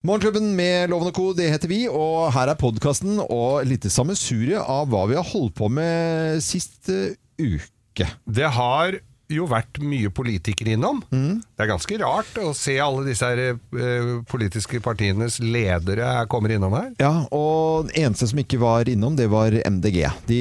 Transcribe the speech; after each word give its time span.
Morgenklubben 0.00 0.54
med 0.56 0.88
Lovende 0.88 1.12
Co, 1.12 1.34
det 1.36 1.50
heter 1.52 1.68
vi, 1.68 1.82
og 1.84 2.30
her 2.32 2.48
er 2.48 2.56
podkasten 2.56 3.18
og 3.20 3.66
litt 3.68 3.84
sammensurie 3.92 4.56
av 4.56 4.86
hva 4.88 5.02
vi 5.10 5.18
har 5.18 5.26
holdt 5.28 5.52
på 5.58 5.68
med 5.68 6.40
sist 6.40 6.88
uh, 6.88 7.12
uke. 7.36 8.06
Det 8.24 8.48
har 8.56 8.96
jo 9.34 9.46
vært 9.50 9.80
mye 9.82 10.10
politikere 10.14 10.74
innom. 10.76 11.02
Det 11.10 11.64
er 11.64 11.70
ganske 11.70 11.98
rart 12.02 12.40
å 12.42 12.52
se 12.56 12.76
alle 12.82 13.04
disse 13.08 13.26
her, 13.26 13.54
eh, 13.54 14.10
politiske 14.30 14.80
partienes 14.84 15.38
ledere 15.42 16.26
kommer 16.30 16.54
innom 16.54 16.74
her. 16.76 16.90
Ja, 17.00 17.12
og 17.34 17.90
eneste 17.96 18.30
som 18.30 18.40
ikke 18.42 18.60
var 18.62 18.90
innom, 18.90 19.16
det 19.18 19.28
var 19.32 19.54
MDG. 19.54 20.02
De 20.28 20.40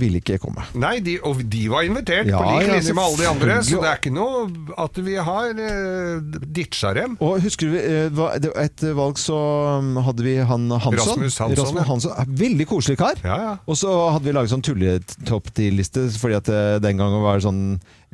ville 0.00 0.22
ikke 0.22 0.38
komme. 0.42 0.64
Nei, 0.74 0.98
de, 1.04 1.18
og 1.24 1.42
de 1.50 1.64
var 1.72 1.86
invitert 1.86 2.28
Ja, 2.30 2.40
på 2.40 2.58
lik 2.58 2.68
ja, 2.68 2.78
linje 2.78 2.94
med 2.96 3.04
alle 3.04 3.20
de 3.22 3.28
andre, 3.30 3.58
så 3.66 3.82
det 3.82 3.90
er 3.90 4.00
ikke 4.00 4.14
noe 4.14 4.44
at 4.84 5.02
vi 5.04 5.16
har 5.30 5.64
eh, 5.68 6.38
ditcha 6.44 6.94
dem. 6.96 7.18
Og 7.24 7.40
husker 7.44 7.72
du, 7.72 7.78
eh, 7.80 8.62
et 8.64 8.86
valg 8.96 9.18
så 9.20 9.38
um, 9.80 9.96
hadde 10.04 10.24
vi 10.26 10.36
han 10.38 10.68
Hansson. 10.70 11.14
Rasmus 11.14 11.38
Hansson, 11.38 11.64
Rasmus. 11.64 11.86
Hansson. 11.88 12.14
ja. 12.18 12.24
Veldig 12.44 12.66
koselig 12.70 12.98
kar. 13.00 13.20
Ja, 13.24 13.36
ja. 13.48 13.52
Og 13.66 13.78
så 13.78 13.90
hadde 14.14 14.26
vi 14.28 14.34
laget 14.36 14.52
sånn 14.52 14.64
tulletopp 14.64 15.50
10-liste, 15.54 16.06
fordi 16.20 16.38
at 16.38 16.50
eh, 16.52 16.78
den 16.84 17.00
gangen 17.00 17.22
var 17.24 17.38
det 17.38 17.46
sånn 17.46 17.62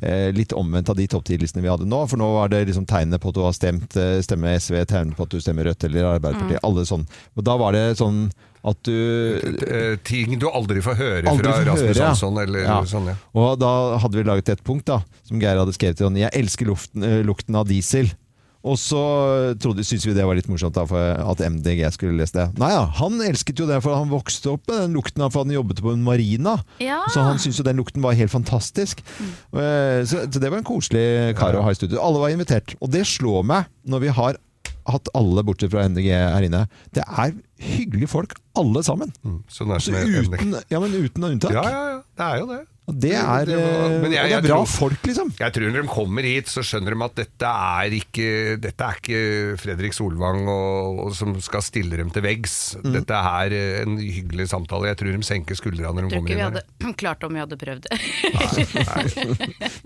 litt 0.33 0.53
omvendt 0.57 0.89
av 0.89 0.95
de 0.97 1.07
topp 1.07 1.25
ti-listene 1.29 1.61
vi 1.61 1.69
hadde 1.69 1.85
nå. 1.85 2.03
For 2.09 2.17
nå 2.17 2.27
var 2.33 2.49
det 2.49 2.63
liksom 2.69 2.87
tegnet 2.89 3.21
på 3.21 3.29
at 3.29 3.35
du 3.37 3.41
har 3.45 3.53
stemt 3.53 3.95
eh, 4.01 4.19
stemme 4.25 4.55
SV, 4.57 4.79
tegnet 4.89 5.15
på 5.17 5.23
at 5.27 5.33
du 5.35 5.39
stemmer 5.41 5.69
Rødt 5.69 5.83
eller 5.85 6.07
Arbeiderpartiet. 6.15 6.63
Alle 6.65 6.85
sånn. 6.89 7.05
Og 7.37 7.43
da 7.45 7.57
var 7.61 7.77
det 7.77 7.83
sånn 8.01 8.23
at 8.63 8.77
du 8.85 8.93
Eh, 9.65 9.95
ting 10.05 10.37
du 10.37 10.45
aldri 10.49 10.81
får 10.85 10.95
høre 10.99 11.29
Aldri 11.31 11.47
fra 11.49 11.53
får 11.57 11.65
Rasmus 11.65 11.87
høre, 11.87 11.95
ja. 11.97 12.07
Hansson 12.11 12.37
eller 12.43 12.59
Ja. 12.61 12.79
sånn. 12.85 13.07
Ja. 13.09 13.15
Og 13.33 13.59
da 13.59 13.97
hadde 13.97 14.17
vi 14.19 14.23
laget 14.27 14.49
et 14.49 14.63
punkt 14.63 14.85
da, 14.85 14.99
som 15.23 15.39
Geir 15.41 15.57
hadde 15.57 15.73
skrevet 15.73 15.97
til. 15.97 16.13
Jeg 16.17 16.29
elsker 16.33 16.65
luften, 16.69 17.03
eh, 17.03 17.23
lukten 17.25 17.55
av 17.55 17.65
diesel. 17.67 18.11
Og 18.61 18.77
så 18.77 19.01
trodde, 19.61 19.85
syntes 19.87 20.05
vi 20.05 20.13
det 20.13 20.25
var 20.27 20.37
litt 20.37 20.49
morsomt 20.51 20.75
da, 20.77 20.83
for 20.89 20.99
at 21.01 21.41
MDG 21.41 21.81
skulle 21.95 22.19
lese 22.19 22.35
det. 22.37 22.45
Nei 22.61 22.69
ja, 22.75 22.83
han 22.99 23.17
elsket 23.25 23.57
jo 23.61 23.65
det, 23.69 23.79
for 23.81 23.97
han 23.97 24.11
vokste 24.11 24.53
opp 24.53 24.69
med 24.69 24.83
den 24.83 24.97
lukten 24.99 25.25
for 25.31 25.41
han 25.41 25.55
jobbet 25.55 25.81
på 25.81 25.95
en 25.95 26.05
marina. 26.05 26.59
Ja. 26.83 27.01
Så 27.13 27.25
han 27.25 27.41
syntes 27.41 27.61
jo 27.61 27.65
den 27.65 27.81
lukten 27.81 28.05
var 28.05 28.17
helt 28.17 28.33
fantastisk. 28.33 29.01
Mm. 29.17 29.33
Så, 30.05 30.23
så 30.27 30.37
det 30.41 30.51
var 30.51 30.61
en 30.61 30.67
koselig 30.67 31.35
kar 31.39 31.57
å 31.57 31.65
ha 31.65 31.73
i 31.73 31.79
studio. 31.79 32.01
Alle 32.03 32.21
var 32.21 32.33
invitert. 32.35 32.75
Og 32.81 32.93
det 32.93 33.03
slår 33.09 33.45
meg 33.49 33.69
når 33.89 34.05
vi 34.05 34.15
har 34.21 34.39
hatt 34.89 35.09
alle 35.17 35.43
bortsett 35.45 35.71
fra 35.73 35.85
MDG 35.89 36.09
her 36.11 36.45
inne. 36.45 36.65
Det 36.95 37.03
er 37.05 37.33
hyggelige 37.61 38.09
folk, 38.11 38.35
alle 38.57 38.81
sammen. 38.85 39.11
Mm, 39.25 39.41
Sånn 39.51 39.73
er 39.73 39.83
Så 39.83 39.93
det 39.93 40.05
uten, 40.09 40.55
ja, 40.71 40.81
men 40.81 40.95
uten 40.95 41.27
unntak. 41.29 41.53
Ja, 41.55 41.65
ja, 41.65 41.83
ja. 41.95 41.99
Det 42.17 42.27
er 42.27 42.41
jo 42.41 42.49
det. 42.49 42.61
Og 42.89 42.95
det 42.99 43.11
er, 43.13 43.45
Det 43.45 43.55
var- 43.55 43.61
eh, 43.61 44.09
jeg- 44.11 44.23
og 44.23 44.29
det 44.29 44.33
er 44.33 44.41
bra 44.41 44.55
tror- 44.57 44.67
folk, 44.67 45.01
liksom. 45.05 45.29
Jeg 45.39 45.53
tror 45.53 45.69
når 45.71 45.81
de 45.83 45.87
kommer 45.87 46.23
hit, 46.25 46.47
så 46.49 46.63
skjønner 46.65 46.95
de 46.97 47.03
at 47.05 47.15
dette 47.15 47.45
er 47.45 47.89
ikke, 47.93 48.59
dette 48.59 48.81
er 48.81 48.95
ikke 48.99 49.59
Fredrik 49.61 49.93
Solvang 49.93 50.41
og, 50.49 50.99
og 51.05 51.13
som 51.15 51.39
skal 51.39 51.61
stille 51.61 51.95
dem 51.95 52.09
til 52.09 52.23
veggs. 52.25 52.75
Mm. 52.83 52.91
Dette 52.97 53.11
er 53.13 53.53
eh, 53.53 53.81
en 53.83 53.97
hyggelig 54.01 54.49
samtale. 54.49 54.89
Jeg 54.89 54.97
tror 54.97 55.13
de 55.13 55.23
senker 55.23 55.55
skuldrene 55.55 55.93
når 55.93 56.09
de 56.09 56.15
Tror 56.15 56.25
ikke 56.25 56.35
vi 56.35 56.41
hadde 56.41 56.95
klart 57.03 57.23
om 57.23 57.33
vi 57.37 57.39
hadde 57.45 57.57
prøvd 57.61 57.85
det. 57.85 58.91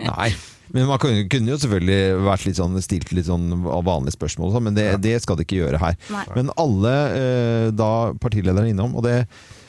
Nei. 0.00 0.30
Men 0.74 0.88
man 0.90 0.98
kunne, 0.98 1.28
kunne 1.30 1.52
jo 1.52 1.58
selvfølgelig 1.62 2.00
vært 2.26 2.46
litt 2.48 2.58
sånn, 2.58 2.74
stilt 2.82 3.12
litt 3.14 3.28
sånn 3.28 3.44
vanlige 3.86 4.16
spørsmål, 4.16 4.50
sånn, 4.56 4.64
men 4.66 4.74
det, 4.74 4.88
det 5.04 5.20
skal 5.22 5.38
de 5.38 5.44
ikke 5.46 5.60
gjøre 5.60 5.78
her. 5.78 5.94
Nei. 6.10 6.24
Men 6.34 6.50
alle 6.58 6.94
eh, 7.14 7.68
da 7.76 7.90
partilederne 8.18 8.72
innom, 8.72 8.96
og 8.98 9.04
det, 9.06 9.20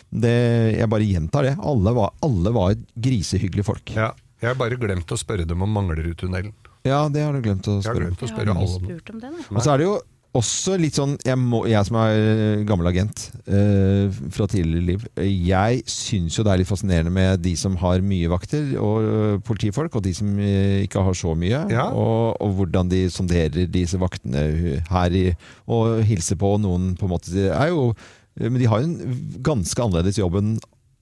det, 0.09 0.37
jeg 0.77 0.89
bare 0.91 1.07
gjentar 1.07 1.49
det, 1.49 1.55
alle 1.59 1.93
var, 1.97 2.13
alle 2.25 2.53
var 2.55 2.75
grisehyggelige 2.95 3.67
folk. 3.67 3.95
Ja. 3.97 4.13
Jeg 4.37 4.51
har 4.51 4.59
bare 4.59 4.77
glemt 4.77 5.09
å 5.09 5.17
spørre 5.17 5.47
dem 5.49 5.63
om 5.65 5.71
Manglerudtunnelen. 5.73 6.53
Ja, 6.85 7.07
det 7.09 7.23
har 7.25 7.33
du 7.33 7.41
glemt 7.41 7.65
å 7.67 7.79
Jeg 7.79 7.89
har 7.89 7.95
spørre 7.95 8.11
glemt 8.11 8.21
å 8.21 8.29
spørre 8.29 8.53
alle 8.53 8.77
om 8.77 8.85
det. 8.85 8.99
om 9.09 9.23
det. 9.23 9.31
Og 9.49 9.63
så 9.65 9.73
er 9.73 9.81
det 9.81 9.87
jo 9.87 9.95
også 10.37 10.75
litt 10.77 10.97
sånn 10.97 11.15
Jeg, 11.25 11.37
må, 11.39 11.63
jeg 11.69 11.87
som 11.87 11.97
er 11.97 12.17
eh, 12.19 12.63
gammel 12.67 12.89
agent 12.91 13.23
eh, 13.49 14.11
fra 14.35 14.45
tidligere 14.51 14.85
liv, 14.85 15.05
jeg 15.17 15.81
syns 15.89 16.37
jo 16.37 16.45
det 16.45 16.53
er 16.53 16.61
litt 16.61 16.69
fascinerende 16.69 17.13
med 17.15 17.41
de 17.41 17.55
som 17.57 17.77
har 17.81 18.03
mye 18.05 18.29
vakter, 18.29 18.69
og 18.77 19.07
eh, 19.07 19.39
politifolk, 19.47 19.97
og 19.97 20.05
de 20.05 20.13
som 20.17 20.29
eh, 20.37 20.83
ikke 20.85 21.01
har 21.07 21.17
så 21.17 21.33
mye. 21.39 21.63
Ja. 21.73 21.87
Og, 21.89 22.37
og 22.43 22.53
hvordan 22.59 22.91
de 22.93 23.07
sonderer 23.13 23.65
disse 23.73 23.97
vaktene 24.01 24.45
her 24.91 25.17
i, 25.17 25.25
og 25.65 26.03
hilser 26.07 26.37
på 26.39 26.53
noen 26.61 26.93
på 26.99 27.07
en 27.07 27.15
måte. 27.15 27.33
Det 27.33 27.49
er 27.49 27.73
jo, 27.73 27.89
men 28.39 28.59
de 28.61 28.69
har 28.69 28.83
jo 28.83 28.89
en 28.89 29.21
ganske 29.45 29.81
annerledes 29.83 30.19
jobb 30.21 30.37
enn 30.41 30.57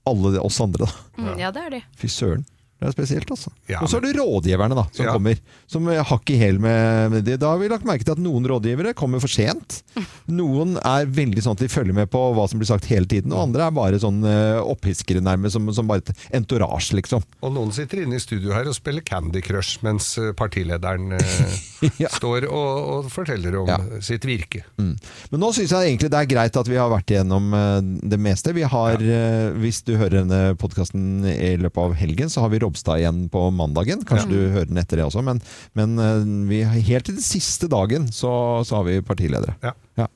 alle 0.07 0.35
oss 0.39 0.59
andre. 0.63 0.85
Da. 0.85 1.21
Mm, 1.21 1.39
ja, 1.41 1.51
det 1.55 1.63
er 1.65 1.73
de. 1.73 1.81
Fy 1.99 2.09
søren. 2.11 2.45
Det 2.75 2.89
er 2.89 2.91
spesielt, 2.91 3.29
altså. 3.31 3.49
Ja, 3.71 3.79
og 3.81 3.87
så 3.87 3.97
er 3.97 4.03
det 4.03 4.17
rådgiverne 4.19 4.75
da, 4.75 4.83
som 4.91 5.05
Ja. 5.05 5.13
kommer. 5.15 5.37
Som 5.71 5.87
hakk 5.87 6.29
i 6.29 6.35
hæl 6.37 6.57
med, 6.59 7.21
det. 7.23 7.37
Da 7.39 7.53
har 7.53 7.57
vi 7.61 7.69
lagt 7.71 7.85
merke 7.87 8.03
til 8.03 8.11
at 8.17 8.19
noen 8.21 8.43
rådgivere 8.51 8.91
kommer 8.93 9.21
for 9.23 9.31
sent. 9.31 9.77
Noen 10.27 10.75
er 10.83 11.05
veldig 11.07 11.41
sånn 11.45 11.55
at 11.55 11.63
de 11.63 11.69
følger 11.71 11.95
med 11.95 12.09
på 12.11 12.19
hva 12.35 12.47
som 12.49 12.59
blir 12.59 12.67
sagt 12.67 12.85
hele 12.91 13.07
tiden, 13.07 13.31
og 13.31 13.45
andre 13.47 13.67
er 13.69 13.75
bare 13.77 13.99
sånn 14.01 14.19
uh, 14.27 14.59
opphiskere 14.67 15.21
nærmest, 15.23 15.55
som, 15.55 15.69
som 15.73 15.87
bare 15.87 16.03
et 16.03 16.11
entourage, 16.35 16.91
liksom. 16.97 17.23
Og 17.45 17.53
noen 17.55 17.71
sitter 17.75 18.03
inne 18.03 18.19
i 18.19 18.23
studio 18.23 18.51
her 18.53 18.67
og 18.67 18.75
spiller 18.75 19.05
Candy 19.07 19.39
Crush 19.45 19.79
mens 19.85 20.11
eh, 20.19 20.33
partilederen 20.37 21.15
eh, 21.15 21.55
Ja. 22.03 22.09
står 22.11 22.47
og, 22.49 22.89
og 23.05 23.09
forteller 23.13 23.55
om 23.61 23.69
sitt 24.03 24.25
virke. 24.27 24.63
Mm. 24.81 24.95
Men 25.31 25.43
nå 25.45 25.51
syns 25.55 25.71
jeg 25.75 25.91
egentlig 25.93 26.09
det 26.11 26.19
er 26.23 26.29
greit 26.31 26.57
at 26.59 26.69
vi 26.69 26.79
har 26.79 26.89
vært 26.91 27.13
igjennom 27.13 27.51
eh, 27.55 27.79
det 28.15 28.19
meste. 28.19 28.53
Vi 28.57 28.65
har, 28.67 28.99
eh, 28.99 29.51
Hvis 29.61 29.83
du 29.87 29.93
hører 29.95 30.23
denne 30.23 30.41
podkasten 30.59 31.23
i 31.29 31.53
løpet 31.61 31.81
av 31.85 31.95
helgen, 31.99 32.31
så 32.33 32.43
har 32.43 32.51
vi 32.51 32.59
Robstad 32.65 32.99
igjen 33.03 33.23
på 33.33 33.45
mandagen. 33.55 34.03
Kanskje 34.09 34.29
du 34.33 34.39
hører 34.57 34.67
den 34.73 34.81
etter 34.81 34.99
det 35.01 35.07
også, 35.07 35.23
men, 35.25 35.39
men 35.77 35.95
eh, 36.01 36.27
vi, 36.51 36.63
helt 36.91 37.07
til 37.07 37.15
den 37.21 37.25
siste 37.25 37.69
dagen 37.71 38.09
så, 38.11 38.35
så 38.67 38.81
har 38.81 38.89
vi 38.89 38.99
partiledere. 39.05 39.55
Ja. 39.63 39.73
Ja. 40.01 40.09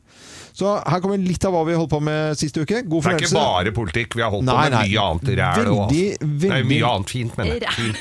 Så 0.60 0.74
her 0.84 1.00
kommer 1.00 1.16
litt 1.22 1.46
av 1.48 1.54
hva 1.56 1.62
vi 1.64 1.76
holdt 1.78 1.92
på 1.94 2.00
med 2.04 2.36
sist 2.36 2.58
uke. 2.60 2.82
God 2.90 3.06
fornøyelse. 3.06 3.32
Det 3.32 3.40
er 3.40 3.46
ikke 3.46 3.70
bare 3.70 3.72
politikk, 3.78 4.16
vi 4.20 4.24
har 4.26 4.32
holdt 4.34 4.44
Nei, 4.50 4.56
på 4.58 4.64
med 4.66 4.74
nei. 4.74 4.82
mye 4.90 5.04
annet 5.06 5.30
ræl. 5.40 5.60
Veldig, 5.70 6.02
alt. 6.18 6.42
Nei, 6.50 6.58
mye 6.68 6.90
annet 6.90 7.14
fint, 7.14 7.38
mener 7.40 7.64
jeg. 7.64 7.94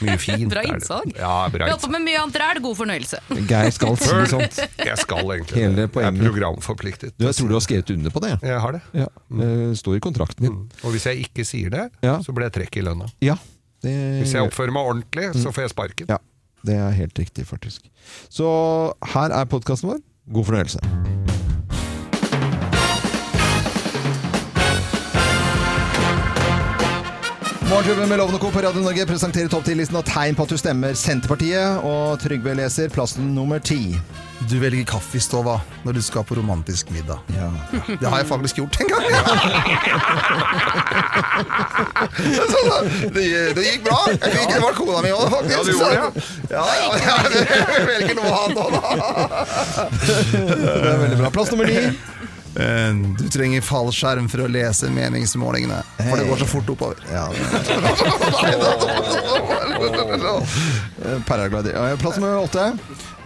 Mye 0.00 0.16
fint. 0.24 0.48
Bra 0.50 0.64
innsag. 0.66 1.12
Ja, 1.14 1.34
Vi 1.52 1.60
har 1.62 1.70
holdt 1.76 1.84
på 1.86 1.92
med 1.94 2.02
mye 2.08 2.24
annet 2.24 2.40
ræl. 2.42 2.60
God 2.64 2.78
fornøyelse. 2.80 3.20
Geir 3.52 3.70
skal 3.76 4.00
si 4.02 4.10
sånt. 4.32 4.58
Jeg 4.82 4.98
skal 5.04 5.30
egentlig 5.36 5.62
Hele 5.62 5.78
det. 5.84 5.86
Jeg 5.94 6.10
er 6.10 6.18
programforpliktet. 6.24 7.14
Du, 7.20 7.28
jeg 7.28 7.38
tror 7.38 7.52
du 7.52 7.58
har 7.60 7.66
skrevet 7.68 7.94
under 7.94 8.16
på 8.16 8.24
det. 8.26 8.32
Jeg 8.50 8.62
har 8.66 8.78
det. 8.80 8.82
Ja, 9.04 9.08
det 9.44 9.52
står 9.84 10.00
i 10.00 10.02
kontrakten 10.08 10.48
din. 10.48 10.58
Og 10.82 10.96
hvis 10.96 11.06
jeg 11.12 11.28
ikke 11.28 11.46
sier 11.46 11.70
det, 11.76 11.86
Ja. 12.02 12.16
så 12.24 12.34
blir 12.34 12.48
jeg 12.50 12.56
trekk 12.64 12.80
i 12.82 12.86
lønna. 12.88 13.06
Ja, 13.22 13.38
det, 13.86 13.96
Hvis 14.22 14.34
jeg 14.36 14.46
oppfører 14.48 14.74
meg 14.74 14.90
ordentlig, 14.92 15.30
så 15.38 15.54
får 15.54 15.68
jeg 15.68 15.74
sparken. 15.76 16.10
Ja, 16.12 16.18
det 16.66 16.78
er 16.82 16.98
helt 16.98 17.18
riktig, 17.22 17.46
faktisk. 17.48 17.88
Så 18.28 18.46
her 19.14 19.34
er 19.40 19.48
podkasten 19.50 19.94
vår. 19.94 20.04
God 20.34 20.50
fornøyelse. 20.50 21.45
Morgenklubben 27.70 28.08
med 28.08 28.18
Lovende 28.18 28.38
Co. 28.38 28.50
på 28.50 28.60
Radio 28.62 28.80
Norge 28.80 29.06
presenterer 29.06 29.48
topp 29.50 29.64
10-listen 29.66 29.96
av 29.98 30.02
tegn 30.06 30.34
på 30.38 30.42
at 30.46 30.52
du 30.52 30.58
stemmer 30.60 30.94
Senterpartiet. 30.94 31.80
Og 31.82 32.14
Trygve 32.22 32.54
leser 32.54 32.88
plassen 32.94 33.32
nummer 33.34 33.58
ti. 33.58 33.96
Du 34.46 34.58
velger 34.62 34.84
kaffe 34.86 35.16
i 35.18 35.20
stova 35.24 35.56
når 35.82 35.92
du 35.96 36.02
skal 36.04 36.22
på 36.28 36.36
romantisk 36.38 36.90
middag. 36.94 37.18
Ja. 37.34 37.48
Det 37.88 38.06
har 38.06 38.18
jeg 38.22 38.28
faktisk 38.30 38.60
gjort 38.60 38.78
en 38.84 38.88
gang. 38.92 39.02
Så 42.52 42.60
det, 43.16 43.26
det 43.58 43.64
gikk 43.66 43.82
bra. 43.88 43.98
Jeg 44.14 44.30
fikk, 44.36 44.48
det 44.54 44.62
var 44.62 44.72
kona 44.78 45.02
mi 45.02 45.10
òg, 45.16 45.26
faktisk. 45.34 45.56
Ja, 45.56 45.60
gjorde 45.72 45.90
det, 45.90 45.96
ja. 45.98 46.06
Ja, 46.54 46.64
ja, 46.78 46.88
jeg 47.74 47.82
velger 47.90 48.14
noe 48.20 48.30
annet 48.44 48.58
òg, 48.62 48.70
da. 48.76 48.80
Det 50.36 50.90
er 50.92 51.00
veldig 51.02 51.18
bra. 51.24 51.28
Plass 51.34 51.50
nummer 51.50 51.66
ni. 51.66 51.80
Eh, 52.56 52.92
Du 53.18 53.26
trenger 53.32 53.60
fallskjerm 53.64 54.28
for 54.32 54.46
å 54.46 54.48
lese 54.48 54.88
meningsmålingene, 54.92 55.82
for 55.98 56.16
det 56.16 56.28
går 56.30 56.40
så 56.44 56.48
fort 56.48 56.70
oppover. 56.72 57.02
Ja, 57.12 57.26
Paraglider. 61.26 61.96
Plass 62.00 62.16
nummer 62.16 62.38
åtte. 62.44 62.72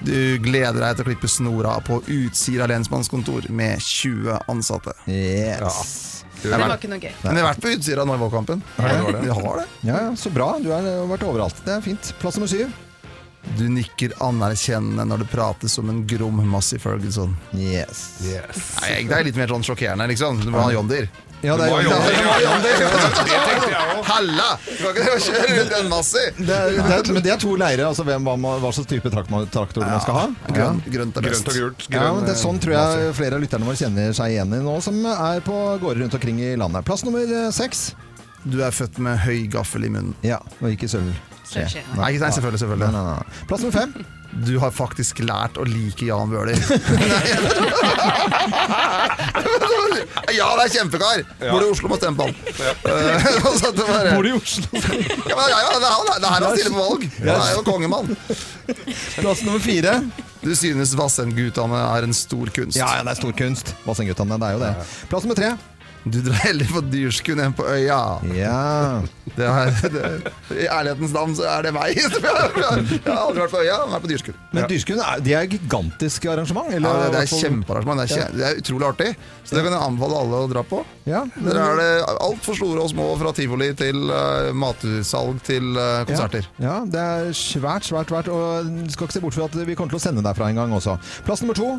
Du 0.00 0.38
gleder 0.40 0.80
deg 0.80 0.96
til 0.96 1.04
å 1.04 1.08
klippe 1.10 1.28
snora 1.28 1.74
på 1.84 2.00
Utsira 2.08 2.66
lensmannskontor 2.70 3.50
med 3.52 3.80
20 3.84 4.38
ansatte. 4.48 4.94
Yes. 5.10 6.24
Det 6.40 6.56
var 6.56 6.72
ikke 6.78 6.88
noe 6.88 7.02
gøy. 7.02 7.12
Men 7.26 7.36
vi 7.36 7.42
har 7.42 7.50
vært 7.50 7.60
på 7.66 7.72
Utsira 7.74 8.06
nå 8.08 8.16
i 8.16 8.20
valgkampen. 8.22 8.62
Ja, 8.80 8.94
det? 9.12 9.24
Vi 9.26 9.34
har 9.42 9.58
det. 9.60 9.66
Ja, 9.84 9.98
ja, 10.06 10.14
så 10.16 10.32
bra. 10.32 10.54
Du 10.62 10.70
har 10.72 10.86
vært 11.10 11.26
overalt. 11.28 11.60
Det 11.66 11.74
er 11.76 11.84
fint. 11.84 12.14
Plass 12.22 12.38
nummer 12.40 12.48
syv. 12.50 12.72
Du 13.58 13.64
nikker 13.72 14.12
anerkjennende 14.22 15.04
når 15.08 15.24
det 15.24 15.30
prates 15.32 15.78
om 15.80 15.90
en 15.92 16.04
grom 16.08 16.40
Massey 16.48 16.78
Ferguson. 16.78 17.34
Yes. 17.56 18.20
Nei, 18.20 19.00
det 19.08 19.16
er 19.16 19.26
litt 19.30 19.40
mer 19.40 19.50
sånn 19.52 19.64
sjokkerende, 19.66 20.06
liksom. 20.12 20.42
Du 20.44 20.52
må 20.52 20.62
ha 20.62 20.70
John 20.74 20.88
Deere. 20.90 21.08
Ja, 21.40 21.54
det 21.56 21.64
er, 21.64 21.82
John 21.82 21.94
òg. 21.96 22.02
Halla! 24.04 24.48
Du 24.66 24.82
kan 24.84 24.98
ikke 25.00 25.14
kjøre 25.24 25.54
rundt 25.56 25.72
en 25.78 25.88
Massey! 25.88 26.26
men 26.36 27.22
det 27.24 27.32
er 27.32 27.40
to 27.40 27.54
leirer. 27.56 27.86
Altså 27.88 28.04
hvem, 28.04 28.28
hva, 28.28 28.58
hva 28.60 28.72
slags 28.76 28.90
type 28.90 29.08
traktor, 29.12 29.46
traktor 29.48 29.80
traktor 29.80 29.86
man 29.88 30.04
skal 30.04 30.18
ha. 30.18 30.26
Grønt, 30.52 30.90
grønt 30.92 31.16
er 31.16 31.28
best. 31.30 31.48
Grønt 31.48 31.54
og 31.54 31.56
gult. 31.62 31.88
Ja, 31.96 32.04
men 32.16 32.28
det 32.28 32.34
er 32.36 32.40
Sånn 32.42 32.60
tror 32.60 32.76
jeg 32.76 33.16
flere 33.16 33.40
av 33.40 33.44
lytterne 33.44 33.68
våre 33.68 33.80
kjenner 33.80 34.12
seg 34.16 34.36
igjen 34.36 34.52
i 34.56 34.60
nå, 34.64 34.76
som 34.84 35.00
er 35.14 35.40
på 35.44 35.56
gårder 35.80 36.04
rundt 36.04 36.20
omkring 36.20 36.44
i 36.44 36.52
landet. 36.60 36.84
Plass 36.88 37.06
nummer 37.08 37.24
eh, 37.24 37.48
seks. 37.56 37.90
Du 38.44 38.60
er 38.64 38.72
født 38.72 39.00
med 39.04 39.20
høy 39.24 39.48
gaffel 39.52 39.88
i 39.88 39.92
munnen. 39.92 40.16
Ja, 40.24 40.42
og 40.60 40.72
ikke 40.72 40.88
sølv. 40.92 41.12
Sølvskje. 41.50 41.82
Nei, 41.98 42.08
ikke 42.14 42.24
nei, 42.24 42.32
selvfølgelig. 42.36 42.60
Selvfølgelig. 42.62 42.90
nei, 42.94 43.04
nei. 43.10 43.44
Plass 43.50 43.62
nummer 43.64 43.76
fem. 43.80 43.92
Du 44.46 44.52
har 44.62 44.70
faktisk 44.70 45.18
lært 45.26 45.56
å 45.58 45.64
like 45.66 46.06
Jan 46.06 46.30
Bøhler. 46.30 46.54
ja, 50.38 50.46
det 50.54 50.62
er 50.64 50.70
kjempekar! 50.76 51.24
Bor 51.42 51.64
i 51.64 51.70
Oslo, 51.72 51.90
må 51.90 51.98
stemme 51.98 52.16
på 52.20 52.28
han. 52.28 52.34
Bor 54.14 54.22
du 54.22 54.30
i 54.30 54.36
Oslo? 54.38 54.68
Ja, 55.30 55.34
men, 55.34 55.46
ja, 55.50 55.58
ja, 55.58 55.70
det 55.74 55.86
er 55.86 55.94
han, 55.94 56.06
det 56.06 56.14
er 56.22 56.30
her 56.30 56.46
han 56.46 56.54
stiller 56.54 56.74
på 56.76 56.84
valg. 56.84 57.02
Han 57.18 57.34
er 57.34 57.52
jo 57.56 57.62
kongemann. 57.66 58.06
Plass 59.18 59.42
nummer 59.46 59.62
fire. 59.62 59.98
Du 60.40 60.54
synes 60.56 60.94
Vassendgutane 60.96 61.82
er 61.98 62.06
en 62.06 62.14
stor 62.16 62.46
kunst. 62.54 62.78
Ja, 62.78 62.88
ja, 62.96 63.02
det 63.04 63.12
er 63.12 63.20
stor 63.20 63.34
kunst. 63.36 63.74
Vassendgutane, 63.84 64.38
det 64.40 64.46
er 64.48 64.54
jo 64.56 64.62
det. 64.62 64.72
Plass 65.10 65.26
nummer 65.26 65.38
tre. 65.42 65.50
Du 66.04 66.16
drar 66.24 66.38
heller 66.46 66.68
på 66.72 66.80
dyrskuen 66.88 67.42
enn 67.44 67.54
på 67.56 67.64
øya. 67.68 67.98
Ja. 68.32 69.02
Det 69.36 69.46
er, 69.46 69.72
det, 69.92 70.32
I 70.56 70.64
ærlighetens 70.64 71.12
navn 71.12 71.34
så 71.36 71.44
er 71.50 71.66
det 71.66 71.72
meg. 71.76 71.98
Jeg 72.00 73.04
har 73.04 73.20
aldri 73.20 73.42
vært 73.42 73.52
på 73.52 73.60
øya, 73.60 73.76
men 73.84 73.96
er 73.98 74.04
på 74.04 74.10
dyrskuen. 74.10 74.38
Men 74.56 74.68
Dyrskuen 74.70 75.02
er, 75.04 75.20
de 75.24 75.34
er 75.36 75.50
gigantiske 75.52 76.30
arrangement? 76.32 76.72
Eller, 76.72 77.04
det, 77.04 77.12
det 77.14 77.20
er 77.26 77.44
kjempearrangement. 77.44 78.00
Det, 78.00 78.16
er 78.16 78.32
det 78.34 78.48
er 78.48 78.62
utrolig 78.62 78.88
artig. 78.88 79.10
Så 79.44 79.58
det 79.58 79.66
kan 79.66 79.76
jeg 79.76 79.84
anbefale 79.90 80.24
alle 80.24 80.42
å 80.46 80.50
dra 80.50 80.64
på. 80.72 80.80
Ja, 81.10 81.22
Der 81.36 81.60
er 81.60 81.78
det 81.80 81.90
alt 82.16 82.42
for 82.48 82.58
store 82.58 82.86
og 82.86 82.90
små, 82.94 83.10
fra 83.20 83.34
tivoli 83.36 83.70
til 83.78 84.08
uh, 84.08 84.50
matutsalg 84.56 85.44
til 85.46 85.72
uh, 85.76 86.02
konserter. 86.08 86.48
Ja, 86.62 86.80
det 86.88 87.04
er 87.04 87.32
svært, 87.36 87.86
svært, 87.88 88.12
svært. 88.12 88.32
Og 88.32 88.72
skal 88.94 89.08
ikke 89.08 89.18
se 89.18 89.24
bort 89.28 89.36
fra 89.36 89.50
at 89.50 89.62
vi 89.68 89.76
kommer 89.78 89.92
til 89.92 90.00
å 90.00 90.04
sende 90.08 90.24
derfra 90.24 90.48
en 90.50 90.62
gang 90.64 90.76
også. 90.80 90.96
Plass 91.28 91.44
nummer 91.44 91.58
to. 91.58 91.74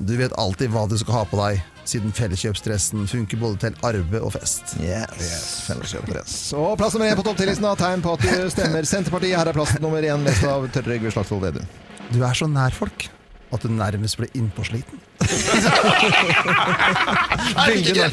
Du 0.00 0.14
vet 0.16 0.32
alltid 0.40 0.72
hva 0.72 0.86
du 0.88 0.96
skal 0.96 1.20
ha 1.20 1.22
på 1.28 1.36
deg, 1.36 1.60
siden 1.88 2.14
felleskjøpsdressen 2.16 3.06
funker 3.10 3.40
både 3.40 3.58
til 3.64 3.78
arve 3.86 4.20
og 4.22 4.34
fest. 4.36 4.76
Yes. 4.80 5.22
yes 5.22 6.42
Og 6.56 6.76
plass 6.80 6.94
nummer 6.96 7.10
én 7.10 7.18
på 7.18 7.26
topptillitsen 7.26 7.66
har 7.66 7.80
tegn 7.80 8.04
på 8.04 8.14
at 8.16 8.26
du 8.26 8.52
stemmer 8.52 8.86
Senterpartiet. 8.88 9.38
Her 9.38 9.50
er 9.50 9.56
plass 9.56 9.74
nummer 9.82 10.04
én 10.04 10.22
mest 10.24 10.46
av 10.46 10.68
Tørre 10.74 10.98
Egve 10.98 11.14
Slagsvold 11.14 11.48
Vedum. 11.48 11.74
Du 12.12 12.22
er 12.22 12.36
så 12.36 12.50
nær 12.50 12.74
folk 12.76 13.08
at 13.52 13.64
du 13.64 13.68
nærmest 13.72 14.16
ble 14.20 14.28
innpåsliten. 14.38 15.00
Veldig 17.66 17.94
nær. 17.96 18.10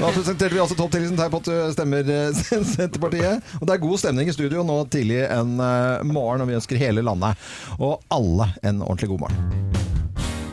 Da 0.00 0.10
presenterte 0.14 0.54
vi 0.54 0.62
altså 0.62 0.76
topp 0.78 0.94
10-listen 0.94 1.18
tegn 1.18 1.32
på 1.32 1.40
at 1.42 1.50
du 1.50 1.54
stemmer 1.76 2.10
eh, 2.10 2.40
Senterpartiet. 2.74 3.52
Og 3.60 3.68
det 3.68 3.76
er 3.76 3.84
god 3.84 4.02
stemning 4.02 4.30
i 4.30 4.34
studio 4.34 4.64
nå 4.66 4.82
tidlig 4.92 5.22
en 5.28 5.56
eh, 5.62 6.06
morgen, 6.10 6.42
og 6.44 6.50
vi 6.50 6.58
ønsker 6.58 6.80
hele 6.80 7.04
landet 7.06 7.38
og 7.78 8.00
alle 8.12 8.50
en 8.66 8.82
ordentlig 8.82 9.12
god 9.14 9.26
morgen. 9.26 9.38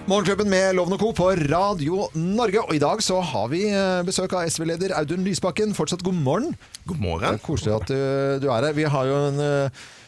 Morgenklubben 0.07 0.47
med 0.47 0.77
Loven 0.77 0.95
og 0.95 1.01
Co. 1.01 1.09
på 1.11 1.25
Radio 1.49 2.05
Norge. 2.15 2.61
Og 2.63 2.77
i 2.77 2.79
dag 2.79 3.01
så 3.03 3.19
har 3.33 3.49
vi 3.51 3.65
eh, 3.67 4.05
besøk 4.07 4.37
av 4.37 4.47
SV-leder 4.47 4.93
Audun 4.95 5.25
Lysbakken. 5.27 5.75
Fortsatt 5.75 6.05
god 6.05 6.15
morgen. 6.15 6.55
God 6.87 7.01
morgen. 7.03 7.41
koselig 7.43 7.75
at 7.75 7.91
du, 7.91 7.99
du 8.45 8.47
er 8.47 8.69
her. 8.69 8.77
Vi 8.77 8.87
har 8.87 9.09
jo 9.09 9.17
en 9.27 9.41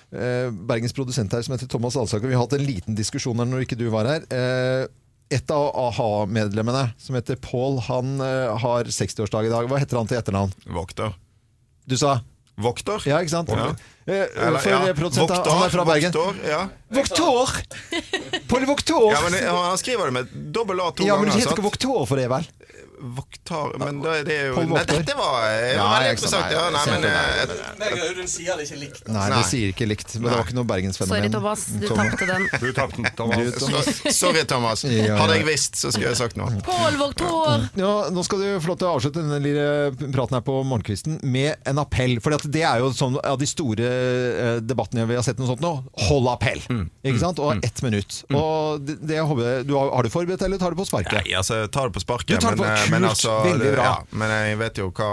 Bergens 0.10 0.96
produsent 0.98 1.34
her 1.36 1.44
som 1.46 1.54
heter 1.54 1.70
Thomas 1.70 1.98
Alsaker. 2.00 2.30
Vi 2.30 2.38
har 2.38 2.48
hatt 2.48 2.56
en 2.58 2.66
liten 2.66 2.98
diskusjon 2.98 3.38
her 3.38 3.50
når 3.50 3.68
ikke 3.68 3.78
du 3.78 3.86
var 3.94 4.10
her. 4.10 4.26
Eh, 4.34 4.88
et 5.30 5.52
av 5.54 5.68
a-ha-medlemmene, 5.78 6.88
som 6.98 7.18
heter 7.18 7.38
Paul, 7.38 7.78
han 7.86 8.18
eh, 8.26 8.50
har 8.64 8.90
60-årsdag 8.90 9.46
i 9.46 9.54
dag. 9.54 9.70
Hva 9.70 9.78
heter 9.82 10.00
han 10.00 10.10
til 10.10 10.18
etternavn? 10.18 10.56
Vokter. 10.74 11.14
Du 11.86 11.98
sa 12.02 12.20
Vokter? 12.60 13.00
Ja, 13.08 13.22
ikke 13.22 13.36
sant? 13.38 13.52
Ja. 13.54 13.70
Eh, 14.08 14.26
Eller, 14.48 14.60
for 14.60 14.70
ja. 14.72 14.94
produsent, 14.98 15.30
han 15.30 15.64
er 15.66 15.74
fra 15.74 15.86
Bergen. 15.86 16.14
Vokter, 16.16 16.50
ja. 16.50 16.62
Voktor! 16.90 17.50
Pål 18.48 18.66
Voktor! 18.66 19.12
ja, 19.14 19.20
men 19.30 19.36
han 19.56 19.78
skriver 19.78 20.10
det 20.10 20.16
med 20.16 20.32
dobbel 20.56 20.82
A 20.82 20.90
to 20.92 21.06
Ja, 21.06 21.18
men 21.20 21.30
du 21.30 21.36
heter 21.38 21.54
ikke 21.54 21.68
Voktor 21.68 22.08
for 22.10 22.18
det, 22.18 22.30
vel? 22.32 22.48
Voktar 23.00 23.78
Men 23.80 24.02
da 24.04 24.16
er 24.20 24.26
det 24.28 24.38
jo 24.50 24.64
Nei, 24.68 24.82
dette 24.84 25.14
var, 25.16 25.46
det 25.48 25.70
Ja, 25.78 25.86
veldig 25.94 26.10
interessant. 26.18 26.52
Ja, 26.52 26.64
nei, 26.74 26.82
men 26.90 27.06
eh, 27.08 27.54
Meg 27.80 27.94
og 27.96 28.02
Audun 28.10 28.28
sier 28.28 28.60
det 28.60 28.66
ikke 28.68 28.80
likt. 28.82 29.08
Nei, 29.16 29.26
det 29.32 29.44
sier 29.48 29.72
ikke 29.72 29.88
likt. 29.88 30.16
Men 30.18 30.28
det 30.28 30.34
var 30.34 30.48
ikke 30.48 30.58
noe 30.58 30.68
bergensfenomen. 30.68 31.14
Sorry, 31.14 31.32
Thomas. 31.32 31.64
Du 31.80 31.86
tapte 31.88 32.28
den. 32.28 32.48
Du 32.60 32.68
tapte 32.76 33.00
den, 33.00 33.08
Du, 33.40 33.52
Thomas. 33.56 34.02
Sorry, 34.18 34.44
Thomas. 34.50 34.84
Hadde 34.84 35.38
jeg 35.38 35.48
visst, 35.48 35.80
så 35.80 35.94
skulle 35.94 36.12
jeg 36.12 36.20
sagt 36.20 36.40
noe. 36.40 36.60
Pål 36.66 37.00
Voktor! 37.00 37.70
Ja, 37.80 37.94
nå 38.12 38.26
skal 38.28 38.44
du 38.44 38.50
få 38.60 38.74
lov 38.74 38.82
til 38.82 38.90
å 38.90 38.94
avslutte 38.98 39.24
denne 39.24 39.40
lille 39.44 40.12
praten 40.12 40.40
her 40.40 40.44
på 40.46 40.60
morgenkvisten 40.68 41.22
med 41.24 41.56
en 41.70 41.82
appell. 41.86 42.18
For 42.24 42.36
det 42.50 42.66
er 42.68 42.84
jo 42.84 42.92
sånn 42.96 43.16
av 43.24 43.40
de 43.40 43.48
store 43.50 43.88
eh, 43.88 43.99
debattene 44.66 45.06
vi 45.10 45.18
har 45.18 45.24
sett 45.26 45.40
noe 45.42 45.50
sånt 45.50 45.64
nå. 45.64 45.72
Hold 46.08 46.30
appell! 46.32 46.62
Ikke 47.04 47.20
sant? 47.22 47.40
Og 47.44 47.64
ett 47.66 47.82
minutt. 47.86 48.22
Og 48.36 48.84
det, 48.86 48.98
det 49.10 49.20
håper 49.22 49.46
jeg, 49.46 49.68
du 49.70 49.76
har, 49.78 49.92
har 49.96 50.06
du 50.06 50.12
forberedt, 50.14 50.44
eller 50.46 50.62
tar 50.62 50.76
du 50.76 50.80
på 50.80 50.88
sparket? 50.90 51.20
Nei, 51.20 51.36
altså, 51.40 51.62
Tar 51.72 51.90
det 51.90 51.98
på 51.98 52.04
sparket. 52.04 52.40
Du 52.40 52.48
det 52.48 52.56
men, 52.56 52.70
eh, 52.70 52.84
kult, 52.84 52.94
men 52.94 53.08
altså, 53.10 53.36
bra. 53.60 53.88
Ja, 53.90 53.96
men 54.22 54.34
jeg 54.36 54.60
vet 54.64 54.82
jo 54.82 54.90
hva 54.96 55.10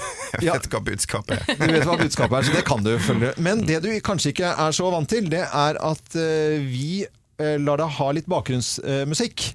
Jeg 0.42 0.52
vet 0.52 0.70
hva 0.72 0.82
budskapet 0.84 1.36
er. 1.38 1.60
Du 1.60 1.66
vet 1.70 1.86
hva 1.88 1.98
budskapet 2.00 2.38
er, 2.38 2.48
så 2.48 2.56
det 2.56 2.64
kan 2.68 2.84
du 2.84 2.92
følge. 3.02 3.32
Men 3.42 3.62
det 3.68 3.80
du 3.84 3.90
kanskje 4.04 4.34
ikke 4.34 4.52
er 4.66 4.76
så 4.76 4.90
vant 4.92 5.10
til, 5.10 5.30
det 5.32 5.44
er 5.46 5.80
at 5.80 6.18
eh, 6.20 6.58
vi 6.66 6.90
eh, 7.04 7.56
lar 7.62 7.80
deg 7.82 7.96
ha 7.98 8.10
litt 8.16 8.28
bakgrunnsmusikk. 8.30 9.50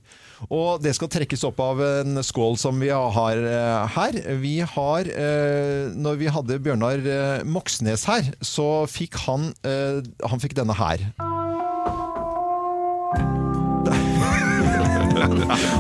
Og 0.50 0.82
det 0.82 0.96
skal 0.98 1.12
trekkes 1.12 1.44
opp 1.46 1.60
av 1.62 1.82
en 1.86 2.22
skål 2.26 2.58
som 2.60 2.80
vi 2.82 2.90
har 2.90 3.38
eh, 3.38 3.96
her. 3.96 4.18
Vi 4.42 4.56
har 4.66 5.10
eh, 5.12 5.92
Når 5.94 6.18
vi 6.22 6.32
hadde 6.34 6.60
Bjørnar 6.64 7.06
eh, 7.06 7.44
Moxnes 7.46 8.08
her, 8.10 8.32
så 8.42 8.88
fikk 8.90 9.20
han 9.28 9.52
Han 9.62 10.42
fikk 10.42 10.56
denne 10.58 10.74
her. 10.78 11.04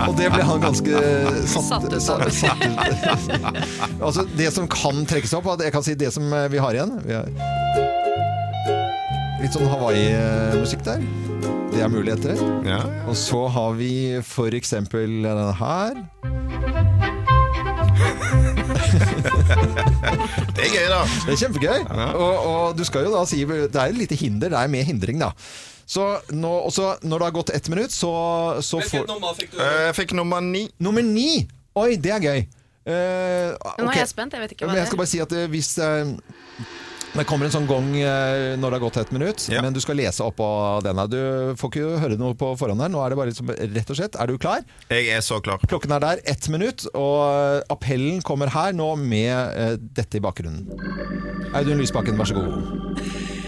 Og 0.05 0.13
det 0.19 0.27
ble 0.33 0.43
han 0.45 0.61
ganske 0.61 1.01
satt, 1.49 1.87
Satt 2.03 2.21
av. 2.21 2.29
satt 2.35 2.61
altså, 4.05 4.25
det 4.37 4.51
som 4.53 4.67
kan 4.69 5.05
trekkes 5.09 5.33
opp, 5.39 5.49
jeg 5.63 5.73
kan 5.73 5.85
si 5.85 5.95
det 5.97 6.11
som 6.13 6.27
vi 6.51 6.61
har 6.61 6.77
igjen 6.77 6.99
vi 7.07 7.17
har 7.17 7.31
Litt 9.41 9.55
sånn 9.57 9.71
Hawaii-musikk 9.71 10.85
der. 10.85 11.60
Det 11.71 11.79
er 11.81 11.87
muligheter. 11.87 12.35
Ja. 12.67 12.79
Og 13.07 13.15
så 13.17 13.45
har 13.47 13.71
vi 13.79 13.91
for 14.27 14.51
eksempel 14.57 15.21
denne 15.23 15.53
her. 15.55 16.01
Det 20.51 20.63
er 20.65 20.71
gøy, 20.73 20.87
da. 20.91 21.01
Det 21.25 21.33
er 21.33 21.39
kjempegøy. 21.41 21.83
Og, 22.15 22.47
og 22.51 22.77
du 22.77 22.83
skal 22.87 23.05
jo 23.07 23.13
da 23.15 23.21
si 23.29 23.43
Det 23.45 23.75
er 23.75 23.91
et 23.93 23.97
lite 23.99 24.17
hinder. 24.19 24.51
Det 24.51 24.59
er 24.59 24.71
med 24.71 24.83
hindring, 24.87 25.21
da. 25.21 25.31
Så 25.91 26.05
nå, 26.31 26.51
også, 26.69 26.93
når 27.03 27.19
det 27.19 27.25
har 27.27 27.35
gått 27.35 27.49
ett 27.55 27.67
minutt, 27.71 27.91
så, 27.91 28.11
så 28.63 28.79
Hvilket 28.79 29.01
får 29.01 29.07
nummer 29.11 29.35
fikk 29.35 29.51
du? 29.55 29.59
Eh, 29.59 29.81
Jeg 29.89 29.95
fikk 29.97 30.13
nummer 30.15 30.39
ni. 30.45 30.65
Nummer 30.79 31.03
ni! 31.03 31.47
Oi, 31.75 31.95
det 31.99 32.11
er 32.15 32.23
gøy. 32.23 32.39
Eh, 32.91 33.49
Nå 33.79 33.89
er 33.91 33.97
jeg 34.01 34.09
spent. 34.11 34.33
Jeg 34.35 34.41
vet 34.45 34.53
ikke 34.55 34.65
hva 34.65 34.71
Men 34.71 34.77
er. 34.79 34.83
jeg 34.85 34.91
skal 34.91 35.01
bare 35.01 35.11
si 35.11 35.19
at 35.23 35.35
eh, 35.35 35.47
hvis 35.51 35.71
eh, 35.83 36.13
det 37.11 37.25
kommer 37.27 37.47
en 37.49 37.51
sånn 37.53 37.65
gong 37.67 37.89
eh, 37.99 38.53
når 38.55 38.71
det 38.71 38.77
har 38.77 38.83
gått 38.85 38.97
et 39.01 39.11
minutt, 39.11 39.47
Ja. 39.51 39.61
men 39.61 39.73
du 39.75 39.81
skal 39.83 39.97
lese 39.99 40.23
opp 40.23 40.39
av 40.39 40.83
denne. 40.85 41.07
Du 41.11 41.19
får 41.59 41.71
ikke 41.73 41.99
høre 41.99 42.17
noe 42.19 42.37
på 42.39 42.53
forhånd 42.59 42.79
her. 42.81 42.91
Nå 42.93 43.01
er 43.03 43.09
det 43.11 43.17
bare 43.19 43.33
liksom, 43.33 43.51
rett 43.51 43.91
og 43.91 43.99
slett. 43.99 44.15
Er 44.15 44.31
du 44.31 44.37
klar? 44.39 44.63
Jeg 44.89 45.09
er 45.11 45.19
så 45.25 45.41
klar. 45.43 45.59
Klokken 45.67 45.91
er 45.91 45.99
der, 45.99 46.21
ett 46.25 46.47
minutt, 46.53 46.85
og 46.95 47.19
eh, 47.27 47.63
appellen 47.73 48.21
kommer 48.23 48.47
her 48.55 48.71
nå 48.77 48.93
med 49.01 49.35
eh, 49.35 49.75
dette 49.81 50.21
i 50.21 50.23
bakgrunnen. 50.23 50.67
Audun 51.53 51.83
Lysbakken, 51.83 52.15
vær 52.19 52.31
så 52.31 52.39
god. 52.39 53.40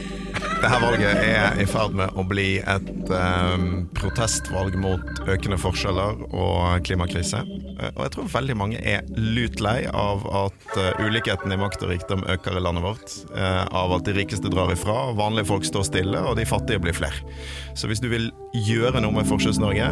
Dette 0.64 0.78
valget 0.80 1.18
er 1.20 1.58
i 1.60 1.66
ferd 1.68 1.92
med 2.00 2.14
å 2.16 2.24
bli 2.24 2.62
et 2.64 3.10
eh, 3.12 3.64
protestvalg 3.98 4.78
mot 4.80 5.20
økende 5.28 5.58
forskjeller 5.60 6.22
og 6.30 6.86
klimakrise. 6.88 7.42
Eh, 7.44 7.90
og 7.90 8.00
jeg 8.06 8.14
tror 8.16 8.30
veldig 8.32 8.56
mange 8.62 8.80
er 8.80 9.04
lut 9.18 9.60
lei 9.60 9.82
av 9.92 10.24
at 10.46 10.78
eh, 10.80 11.04
ulikheten 11.04 11.52
i 11.52 11.60
makt 11.60 11.84
og 11.84 11.92
rikdom 11.92 12.24
øker 12.32 12.56
i 12.56 12.64
landet 12.64 12.86
vårt. 12.86 13.18
eh, 13.36 13.60
av 13.76 13.92
at 13.98 14.08
de 14.08 14.16
rikeste 14.16 14.48
drar 14.54 14.72
ifra, 14.72 15.12
vanlige 15.20 15.50
folk 15.52 15.68
står 15.68 15.84
stille, 15.90 16.24
og 16.24 16.40
de 16.40 16.48
fattige 16.48 16.80
blir 16.80 16.96
flere. 16.96 17.28
Så 17.76 17.90
hvis 17.90 18.02
du 18.04 18.10
vil 18.12 18.30
gjøre 18.54 19.02
noe 19.02 19.16
med 19.16 19.26
Forskjells-Norge, 19.26 19.88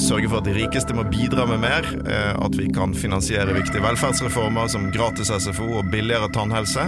sørge 0.00 0.28
for 0.30 0.40
at 0.40 0.46
de 0.48 0.54
rikeste 0.56 0.94
må 0.96 1.04
bidra 1.12 1.44
med 1.48 1.60
mer, 1.62 1.86
eh, 2.08 2.32
at 2.32 2.56
vi 2.56 2.70
kan 2.72 2.94
finansiere 2.96 3.54
viktige 3.54 3.82
velferdsreformer 3.84 4.70
som 4.72 4.88
gratis 4.94 5.30
SFO 5.30 5.68
og 5.80 5.90
billigere 5.92 6.30
tannhelse, 6.34 6.86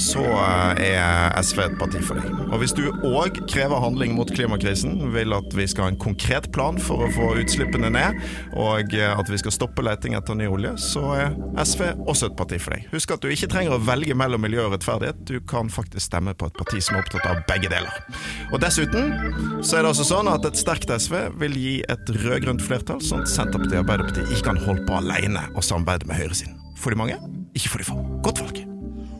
så 0.00 0.24
eh, 0.24 0.96
er 0.96 1.36
SV 1.42 1.62
et 1.66 1.76
parti 1.80 2.02
for 2.04 2.18
deg. 2.18 2.32
Og 2.48 2.62
hvis 2.62 2.74
du 2.76 2.86
òg 3.06 3.42
krever 3.50 3.82
handling 3.82 4.16
mot 4.16 4.30
klimakrisen, 4.32 4.96
vil 5.14 5.36
at 5.36 5.52
vi 5.56 5.68
skal 5.68 5.86
ha 5.88 5.92
en 5.92 6.00
konkret 6.00 6.50
plan 6.54 6.80
for 6.80 7.04
å 7.04 7.10
få 7.14 7.30
utslippene 7.42 7.92
ned, 7.92 8.18
og 8.56 8.96
eh, 8.96 9.12
at 9.12 9.30
vi 9.30 9.40
skal 9.42 9.54
stoppe 9.54 9.84
leting 9.84 10.16
etter 10.18 10.38
ny 10.38 10.48
olje, 10.50 10.74
så 10.80 11.04
er 11.18 11.38
SV 11.60 11.84
også 12.08 12.32
et 12.32 12.38
parti 12.40 12.60
for 12.62 12.76
deg. 12.76 12.88
Husk 12.94 13.14
at 13.14 13.22
du 13.22 13.30
ikke 13.32 13.50
trenger 13.52 13.76
å 13.76 13.82
velge 13.84 14.16
mellom 14.18 14.42
miljø 14.44 14.64
og 14.66 14.78
rettferdighet, 14.78 15.22
du 15.28 15.38
kan 15.48 15.70
faktisk 15.72 16.08
stemme 16.08 16.34
på 16.38 16.48
et 16.48 16.58
parti 16.58 16.80
som 16.82 16.96
er 16.96 17.04
opptatt 17.04 17.28
av 17.28 17.44
begge 17.50 17.70
deler. 17.72 18.02
Og 18.48 18.58
dessuten 18.62 19.57
så 19.62 19.78
er 19.78 19.82
det 19.84 19.90
altså 19.90 20.06
sånn 20.06 20.28
at 20.30 20.44
et 20.48 20.58
sterkt 20.58 20.90
SV 20.92 21.14
vil 21.40 21.54
gi 21.58 21.74
et 21.90 22.10
rød-grønt 22.22 22.62
flertall, 22.64 23.00
sånn 23.04 23.24
at 23.24 23.30
Senterpartiet 23.32 23.80
og 23.80 23.84
Arbeiderpartiet 23.84 24.32
ikke 24.34 24.50
kan 24.52 24.60
holde 24.64 24.84
på 24.86 24.98
alene 25.00 25.42
og 25.54 25.64
samarbeide 25.66 26.08
med 26.08 26.20
høyresiden. 26.20 26.58
For 26.78 26.94
de 26.94 27.00
mange, 27.00 27.16
ikke 27.58 27.72
for 27.72 27.82
de 27.82 27.88
få. 27.88 27.96
Godt 28.26 28.42
valg. 28.44 28.60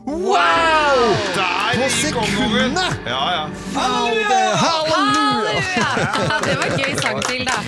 Wow! 0.09 1.01
Der 1.35 1.83
På 1.83 1.89
sekundet! 1.93 2.79
Ja, 3.05 3.19
ja. 3.35 3.43
Halleluja! 3.75 4.45
Halleluja! 4.63 5.59
Ja, 5.77 6.39
det 6.47 6.55
var 6.63 6.73
gøy 6.79 6.95
sang 7.03 7.21
til, 7.27 7.45
da. 7.49 7.59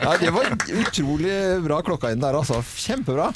Ja, 0.00 0.16
det 0.18 0.32
var 0.34 0.50
utrolig 0.80 1.36
bra 1.64 1.78
klokka 1.86 2.10
inn 2.14 2.24
der, 2.24 2.40
altså. 2.40 2.58
Kjempebra. 2.80 3.28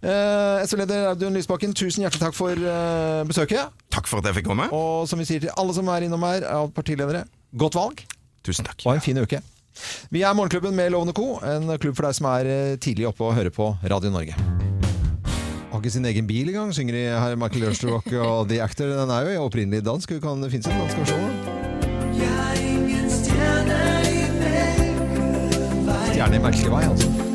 Eh, 0.00 0.62
SV-leder 0.64 1.10
Audun 1.10 1.36
Lysbakken, 1.36 1.74
tusen 1.76 2.06
hjertelig 2.06 2.22
takk 2.22 2.38
for 2.38 2.56
eh, 2.56 3.20
besøket. 3.28 3.76
Takk 3.92 4.08
for 4.08 4.22
at 4.22 4.30
jeg 4.30 4.40
fikk 4.40 4.48
komme. 4.48 4.70
Og 4.72 5.04
som 5.10 5.20
vi 5.20 5.28
sier 5.28 5.44
til 5.44 5.52
alle 5.60 5.76
som 5.76 5.90
er 5.92 6.06
innom 6.06 6.24
her 6.24 6.46
av 6.48 6.72
partiledere, 6.72 7.26
godt 7.56 7.74
valg 7.78 8.04
Tusen 8.46 8.64
takk. 8.64 8.82
og 8.86 8.94
en 8.94 9.04
fin 9.04 9.18
uke. 9.20 9.40
Vi 10.10 10.22
er 10.26 10.34
Morgenklubben 10.34 10.74
med 10.76 10.90
Lovende 10.92 11.12
Co., 11.16 11.38
en 11.44 11.70
klubb 11.78 11.96
for 11.96 12.08
deg 12.08 12.16
som 12.16 12.26
er 12.32 12.48
eh, 12.48 12.76
tidlig 12.80 13.06
oppe 13.08 13.24
og 13.24 13.36
hører 13.36 13.52
på 13.54 13.70
Radio 13.84 14.10
Norge. 14.10 14.34
Har 15.70 15.78
ikke 15.78 15.92
sin 15.94 16.04
egen 16.08 16.26
bil 16.26 16.48
engang, 16.50 16.72
synger 16.74 16.96
de 16.96 17.04
her 17.14 17.36
Michael 17.38 17.68
Jørstrock 17.68 18.10
og 18.18 18.48
The 18.50 18.60
Actor. 18.64 18.90
Den 18.90 19.12
er 19.14 19.30
jo 19.36 19.44
opprinnelig 19.46 19.84
dansk. 19.86 20.16
Kan 20.20 20.42
det 20.42 20.50
finnes 20.50 20.66
en 20.66 20.80
dansk 20.82 20.98
versjon? 21.04 21.30
Stjerne 26.10 26.36
i 26.36 26.42
merkelig 26.42 26.72
vei, 26.74 26.84
altså. 26.90 27.29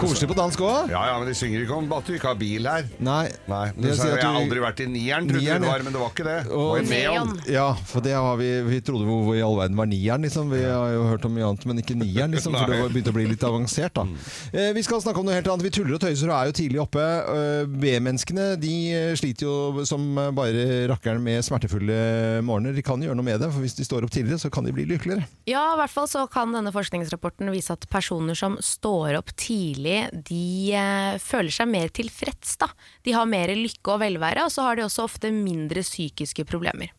Koselig 0.00 0.28
på 0.30 0.36
dansk 0.38 0.62
òg. 0.64 0.90
Ja, 0.92 1.02
ja, 1.10 1.18
men 1.20 1.28
de 1.28 1.34
synger 1.38 1.62
ikke 1.64 1.76
om 1.76 1.90
at 1.96 2.06
du 2.08 2.14
ikke 2.16 2.30
har 2.32 2.38
bil 2.40 2.66
her. 2.68 2.88
Nei. 2.98 3.28
Nei, 3.50 3.66
men 3.76 3.92
sier 3.94 4.14
har 4.14 4.18
jeg 4.18 4.26
du- 4.26 4.38
aldri 4.40 4.62
vært 4.64 4.80
i 4.80 4.86
nieren, 4.90 5.28
trodde 5.28 5.42
Nieren, 5.44 5.62
det 5.62 5.70
var, 5.70 5.82
men 5.86 5.92
det 5.92 6.00
var 6.00 6.10
ikke 6.14 6.26
det. 6.28 6.38
Og- 6.50 6.70
var 6.70 6.78
en 6.78 6.90
neon. 6.90 7.40
Ja, 7.50 7.68
for 7.74 8.00
det 8.00 8.12
har 8.14 8.36
vi 8.40 8.50
Vi 8.70 8.80
trodde 8.80 9.04
hvor, 9.06 9.24
hvor 9.24 9.36
i 9.36 9.42
all 9.42 9.56
verden 9.56 9.76
var 9.76 9.86
nieren, 9.86 10.22
liksom. 10.22 10.50
Vi 10.50 10.62
har 10.62 10.90
jo 10.94 11.04
hørt 11.08 11.24
om 11.24 11.34
mye 11.34 11.46
annet, 11.48 11.66
men 11.66 11.78
ikke 11.82 11.96
nieren, 11.96 12.32
liksom. 12.34 12.52
For 12.56 12.66
det 12.70 12.80
var 12.80 12.88
begynte 12.90 13.10
å 13.12 13.16
bli 13.16 13.26
litt 13.30 13.44
avansert, 13.46 13.94
da. 13.94 14.04
Eh, 14.52 14.72
vi 14.72 14.82
skal 14.82 15.00
snakke 15.00 15.18
om 15.18 15.26
noe 15.26 15.34
helt 15.34 15.46
annet. 15.46 15.62
Vi 15.62 15.70
tuller 15.70 15.94
og 15.94 16.00
tøyser 16.00 16.30
og 16.30 16.36
er 16.40 16.50
jo 16.50 16.56
tidlig 16.60 16.80
oppe. 16.82 17.00
Eh, 17.00 17.64
B-menneskene 17.66 18.58
de 18.60 18.74
eh, 18.92 19.14
sliter 19.18 19.46
jo 19.48 19.84
som 19.88 20.02
bare 20.34 20.86
rakkeren 20.90 21.20
med 21.22 21.42
smertefulle 21.46 22.42
morgener. 22.46 22.74
De 22.76 22.82
kan 22.86 23.00
gjøre 23.02 23.16
noe 23.18 23.26
med 23.26 23.40
det, 23.42 23.50
for 23.52 23.60
hvis 23.64 23.76
de 23.78 23.84
står 23.86 24.04
opp 24.06 24.12
tidligere, 24.14 24.38
så 24.42 24.50
kan 24.52 24.64
de 24.66 24.72
bli 24.76 24.84
lykkeligere. 24.90 25.26
Ja, 25.50 25.64
i 25.74 25.78
hvert 25.80 25.92
fall 25.92 26.08
så 26.10 26.24
kan 26.30 26.52
denne 26.54 26.72
forskningsrapporten 26.74 27.50
vise 27.52 27.74
at 27.76 27.86
personer 27.92 28.36
som 28.38 28.56
står 28.62 29.16
opp 29.18 29.32
tidlig, 29.40 29.89
de 30.30 30.44
eh, 30.76 31.18
føler 31.22 31.54
seg 31.54 31.68
mer 31.72 31.90
tilfreds. 31.96 32.56
Da. 32.62 32.70
De 33.06 33.14
har 33.16 33.28
mer 33.30 33.52
lykke 33.56 33.94
og 33.96 34.00
velvære, 34.04 34.46
og 34.46 34.54
så 34.54 34.68
har 34.68 34.78
de 34.80 34.86
også 34.86 35.06
ofte 35.08 35.32
mindre 35.34 35.84
psykiske 35.86 36.46
problemer. 36.48 36.92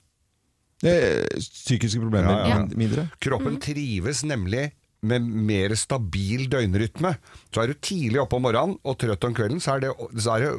Eh, 0.82 1.26
psykiske 1.38 2.02
problemer 2.02 2.32
Ja, 2.42 2.54
ja. 2.56 2.62
mindre. 2.74 3.10
Kroppen 3.22 3.60
trives 3.62 4.24
nemlig 4.26 4.72
med 5.02 5.26
mer 5.26 5.74
stabil 5.74 6.44
døgnrytme. 6.50 7.16
Så 7.50 7.64
er 7.64 7.72
du 7.72 7.80
tidlig 7.82 8.20
oppe 8.22 8.38
om 8.38 8.44
morgenen 8.46 8.76
og 8.86 9.00
trøtt 9.02 9.24
om 9.26 9.34
kvelden, 9.34 9.58
så 9.62 9.76
er 9.76 9.88
det, 9.88 9.90
så 10.22 10.36
er 10.36 10.44
det 10.46 10.52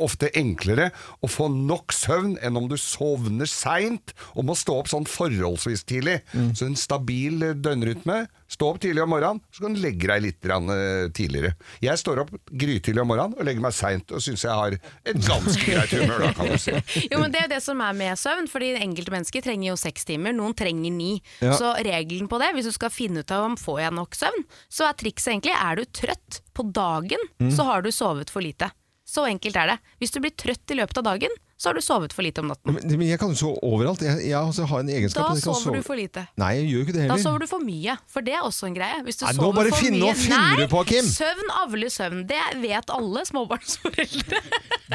ofte, 0.00 0.30
enklere 0.40 0.86
å 1.20 1.28
få 1.28 1.50
nok 1.52 1.92
søvn 1.92 2.38
enn 2.40 2.56
om 2.56 2.68
du 2.70 2.78
sovner 2.80 3.48
seint 3.50 4.14
og 4.34 4.48
må 4.48 4.56
stå 4.56 4.78
opp 4.80 4.88
sånn 4.88 5.08
forholdsvis 5.10 5.84
tidlig. 5.84 6.22
Så 6.56 6.68
en 6.70 6.80
stabil 6.80 7.44
eh, 7.44 7.56
døgnrytme. 7.60 8.22
Stå 8.48 8.68
opp 8.70 8.78
tidlig 8.82 9.02
om 9.02 9.10
morgenen, 9.10 9.40
så 9.50 9.64
kan 9.64 9.74
du 9.74 9.80
legge 9.82 10.06
deg 10.06 10.22
litt 10.22 10.46
eh, 10.46 11.08
tidligere. 11.16 11.54
Jeg 11.82 11.98
står 11.98 12.22
opp 12.22 12.30
grytidlig 12.46 13.02
om 13.02 13.10
morgenen 13.10 13.34
og 13.34 13.48
legger 13.48 13.64
meg 13.64 13.74
seint 13.74 14.12
og 14.14 14.22
syns 14.22 14.44
jeg 14.46 14.54
har 14.54 14.76
et 14.78 15.18
ganske 15.26 15.64
greit 15.72 15.94
humør 15.96 16.22
da, 16.22 16.30
kan 16.36 16.52
du 16.52 16.58
si. 16.62 16.76
Jo, 17.10 17.20
men 17.22 17.34
Det 17.34 17.42
er 17.42 17.50
det 17.56 17.60
som 17.64 17.82
er 17.82 17.96
med 17.98 18.20
søvn, 18.20 18.46
fordi 18.50 18.72
enkelte 18.78 19.14
mennesker 19.14 19.44
trenger 19.44 19.72
jo 19.72 19.76
seks 19.80 20.06
timer, 20.08 20.36
noen 20.36 20.54
trenger 20.56 20.94
ni. 20.94 21.16
Ja. 21.42 21.56
Så 21.58 21.74
regelen 21.86 22.30
på 22.30 22.38
det, 22.42 22.52
hvis 22.56 22.70
du 22.70 22.74
skal 22.76 22.94
finne 22.94 23.26
ut 23.26 23.34
av 23.34 23.48
om 23.48 23.58
får 23.60 23.82
jeg 23.82 23.96
nok 23.98 24.18
søvn, 24.18 24.46
så 24.70 24.86
er 24.88 24.98
trikset 25.02 25.34
egentlig 25.34 25.56
er 25.58 25.80
du 25.80 25.86
trøtt 25.90 26.42
på 26.56 26.68
dagen, 26.70 27.30
så 27.52 27.66
har 27.68 27.82
du 27.84 27.90
sovet 27.92 28.30
for 28.32 28.44
lite. 28.44 28.70
Så 29.06 29.26
enkelt 29.28 29.58
er 29.58 29.74
det. 29.74 29.76
Hvis 30.02 30.14
du 30.14 30.18
blir 30.22 30.34
trøtt 30.34 30.72
i 30.72 30.78
løpet 30.78 30.98
av 31.02 31.06
dagen, 31.12 31.34
så 31.58 31.70
har 31.70 31.74
du 31.74 31.80
sovet 31.80 32.12
for 32.12 32.22
lite 32.22 32.42
om 32.42 32.48
natten. 32.52 32.74
Men 32.74 32.98
men 32.98 33.08
jeg 33.08 33.18
kan 33.18 33.30
jo 33.32 33.34
sove 33.40 33.58
overalt. 33.64 34.02
Jeg, 34.04 34.26
jeg 34.28 34.36
altså 34.36 34.66
har 34.68 34.80
en 34.80 34.88
egenskap 34.92 35.28
Da 35.28 35.34
jeg 35.34 35.42
sover 35.42 35.60
sove- 35.62 35.76
du 35.76 35.82
for 35.82 35.96
lite. 35.96 36.26
Nei, 36.36 36.50
jeg 36.60 36.66
gjør 36.70 36.82
ikke 36.84 36.92
det 36.92 37.00
heller. 37.06 37.16
Da 37.16 37.22
sover 37.22 37.38
du 37.38 37.46
for 37.46 37.60
mye, 37.64 37.96
for 38.12 38.20
det 38.26 38.34
er 38.36 38.42
også 38.44 38.66
en 38.68 38.74
greie. 38.76 38.98
Hvis 39.06 39.16
du 39.16 39.24
Nei, 39.24 39.32
nå 39.32 39.40
sover 39.40 39.54
bare 39.56 39.70
for 39.72 39.80
finner- 39.80 39.98
mye 40.04 40.12
nå 40.12 40.20
finner 40.20 40.56
du 40.60 40.66
på, 40.74 40.82
Kim. 40.86 41.04
Søvn 41.04 41.50
avler 41.62 41.88
søvn. 41.96 42.26
Det 42.28 42.42
vet 42.60 42.90
alle 42.90 43.24
småbarnsforeldre. 43.30 44.40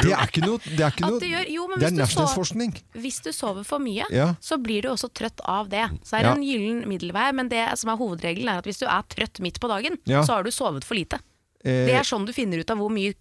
Det 0.01 0.11
er 0.13 0.27
ikke 0.27 0.45
noe 0.45 0.57
Det 0.63 0.79
er, 0.79 0.91
ikke 0.93 1.09
noe, 1.09 1.19
gjør- 1.19 1.49
jo, 1.51 1.67
det 1.75 1.87
er 1.89 1.89
du. 1.91 2.99
Hvis 3.01 3.21
du 3.25 3.31
sover 3.33 3.63
for 3.65 3.79
mye, 3.79 4.05
Ja. 4.11 4.35
så 4.39 4.57
blir 4.61 4.81
du 4.83 4.89
også 4.89 5.09
trøtt 5.11 5.41
av 5.45 5.67
det. 5.69 5.83
Så 6.05 6.17
er 6.17 6.23
det 6.23 6.29
Ja. 6.29 6.33
en 6.35 6.43
gyllen 6.43 6.87
middelvei, 6.87 7.31
men 7.33 7.49
det 7.49 7.77
som 7.77 7.89
er 7.89 7.97
hovedregelen 7.97 8.47
er 8.49 8.57
at 8.59 8.65
hvis 8.65 8.79
du 8.79 8.85
er 8.85 9.01
trøtt 9.09 9.39
midt 9.41 9.59
på 9.59 9.67
dagen, 9.67 9.97
Ja. 10.05 10.21
så 10.21 10.35
har 10.35 10.43
du 10.43 10.51
sovet 10.51 10.83
for 10.83 10.95
lite. 10.95 11.19
Eh, 11.65 11.85
Det 11.85 11.93
er 11.95 12.03
sånn 12.03 12.25
du 12.25 12.33
finner 12.33 12.59
ut 12.59 12.69
av 12.71 12.77
hvor 12.77 12.89
mye 12.89 13.13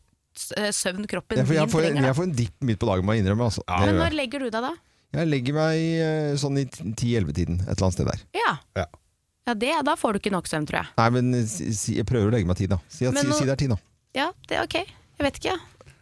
søvn 0.75 1.07
kroppen 1.11 1.41
ja, 1.41 1.45
får, 1.47 1.55
jeg, 1.57 1.67
din 1.67 1.73
får, 1.75 1.85
trenger. 1.87 2.07
jeg 2.09 2.17
får 2.19 2.29
en 2.29 2.37
dipp 2.41 2.67
midt 2.71 2.81
på 2.83 2.89
dagen, 2.91 3.07
må 3.09 3.17
jeg 3.17 3.25
innrømme. 3.25 3.49
Altså. 3.51 3.65
Ja. 3.69 3.81
Men 3.87 4.01
når 4.03 4.17
legger 4.19 4.45
du 4.47 4.49
deg 4.51 4.65
da? 4.69 4.73
jeg 5.11 5.27
legger 5.27 5.57
meg 5.57 5.81
eh, 6.07 6.33
sånn 6.39 6.59
i 6.61 6.65
10-11-tiden, 6.71 7.57
et 7.65 7.73
eller 7.73 7.87
annet 7.89 7.97
sted 7.99 8.07
der. 8.13 8.21
Ja, 8.39 8.53
Ja. 8.79 8.85
ja 9.51 9.55
det, 9.59 9.73
da 9.89 9.97
får 9.99 10.15
du 10.15 10.21
ikke 10.23 10.31
nok 10.35 10.47
søvn, 10.47 10.69
tror 10.71 10.85
jeg. 10.85 10.93
Nei, 11.01 11.09
men 11.17 11.33
si, 11.51 11.73
si- 11.75 11.97
jeg 11.99 12.07
prøver 12.07 12.31
å 12.31 12.35
legge 12.37 12.47
meg 12.47 12.61
tid, 12.61 12.71
da. 12.71 12.79
Si, 12.87 13.09
at, 13.09 13.19
si, 13.19 13.27
nå- 13.27 13.39
si 13.41 13.49
det 13.49 13.57
er 13.57 13.63
tid, 13.65 13.75
da. 13.75 13.81
Ja, 14.15 14.29
det 14.47 14.59
er 14.61 14.69
ok. 14.69 14.77
Jeg 15.19 15.27
vet 15.27 15.41
ikke. 15.43 15.57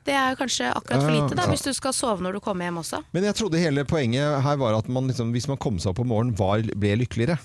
Det 0.09 0.14
er 0.16 0.37
kanskje 0.40 0.68
akkurat 0.73 1.02
for 1.04 1.12
lite 1.12 1.37
da, 1.37 1.45
ja. 1.45 1.52
hvis 1.52 1.64
du 1.66 1.73
skal 1.76 1.92
sove 1.97 2.25
når 2.25 2.37
du 2.38 2.40
kommer 2.45 2.64
hjem 2.68 2.78
også. 2.80 3.02
Men 3.12 3.26
jeg 3.28 3.37
trodde 3.37 3.61
hele 3.61 3.83
poenget 3.88 4.38
her 4.45 4.57
var 4.61 4.76
at 4.78 4.87
man 4.88 5.09
liksom, 5.11 5.33
hvis 5.37 5.49
man 5.50 5.59
kom 5.61 5.76
seg 5.83 5.90
opp 5.92 6.00
om 6.04 6.09
morgenen, 6.12 6.37
var, 6.38 6.62
ble 6.80 6.95
lykkeligere. 7.02 7.37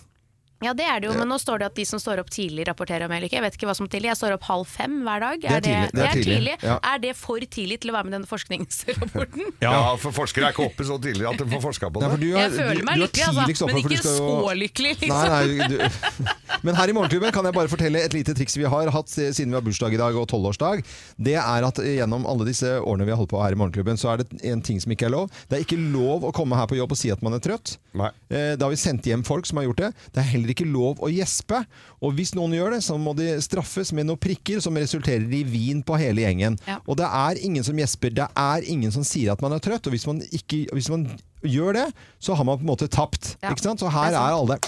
Ja, 0.63 0.73
det 0.73 0.85
er 0.87 0.99
det 1.03 1.09
jo, 1.09 1.13
men 1.19 1.27
nå 1.29 1.37
står 1.41 1.59
det 1.63 1.65
at 1.71 1.75
de 1.75 1.85
som 1.85 1.99
står 1.99 2.21
opp 2.23 2.29
tidlig 2.33 2.65
rapporterer 2.69 3.05
om 3.05 3.11
mer 3.13 3.21
lykke. 3.25 3.35
Jeg 3.37 3.43
vet 3.45 3.57
ikke 3.57 3.67
hva 3.69 3.75
som 3.77 3.85
er 3.87 3.93
tidlig. 3.95 4.09
Jeg 4.13 4.19
står 4.21 4.35
opp 4.37 4.47
halv 4.47 4.65
fem 4.69 4.99
hver 5.05 5.19
dag. 5.25 5.41
Det 5.43 5.51
er 5.51 5.61
tidlig, 5.65 5.91
Det, 5.93 6.05
er 6.07 6.23
tidlig. 6.23 6.55
ja. 6.63 6.77
Er 6.93 7.01
det 7.03 7.13
for 7.19 7.39
tidlig 7.43 7.79
til 7.83 7.91
å 7.91 7.97
være 7.97 8.07
med 8.07 8.13
i 8.13 8.17
denne 8.17 8.29
forskningsrapporten? 8.31 9.49
Ja. 9.63 9.95
for 10.01 10.11
forskere 10.15 10.49
er 10.49 10.55
ikke 10.55 10.65
oppe 10.65 10.83
så 10.87 10.97
tidlig 11.01 11.25
at 11.29 11.39
de 11.39 11.45
får 11.47 11.61
forska 11.63 11.89
på 11.93 12.01
Nei, 12.01 12.09
for 12.11 12.19
det. 12.19 12.27
du 12.27 12.35
er, 12.35 12.41
Jeg 12.43 12.51
føler 12.57 12.83
meg 12.83 12.97
du 12.97 13.03
er 13.03 13.07
lykkelig, 13.07 13.25
altså, 13.27 13.67
men 13.69 13.77
ikke 13.79 13.95
jo- 13.95 14.15
så 14.17 14.55
lykkelig, 14.59 14.93
liksom. 15.03 15.21
Nei, 15.23 15.45
nei, 15.57 15.67
du. 15.71 15.77
Men 16.63 16.77
her 16.79 16.87
i 16.87 16.93
Morgenklubben 16.95 17.31
kan 17.35 17.43
jeg 17.47 17.55
bare 17.57 17.67
fortelle 17.71 17.99
et 18.05 18.13
lite 18.15 18.31
triks 18.37 18.55
vi 18.55 18.63
har 18.69 18.87
hatt 18.93 19.09
siden 19.11 19.51
vi 19.51 19.57
har 19.57 19.63
bursdag 19.65 19.95
i 19.95 19.99
dag 19.99 20.15
og 20.15 20.27
tolvårsdag. 20.31 20.83
Det 21.19 21.33
er 21.39 21.65
at 21.67 21.79
gjennom 21.83 22.23
alle 22.29 22.45
disse 22.47 22.69
årene 22.79 23.07
vi 23.07 23.11
har 23.11 23.19
holdt 23.19 23.31
på 23.33 23.41
her 23.43 23.55
i 23.55 23.59
Morgenklubben, 23.59 23.97
så 23.99 24.13
er 24.13 24.21
det 24.23 24.39
en 24.47 24.61
ting 24.63 24.79
som 24.79 24.93
ikke 24.95 25.09
er 25.09 25.13
lov. 25.15 25.31
Det 25.51 25.57
er 25.59 25.65
ikke 25.65 25.79
lov 25.91 26.23
å 26.29 26.31
komme 26.35 26.55
her 26.59 26.69
på 26.71 26.77
jobb 26.79 26.93
og 26.95 26.99
si 27.01 27.11
at 27.11 27.23
man 27.25 27.35
er 27.35 27.43
trøtt. 27.43 27.75
Nei. 27.99 28.11
Eh, 28.31 28.53
Da 28.55 28.67
har 28.67 28.71
vi 28.71 28.79
sendt 28.79 29.03
hjem 29.09 29.25
folk 29.27 29.49
som 29.49 29.59
har 29.59 29.67
gjort 29.67 29.81
det. 29.83 29.91
Det 30.15 30.23
er 30.23 30.29
heller 30.31 30.52
ikke 30.53 30.67
lov 30.69 31.01
å 31.03 31.09
gjespe. 31.11 31.63
Og 32.03 32.15
hvis 32.17 32.33
noen 32.37 32.55
gjør 32.55 32.75
det, 32.77 32.81
så 32.85 32.97
må 33.01 33.15
de 33.17 33.31
straffes 33.43 33.91
med 33.95 34.07
noen 34.09 34.21
prikker 34.21 34.61
som 34.63 34.77
resulterer 34.79 35.25
i 35.33 35.43
vin 35.47 35.83
på 35.85 35.97
hele 35.99 36.25
gjengen. 36.25 36.57
Ja. 36.69 36.79
Og 36.87 36.97
det 37.01 37.09
er 37.09 37.41
ingen 37.43 37.65
som 37.65 37.77
gjesper. 37.79 38.13
Det 38.15 38.29
er 38.29 38.69
ingen 38.69 38.93
som 38.93 39.05
sier 39.07 39.33
at 39.33 39.43
man 39.43 39.55
er 39.57 39.63
trøtt. 39.63 39.89
Og 39.89 39.95
hvis 39.95 40.07
man, 40.09 40.21
ikke, 40.31 40.65
hvis 40.73 40.89
man 40.93 41.07
gjør 41.43 41.79
det, 41.81 41.87
så 42.23 42.37
har 42.39 42.47
man 42.47 42.57
på 42.61 42.65
en 42.67 42.71
måte 42.73 42.87
tapt. 42.87 43.35
Ja, 43.43 43.51
Ikke 43.51 43.65
sant? 43.65 43.83
Så 43.83 43.91
her 43.91 44.13
er 44.13 44.21
er 44.21 44.37
alle 44.37 44.59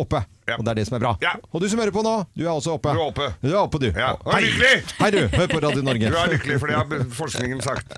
oppe. 0.00 0.22
Ja. 0.48 0.56
Og 0.58 0.64
det 0.64 0.72
er 0.72 0.80
det 0.80 0.86
som 0.88 0.96
er 0.98 1.02
bra. 1.04 1.12
Ja. 1.22 1.34
Og 1.52 1.60
du 1.62 1.68
som 1.68 1.78
hører 1.82 1.94
på 1.94 2.02
nå, 2.02 2.14
du 2.34 2.44
er 2.46 2.52
også 2.54 2.74
oppe. 2.78 2.94
Du 2.96 3.02
er 3.02 3.10
oppe. 3.10 3.28
Du 3.42 3.50
er 3.52 3.60
oppe, 3.60 3.78
du. 3.82 3.90
Ja. 3.92 4.14
Og 4.24 4.32
Hei. 4.34 4.42
lykkelig! 4.48 4.74
Hei, 4.98 5.10
du. 5.14 5.20
Hør 5.36 5.52
på 5.52 5.62
Radio 5.66 5.84
Norge. 5.86 6.10
Du 6.10 6.18
er 6.18 6.34
lykkelig, 6.34 6.58
for 6.62 6.72
det 6.72 6.80
har 6.80 7.06
forskningen 7.20 7.62
sagt. 7.64 7.94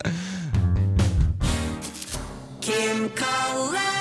Kim 2.62 3.09
kaller 3.19 3.92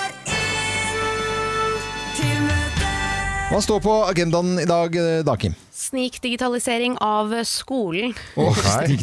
Hva 3.51 3.59
står 3.59 3.81
på 3.83 3.93
agendaen 4.07 4.61
i 4.61 4.65
dag, 4.65 4.93
eh, 4.95 5.25
da, 5.27 5.33
Kim? 5.35 5.51
Snikdigitalisering 5.75 6.93
av 7.03 7.33
skolen. 7.43 8.13
Okay. 8.39 8.95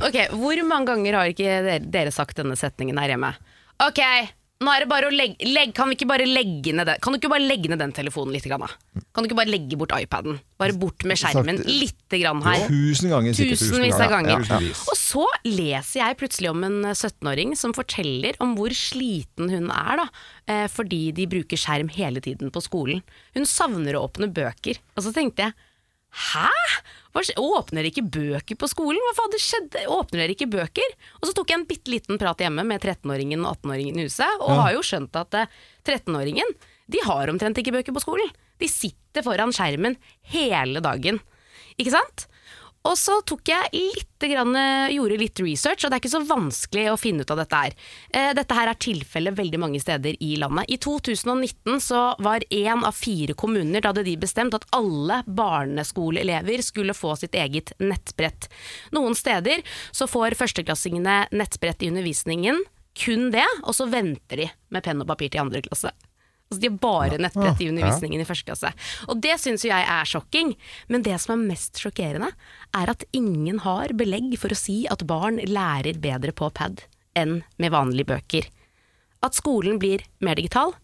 Ok, 0.00 0.16
Hvor 0.32 0.62
mange 0.64 0.88
ganger 0.88 1.18
har 1.18 1.32
ikke 1.34 1.44
dere, 1.44 1.74
dere 1.84 2.14
sagt 2.16 2.40
denne 2.40 2.56
setningen 2.56 2.96
her 2.96 3.12
hjemme? 3.12 3.34
Ok, 3.84 4.00
nå 4.64 4.72
er 4.72 4.84
det 4.84 4.88
bare 4.88 5.10
å 5.10 5.12
legge, 5.12 5.36
legge, 5.50 5.74
Kan 5.76 5.90
vi 5.90 5.98
ikke 5.98 6.08
bare 6.08 6.24
legge 6.24 6.72
ned 6.72 6.88
den 6.88 7.00
Kan 7.04 7.12
du 7.12 7.18
ikke 7.18 7.28
bare 7.28 7.44
legge 7.44 7.68
ned 7.68 7.82
den 7.82 7.92
telefonen 7.96 8.32
litt? 8.32 8.46
Grann, 8.48 8.64
da? 8.64 9.02
Kan 9.12 9.24
du 9.24 9.28
ikke 9.28 9.36
bare 9.42 9.52
legge 9.52 9.76
bort 9.76 9.92
iPaden? 9.92 10.38
Bare 10.56 10.76
bort 10.80 11.04
med 11.04 11.20
skjermen 11.20 11.60
litt 11.66 11.96
lite 12.06 12.22
grann 12.22 12.42
her. 12.42 12.66
Tusen 12.70 13.10
ganger. 13.10 13.34
Tusenvis 13.34 13.98
av 13.98 14.10
ganger. 14.10 14.44
Ja, 14.46 14.60
ja. 14.62 14.74
Og 14.86 14.96
så 14.98 15.26
leser 15.44 16.00
jeg 16.00 16.18
plutselig 16.20 16.50
om 16.52 16.64
en 16.66 16.78
17-åring 16.92 17.56
som 17.58 17.74
forteller 17.76 18.38
om 18.42 18.54
hvor 18.58 18.70
sliten 18.76 19.50
hun 19.50 19.70
er 19.74 20.02
da, 20.02 20.06
eh, 20.46 20.66
fordi 20.70 21.10
de 21.16 21.26
bruker 21.30 21.58
skjerm 21.58 21.90
hele 21.90 22.22
tiden 22.22 22.52
på 22.54 22.62
skolen. 22.62 23.02
Hun 23.34 23.46
savner 23.48 23.98
å 23.98 24.04
åpne 24.06 24.30
bøker. 24.30 24.78
Og 24.96 25.06
så 25.06 25.14
tenkte 25.14 25.48
jeg 25.48 25.56
Hæ? 26.16 26.50
Hva 27.16 27.22
Åpner 27.40 27.80
dere 27.80 27.88
ikke 27.88 28.04
bøker 28.12 28.58
på 28.60 28.68
skolen? 28.68 29.00
Hva 29.00 29.14
faen 29.16 29.32
det 29.32 29.40
skjedde? 29.40 29.84
Åpner 29.88 30.22
dere 30.22 30.34
ikke 30.36 30.50
bøker? 30.52 30.96
Og 31.20 31.28
så 31.28 31.34
tok 31.36 31.52
jeg 31.52 31.60
en 31.62 31.68
bitte 31.68 31.92
liten 31.92 32.20
prat 32.20 32.42
hjemme 32.44 32.64
med 32.68 32.82
13-åringen 32.82 33.44
og 33.44 33.56
18-åringen 33.56 34.00
i 34.00 34.04
huset, 34.04 34.42
og 34.44 34.60
har 34.60 34.74
jo 34.76 34.84
skjønt 34.84 35.16
at 35.16 35.38
eh, 35.40 35.54
13-åringen 35.88 36.56
de 36.92 37.00
har 37.02 37.32
omtrent 37.32 37.58
ikke 37.58 37.72
bøker 37.74 37.96
på 37.96 38.04
skolen. 38.04 38.28
De 38.60 38.68
sitter 38.70 39.24
foran 39.24 39.54
skjermen 39.54 39.96
hele 40.32 40.82
dagen. 40.84 41.18
Ikke 41.80 41.94
sant? 41.96 42.28
Og 42.86 42.94
så 42.98 43.16
tok 43.26 43.48
jeg 43.50 43.70
litt, 43.74 44.04
grann, 44.22 44.54
gjorde 44.92 45.18
litt 45.20 45.40
research, 45.42 45.84
og 45.84 45.90
det 45.90 45.96
er 45.96 46.02
ikke 46.04 46.12
så 46.12 46.20
vanskelig 46.28 46.84
å 46.92 46.98
finne 47.00 47.24
ut 47.26 47.32
av 47.34 47.40
dette 47.42 47.58
her. 47.64 47.74
Eh, 48.14 48.30
Dette 48.36 48.56
her 48.56 48.70
er 48.70 48.78
tilfellet 48.80 49.36
veldig 49.36 49.60
mange 49.60 49.80
steder 49.82 50.16
i 50.22 50.36
landet. 50.40 50.70
I 50.72 50.78
2019 50.82 51.80
så 51.82 52.02
var 52.22 52.46
én 52.50 52.84
av 52.86 52.94
fire 52.96 53.34
kommuner, 53.38 53.82
da 53.82 53.90
hadde 53.92 54.06
de 54.06 54.16
bestemt 54.22 54.54
at 54.56 54.66
alle 54.76 55.22
barneskoleelever 55.26 56.62
skulle 56.64 56.96
få 56.96 57.16
sitt 57.20 57.34
eget 57.34 57.74
nettbrett. 57.82 58.48
Noen 58.96 59.16
steder 59.18 59.64
så 59.90 60.08
får 60.10 60.38
førsteklassingene 60.38 61.26
nettbrett 61.36 61.82
i 61.82 61.90
undervisningen, 61.92 62.62
kun 62.96 63.30
det, 63.34 63.44
og 63.64 63.74
så 63.76 63.88
venter 63.92 64.40
de 64.40 64.50
med 64.72 64.84
penn 64.86 65.02
og 65.02 65.10
papir 65.10 65.28
til 65.32 65.42
andre 65.44 65.60
klasse. 65.66 65.92
Altså 66.46 66.62
De 66.62 66.68
har 66.70 66.78
bare 66.78 67.18
nettbrett 67.18 67.62
i 67.64 67.68
undervisningen 67.72 68.22
i 68.22 68.26
første 68.28 68.46
klasse. 68.46 68.70
Og 69.10 69.18
det 69.22 69.34
syns 69.42 69.64
jo 69.66 69.72
jeg 69.72 69.86
er 69.90 70.06
sjokking, 70.06 70.52
men 70.92 71.02
det 71.02 71.16
som 71.22 71.34
er 71.34 71.48
mest 71.48 71.80
sjokkerende, 71.82 72.30
er 72.70 72.92
at 72.92 73.02
ingen 73.16 73.58
har 73.64 73.94
belegg 73.98 74.36
for 74.38 74.54
å 74.54 74.58
si 74.58 74.84
at 74.90 75.02
barn 75.10 75.40
lærer 75.42 75.98
bedre 75.98 76.34
på 76.36 76.52
pad 76.54 76.84
enn 77.18 77.40
med 77.58 77.74
vanlige 77.74 78.12
bøker. 78.12 78.46
At 79.26 79.34
skolen 79.34 79.80
blir 79.82 80.04
mer 80.22 80.38
digital, 80.38 80.76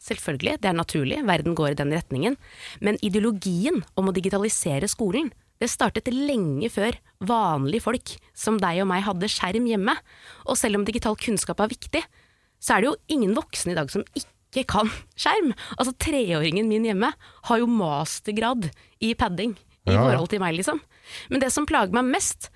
selvfølgelig, 0.00 0.56
det 0.62 0.70
er 0.70 0.78
naturlig, 0.78 1.20
verden 1.28 1.56
går 1.58 1.74
i 1.74 1.78
den 1.82 1.92
retningen, 1.92 2.38
men 2.80 3.00
ideologien 3.04 3.82
om 4.00 4.08
å 4.08 4.16
digitalisere 4.16 4.88
skolen, 4.88 5.28
det 5.60 5.68
startet 5.68 6.08
lenge 6.08 6.70
før 6.72 6.96
vanlige 7.28 7.84
folk 7.84 8.14
som 8.32 8.56
deg 8.62 8.80
og 8.80 8.88
meg 8.88 9.04
hadde 9.04 9.28
skjerm 9.28 9.66
hjemme. 9.68 9.92
Og 10.48 10.56
selv 10.56 10.78
om 10.78 10.86
digital 10.88 11.18
kunnskap 11.20 11.60
er 11.60 11.74
viktig, 11.74 12.00
så 12.60 12.76
er 12.78 12.80
det 12.80 12.88
jo 12.88 13.00
ingen 13.12 13.36
voksne 13.36 13.74
i 13.74 13.76
dag 13.76 13.92
som 13.92 14.06
ikke 14.16 14.39
kan 14.68 14.90
skjerm. 15.14 15.52
Altså 15.78 15.94
Treåringen 16.02 16.68
min 16.68 16.86
hjemme 16.88 17.12
har 17.48 17.60
jo 17.60 17.68
mastergrad 17.70 18.70
i 19.00 19.14
padding 19.14 19.54
i 19.86 19.94
Ja, 19.94 20.02
forhold 20.02 20.30
til 20.32 20.42
meg, 20.42 20.56
liksom. 20.58 20.80
Men 21.30 21.40
det 21.42 21.52
som 21.54 21.66
plager 21.66 21.94
meg 21.94 22.10
mest, 22.10 22.50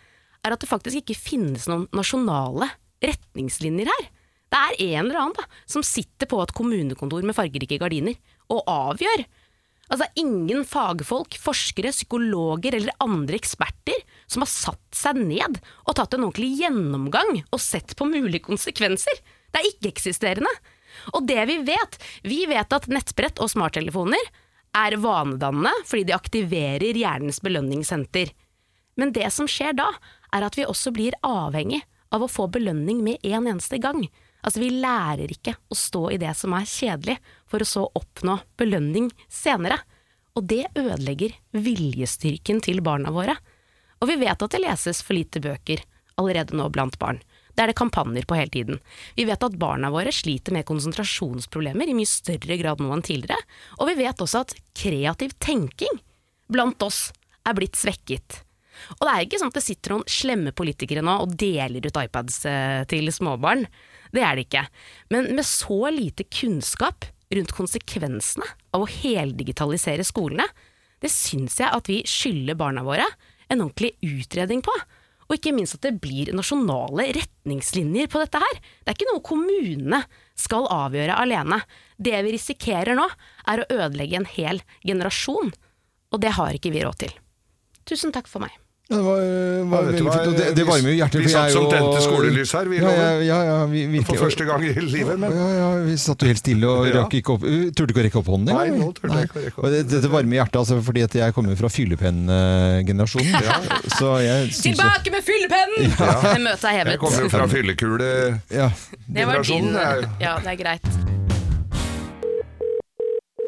er 0.44 0.52
at 0.52 0.60
det 0.60 0.68
faktisk 0.68 1.00
ikke 1.00 1.16
finnes 1.16 1.68
noen 1.70 1.86
nasjonale 1.96 2.68
retningslinjer 3.04 3.88
her. 3.88 4.10
Det 4.52 4.60
er 4.60 4.76
en 4.94 5.06
eller 5.06 5.20
annen 5.22 5.38
da, 5.38 5.46
som 5.66 5.82
sitter 5.86 6.28
på 6.30 6.38
et 6.42 6.52
kommunekontor 6.54 7.24
med 7.26 7.34
fargerike 7.34 7.78
gardiner 7.80 8.18
og 8.52 8.60
avgjør. 8.70 9.24
Altså, 9.92 10.06
ingen 10.16 10.62
fagfolk, 10.64 11.36
forskere, 11.40 11.90
psykologer 11.92 12.76
eller 12.78 12.94
andre 13.04 13.36
eksperter 13.36 13.98
som 14.30 14.44
har 14.44 14.50
satt 14.50 14.96
seg 14.96 15.18
ned 15.20 15.58
og 15.84 15.96
tatt 15.98 16.14
en 16.16 16.24
ordentlig 16.28 16.54
gjennomgang 16.62 17.42
og 17.50 17.60
sett 17.60 17.92
på 17.98 18.06
mulige 18.08 18.44
konsekvenser. 18.46 19.18
Det 19.52 19.60
er 19.60 19.68
ikke-eksisterende. 19.72 20.50
Og 21.12 21.26
det 21.28 21.42
vi 21.50 21.58
vet, 21.66 21.98
vi 22.24 22.44
vet 22.50 22.72
at 22.72 22.88
nettbrett 22.90 23.40
og 23.42 23.52
smarttelefoner 23.52 24.32
er 24.74 24.96
vanedannende 24.98 25.72
fordi 25.86 26.08
de 26.08 26.16
aktiverer 26.16 26.98
hjernens 26.98 27.40
belønningssenter. 27.44 28.32
Men 28.98 29.12
det 29.14 29.30
som 29.34 29.48
skjer 29.50 29.74
da, 29.78 29.90
er 30.34 30.46
at 30.46 30.56
vi 30.58 30.66
også 30.66 30.92
blir 30.94 31.16
avhengig 31.26 31.82
av 32.14 32.22
å 32.22 32.30
få 32.30 32.46
belønning 32.52 33.02
med 33.04 33.22
en 33.26 33.48
eneste 33.50 33.78
gang. 33.82 34.04
Altså, 34.44 34.60
vi 34.60 34.70
lærer 34.82 35.32
ikke 35.32 35.56
å 35.72 35.78
stå 35.78 36.04
i 36.14 36.20
det 36.20 36.34
som 36.38 36.54
er 36.54 36.68
kjedelig, 36.68 37.16
for 37.48 37.64
å 37.64 37.68
så 37.68 37.86
oppnå 37.96 38.36
belønning 38.60 39.08
senere. 39.32 39.80
Og 40.36 40.46
det 40.50 40.66
ødelegger 40.76 41.34
viljestyrken 41.54 42.60
til 42.64 42.82
barna 42.84 43.12
våre. 43.14 43.36
Og 44.02 44.10
vi 44.10 44.18
vet 44.20 44.42
at 44.42 44.52
det 44.52 44.62
leses 44.62 45.00
for 45.02 45.16
lite 45.16 45.40
bøker 45.42 45.82
allerede 46.20 46.56
nå 46.58 46.68
blant 46.74 46.98
barn. 47.00 47.22
Det 47.54 47.62
er 47.62 47.70
det 47.70 47.78
kampanjer 47.78 48.26
på 48.26 48.36
hele 48.38 48.50
tiden. 48.50 48.80
Vi 49.14 49.26
vet 49.28 49.46
at 49.46 49.58
barna 49.58 49.90
våre 49.94 50.12
sliter 50.14 50.54
med 50.54 50.66
konsentrasjonsproblemer 50.68 51.90
i 51.90 51.96
mye 51.96 52.10
større 52.10 52.58
grad 52.60 52.82
nå 52.82 52.90
enn 52.94 53.04
tidligere. 53.06 53.38
Og 53.78 53.90
vi 53.90 53.98
vet 54.02 54.24
også 54.24 54.42
at 54.42 54.56
kreativ 54.74 55.36
tenking 55.42 56.02
blant 56.50 56.82
oss 56.84 57.06
er 57.46 57.56
blitt 57.56 57.78
svekket. 57.78 58.40
Og 58.98 59.06
det 59.06 59.12
er 59.12 59.24
ikke 59.24 59.40
sånn 59.40 59.52
at 59.52 59.58
det 59.58 59.64
sitter 59.64 59.94
noen 59.94 60.08
slemme 60.10 60.52
politikere 60.56 61.04
nå 61.04 61.16
og 61.22 61.34
deler 61.38 61.86
ut 61.86 62.00
iPads 62.00 62.40
eh, 62.50 62.82
til 62.90 63.10
småbarn. 63.14 63.66
Det 64.14 64.22
er 64.22 64.36
det 64.36 64.46
ikke. 64.48 64.64
Men 65.14 65.30
med 65.36 65.46
så 65.46 65.78
lite 65.94 66.26
kunnskap 66.26 67.06
rundt 67.34 67.54
konsekvensene 67.56 68.46
av 68.74 68.84
å 68.84 68.90
heldigitalisere 68.90 70.04
skolene, 70.06 70.46
det 71.02 71.10
syns 71.12 71.58
jeg 71.60 71.70
at 71.70 71.88
vi 71.90 72.02
skylder 72.08 72.58
barna 72.58 72.84
våre 72.86 73.06
en 73.52 73.60
ordentlig 73.60 73.94
utredning 74.04 74.62
på. 74.64 74.74
Og 75.34 75.40
ikke 75.40 75.50
minst 75.56 75.74
at 75.74 75.82
det 75.82 75.96
blir 75.98 76.28
nasjonale 76.30 77.08
retningslinjer 77.16 78.06
på 78.06 78.20
dette 78.22 78.38
her. 78.38 78.60
Det 78.86 78.92
er 78.92 78.94
ikke 78.94 79.08
noe 79.08 79.22
kommunene 79.26 79.98
skal 80.38 80.68
avgjøre 80.70 81.16
alene. 81.18 81.58
Det 81.98 82.14
vi 82.22 82.36
risikerer 82.36 82.94
nå, 82.94 83.08
er 83.50 83.64
å 83.64 83.66
ødelegge 83.66 84.20
en 84.20 84.28
hel 84.30 84.62
generasjon. 84.86 85.50
Og 86.14 86.22
det 86.22 86.36
har 86.38 86.54
ikke 86.54 86.70
vi 86.70 86.84
råd 86.86 87.00
til. 87.02 87.16
Tusen 87.82 88.14
takk 88.14 88.30
for 88.30 88.46
meg. 88.46 88.54
Ja, 88.84 88.96
det 88.98 89.02
var, 89.04 89.16
var 89.16 89.80
Ja, 89.80 89.86
veldig 89.88 90.02
hva, 90.04 90.12
fint, 90.12 90.26
og 90.28 90.34
det, 90.36 90.46
det 90.58 90.64
varmer 90.68 90.90
jo 90.92 90.96
hjertet. 90.98 91.22
vi 91.24 91.30
satt 91.32 91.52
som 91.54 91.64
tente 91.72 92.00
skolelys 92.04 92.50
her, 92.52 92.66
vi 92.68 92.76
ja, 92.82 92.90
ja, 92.92 93.06
ja, 93.24 93.38
ja, 93.48 93.54
vi, 93.70 93.84
virkelig. 93.94 94.04
For 94.10 94.26
første 94.26 94.44
gang 94.44 94.60
i 94.68 94.74
livet. 94.76 95.16
Men 95.22 95.32
Ja, 95.32 95.46
ja, 95.56 95.68
vi 95.86 95.94
satt 96.02 96.20
jo 96.20 96.28
helt 96.28 96.42
stille 96.42 96.68
og 96.68 96.84
Ja. 96.90 96.92
rakk 96.98 97.16
ikke 97.16 97.32
opp 97.32 97.46
uh, 97.48 97.70
Turte 97.72 97.94
ikke 97.94 98.02
å 98.02 98.04
rekke 98.04 98.20
opp 98.20 98.28
hånden 98.28 98.52
Nei, 98.52 98.66
engang, 98.68 98.82
nå 98.82 98.88
vi. 98.90 98.96
turte 98.98 99.16
jeg 99.16 99.30
ikke 99.30 99.38
å 99.40 99.44
rekke 99.46 99.58
opp. 99.62 99.70
Det, 99.72 99.80
Dette 99.94 100.10
varmer 100.12 100.36
hjertet, 100.36 100.58
altså, 100.60 100.76
fordi 100.84 101.00
at 101.08 101.16
jeg 101.22 101.36
kommer 101.38 101.56
fra 101.62 101.70
fyllepenn-generasjonen. 101.72 103.32
Tilbake 104.68 105.14
med 105.16 105.24
fyllepennen! 105.30 105.88
Det 105.88 106.42
møtet 106.44 106.68
er 106.74 106.92
jeg 106.92 107.00
kommer 107.00 107.24
jo 107.24 107.32
fra 107.32 107.48
fyllekule... 107.48 108.10
ja. 108.52 108.68
Det 109.08 109.24
var 109.24 109.40
din. 109.40 109.72
generasjonen 109.72 109.80
er- 109.80 110.08
Ja, 110.20 110.36
det 110.44 110.52
er 110.52 110.60
greit. 110.60 110.84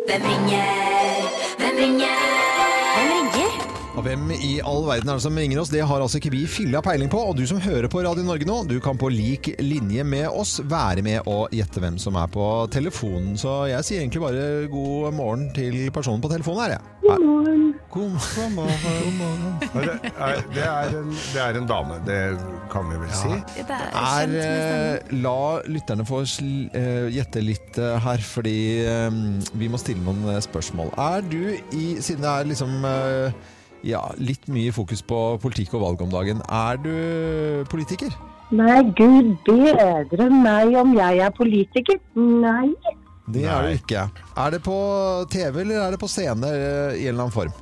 Hvem 0.06 0.22
ringer? 0.32 0.64
Hvem 1.60 1.76
ringer? 1.84 2.25
Hvem 4.06 4.28
i 4.36 4.60
all 4.62 4.84
verden 4.86 5.08
er 5.10 5.18
det 5.18 5.22
som 5.24 5.34
ringer 5.34 5.58
oss? 5.58 5.70
Det 5.72 5.80
har 5.82 5.98
altså 5.98 6.20
ikke 6.20 6.30
vi 6.30 6.44
fylla 6.46 6.78
peiling 6.84 7.08
på. 7.10 7.18
Og 7.26 7.34
du 7.34 7.42
som 7.50 7.58
hører 7.58 7.88
på 7.90 8.04
Radio 8.04 8.22
Norge 8.22 8.46
nå, 8.46 8.60
du 8.70 8.76
kan 8.82 8.94
på 9.00 9.08
lik 9.10 9.48
linje 9.58 10.04
med 10.06 10.28
oss 10.30 10.60
være 10.62 11.02
med 11.02 11.26
og 11.26 11.50
gjette 11.50 11.82
hvem 11.82 11.96
som 11.98 12.14
er 12.20 12.30
på 12.30 12.44
telefonen. 12.70 13.32
Så 13.40 13.64
jeg 13.66 13.88
sier 13.88 14.04
egentlig 14.04 14.22
bare 14.22 14.44
god 14.70 15.16
morgen 15.16 15.48
til 15.56 15.88
personen 15.90 16.22
på 16.22 16.30
telefonen 16.30 16.62
her, 16.62 16.76
jeg. 16.76 16.92
God 17.02 17.24
morgen. 17.24 17.64
God 17.96 18.54
morgen. 18.54 18.78
God 18.84 19.18
morgen. 19.18 19.58
Det 19.74 20.12
er, 20.14 20.38
det, 20.54 20.68
er 20.68 20.94
en, 21.00 21.10
det 21.16 21.42
er 21.42 21.58
en 21.58 21.68
dame, 21.72 21.98
det 22.06 22.20
kan 22.70 22.86
vi 22.92 23.02
vel 23.02 23.12
si. 23.24 23.34
Det 23.56 23.66
er 23.66 23.90
er, 23.90 24.30
med 24.30 24.46
stemmen. 24.46 25.18
eh, 25.18 25.18
la 25.26 25.36
lytterne 25.66 26.06
få 26.06 26.22
eh, 26.22 27.10
gjette 27.16 27.42
litt 27.42 27.82
eh, 27.82 27.98
her, 28.06 28.22
fordi 28.22 28.56
vi 29.58 29.74
må 29.74 29.82
stille 29.82 30.06
noen 30.06 30.38
spørsmål. 30.46 30.94
Er 30.94 31.26
du 31.26 31.40
i, 31.74 31.86
siden 31.98 32.22
det 32.22 32.32
er 32.36 32.50
liksom 32.54 32.78
ja, 33.86 34.02
litt 34.18 34.48
mye 34.50 34.72
fokus 34.74 35.02
på 35.06 35.20
politikk 35.42 35.76
og 35.78 35.84
valg 35.84 36.02
om 36.06 36.10
dagen, 36.12 36.42
er 36.50 36.80
du 36.82 36.94
politiker? 37.70 38.10
Nei, 38.54 38.82
gud 38.98 39.32
bedre 39.46 40.28
meg 40.30 40.74
om 40.78 40.94
jeg 40.98 41.22
er 41.26 41.32
politiker. 41.34 41.98
Nei. 42.14 42.70
Det 43.26 43.42
Nei. 43.42 43.50
er 43.50 43.62
du 43.66 43.78
ikke. 43.80 44.02
Er 44.38 44.52
det 44.54 44.60
på 44.62 44.76
TV 45.32 45.62
eller 45.64 45.80
er 45.82 45.94
det 45.94 46.00
på 46.02 46.10
scene 46.10 46.50
eh, 46.50 46.98
i 47.00 47.08
en 47.08 47.14
eller 47.14 47.26
annen 47.26 47.34
form? 47.34 47.54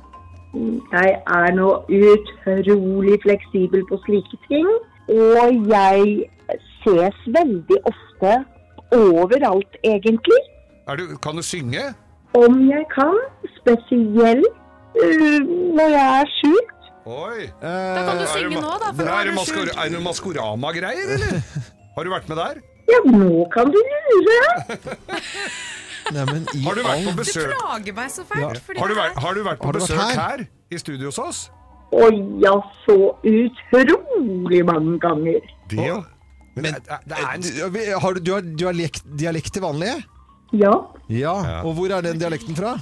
Jeg 0.93 1.15
er 1.35 1.55
nå 1.57 1.71
utrolig 1.89 3.17
fleksibel 3.25 3.81
på 3.89 3.97
slike 4.05 4.37
ting. 4.45 4.69
Og 5.09 5.65
jeg 5.69 6.29
ses 6.83 7.17
veldig 7.33 7.79
ofte 7.89 8.35
overalt, 8.95 9.77
egentlig. 9.83 10.41
Er 10.87 11.01
du, 11.01 11.17
kan 11.21 11.35
du 11.35 11.43
synge? 11.45 11.81
Om 12.37 12.61
jeg 12.69 12.85
kan. 12.93 13.17
Spesielt 13.57 14.53
når 14.95 15.91
jeg 15.95 16.07
er 16.21 16.31
sjuk. 16.39 16.71
Oi! 17.05 17.45
Da 17.61 18.01
kan 18.01 18.17
du 18.17 18.23
Er 18.23 18.23
det 18.23 18.29
synge 18.33 18.61
nå, 18.61 18.69
da. 18.81 18.91
For 18.95 19.03
er, 19.03 19.09
nå 19.09 19.17
er 19.19 19.27
det 19.27 19.33
du 19.33 19.37
maskor 19.39 19.67
er 19.69 19.91
det 19.93 19.99
Maskorama-greier, 20.05 21.11
eller? 21.17 21.41
Har 21.95 22.07
du 22.07 22.09
vært 22.11 22.31
med 22.31 22.39
der? 22.41 22.61
Ja, 22.89 22.99
nå 23.05 23.45
kan 23.53 23.69
du 23.73 23.77
lure. 23.81 24.39
Neimen, 26.15 26.43
i 26.53 26.63
Har 26.65 26.77
du 26.77 26.83
vært 26.85 27.05
på 27.07 27.13
besøk, 27.17 27.51
plager 27.53 27.95
meg 27.97 28.09
så 28.13 28.25
fælt. 28.29 28.41
Ja. 28.45 28.79
har 28.81 28.89
du 28.91 28.97
vært, 28.97 29.21
har 29.23 29.37
du 29.37 29.43
vært 29.45 29.61
på 29.61 29.71
du 29.73 29.79
vært 29.79 29.87
besøk 29.89 30.01
her? 30.01 30.19
her? 30.21 30.43
i 30.69 30.81
studio 30.81 31.09
hos 31.09 31.21
oss? 31.21 31.39
Å 31.95 32.09
ja, 32.43 32.53
så 32.85 32.97
utrolig 33.25 34.61
mange 34.67 34.97
ganger. 35.01 35.47
Det, 35.71 35.79
ja. 35.81 35.99
men, 36.57 36.67
Men, 36.67 36.77
det, 36.77 36.81
er- 36.89 37.05
det 37.09 37.21
en 37.21 37.45
Du, 37.45 37.79
har 38.03 38.17
du, 38.17 38.19
du 38.19 38.33
har, 38.33 38.43
du 38.45 39.15
dialekt 39.23 39.53
til 39.55 39.65
vanlig? 39.65 39.93
Ja. 40.53 40.73
Ja. 41.09 41.33
Ja. 41.45 41.61
Og 41.65 41.73
hvor 41.77 41.89
er 41.93 42.05
den 42.05 42.21
dialekten 42.21 42.57
fra? 42.57 42.75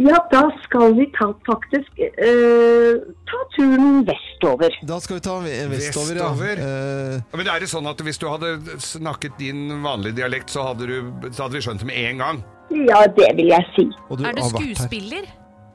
Ja, 0.00 0.16
da 0.32 0.40
skal 0.64 0.94
vi 0.96 1.04
ta 1.12 1.26
faktisk 1.44 1.98
øh, 2.00 3.00
ta 3.28 3.40
turen 3.56 3.98
vestover. 4.08 4.72
Da 4.88 4.96
skal 5.04 5.18
vi 5.18 5.22
ta 5.26 5.34
ve- 5.44 5.56
vestover, 5.74 6.16
ja. 6.16 6.30
Vestover? 6.32 6.62
Eh, 6.64 7.18
Ja, 7.20 7.36
Men 7.36 7.50
er 7.52 7.60
det 7.60 7.68
sånn 7.68 7.88
at 7.90 8.00
hvis 8.06 8.18
du 8.22 8.24
hadde 8.30 8.54
snakket 8.80 9.36
din 9.38 9.66
vanlige 9.84 10.16
dialekt, 10.22 10.48
så 10.54 10.64
hadde, 10.70 10.88
du, 10.88 11.28
så 11.34 11.44
hadde 11.44 11.58
vi 11.58 11.62
skjønt 11.66 11.84
det 11.84 11.90
med 11.90 12.00
en 12.14 12.22
gang? 12.24 12.40
Ja, 12.88 13.02
det 13.06 13.28
vil 13.36 13.50
jeg 13.52 13.66
si. 13.76 13.84
og 14.08 14.18
du 14.22 14.24
Er 14.24 14.32
du 14.38 14.42
skuespiller? 14.48 15.28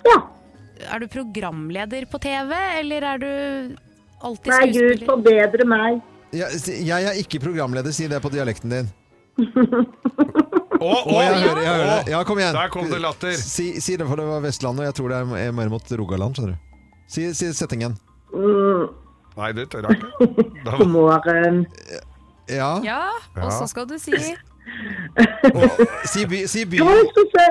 Ja. 0.09 0.17
Er 0.95 0.99
du 0.99 1.07
programleder 1.07 2.05
på 2.11 2.17
TV, 2.23 2.51
eller 2.81 3.05
er 3.13 3.17
du 3.21 3.29
alltid 4.25 4.51
Nei, 4.55 4.65
Gud 4.73 5.05
forbedre 5.05 5.65
meg. 5.69 6.01
Jeg, 6.35 6.63
jeg 6.87 7.03
er 7.13 7.21
ikke 7.21 7.39
programleder, 7.45 7.93
si 7.95 8.07
det 8.11 8.21
på 8.25 8.31
dialekten 8.33 8.73
din. 8.73 8.89
Å, 10.75 10.89
Å, 11.05 11.15
jeg 11.23 11.35
hører, 11.39 11.61
jeg 11.61 11.71
hører 11.71 11.87
det. 11.89 12.11
Ja, 12.11 12.19
kom 12.27 12.39
igjen. 12.41 12.55
Der 12.57 12.71
kom 12.73 12.89
det 12.91 12.99
latter. 13.03 13.35
Si, 13.39 13.67
si 13.83 13.95
det, 13.99 14.07
for 14.09 14.19
det 14.19 14.25
var 14.27 14.43
Vestlandet, 14.43 14.83
og 14.83 14.89
jeg 14.89 14.97
tror 14.99 15.13
det 15.13 15.19
er 15.21 15.47
er 15.47 15.55
mer 15.55 15.71
mot 15.71 15.93
Rogaland, 16.01 16.35
skjønner 16.37 16.55
du. 16.57 16.83
Si, 17.07 17.27
si 17.37 17.51
settingen. 17.55 17.95
Mm, 18.33 18.89
Nei, 19.37 19.51
det 19.55 19.67
tør 19.71 19.87
jeg 19.89 19.99
ikke. 19.99 20.45
God 20.65 20.87
morgen. 20.97 21.61
Ja. 22.51 22.71
Ja, 22.85 23.01
og 23.41 23.51
så 23.55 23.67
skal 23.71 23.87
du 23.89 23.95
si 24.01 24.13
Si, 26.11 26.25
by, 26.25 26.43
si, 26.49 26.65
by, 26.65 26.77
si? 26.81 27.45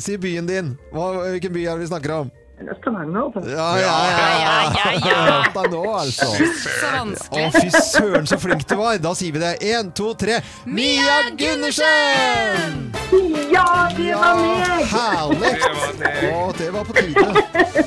si 0.00 0.16
byen 0.18 0.48
din. 0.48 0.72
Hva, 0.92 1.10
hvilken 1.34 1.52
by 1.54 1.66
er 1.68 1.78
det 1.78 1.84
vi 1.86 1.90
snakker 1.92 2.14
om? 2.22 2.32
Ja, 2.58 3.78
ja, 3.78 3.78
ja. 3.80 4.72
Ja, 4.74 4.92
ja, 5.04 5.42
ja. 5.54 5.62
Nå, 5.70 5.80
altså. 5.98 6.26
Så 6.26 6.86
Å, 6.86 6.92
vanskelig. 6.94 7.50
fy 7.56 7.70
søren, 7.82 8.26
så 8.30 8.38
flink 8.38 8.62
du 8.70 8.76
var. 8.78 8.98
Da 9.02 9.10
sier 9.18 9.34
vi 9.34 9.42
det. 9.42 9.56
Én, 9.66 9.90
to, 9.96 10.12
tre. 10.14 10.38
Mia 10.64 11.16
Gundersen! 11.38 12.92
Ja, 13.50 13.88
det 13.96 14.14
var 14.14 14.38
meg! 14.38 14.86
herlig. 14.94 15.52
Det 15.58 15.74
var 15.74 15.98
det. 15.98 16.14
Å, 16.30 16.46
det 16.58 16.70
var 16.74 16.88
på 16.88 16.96
tide. 17.00 17.84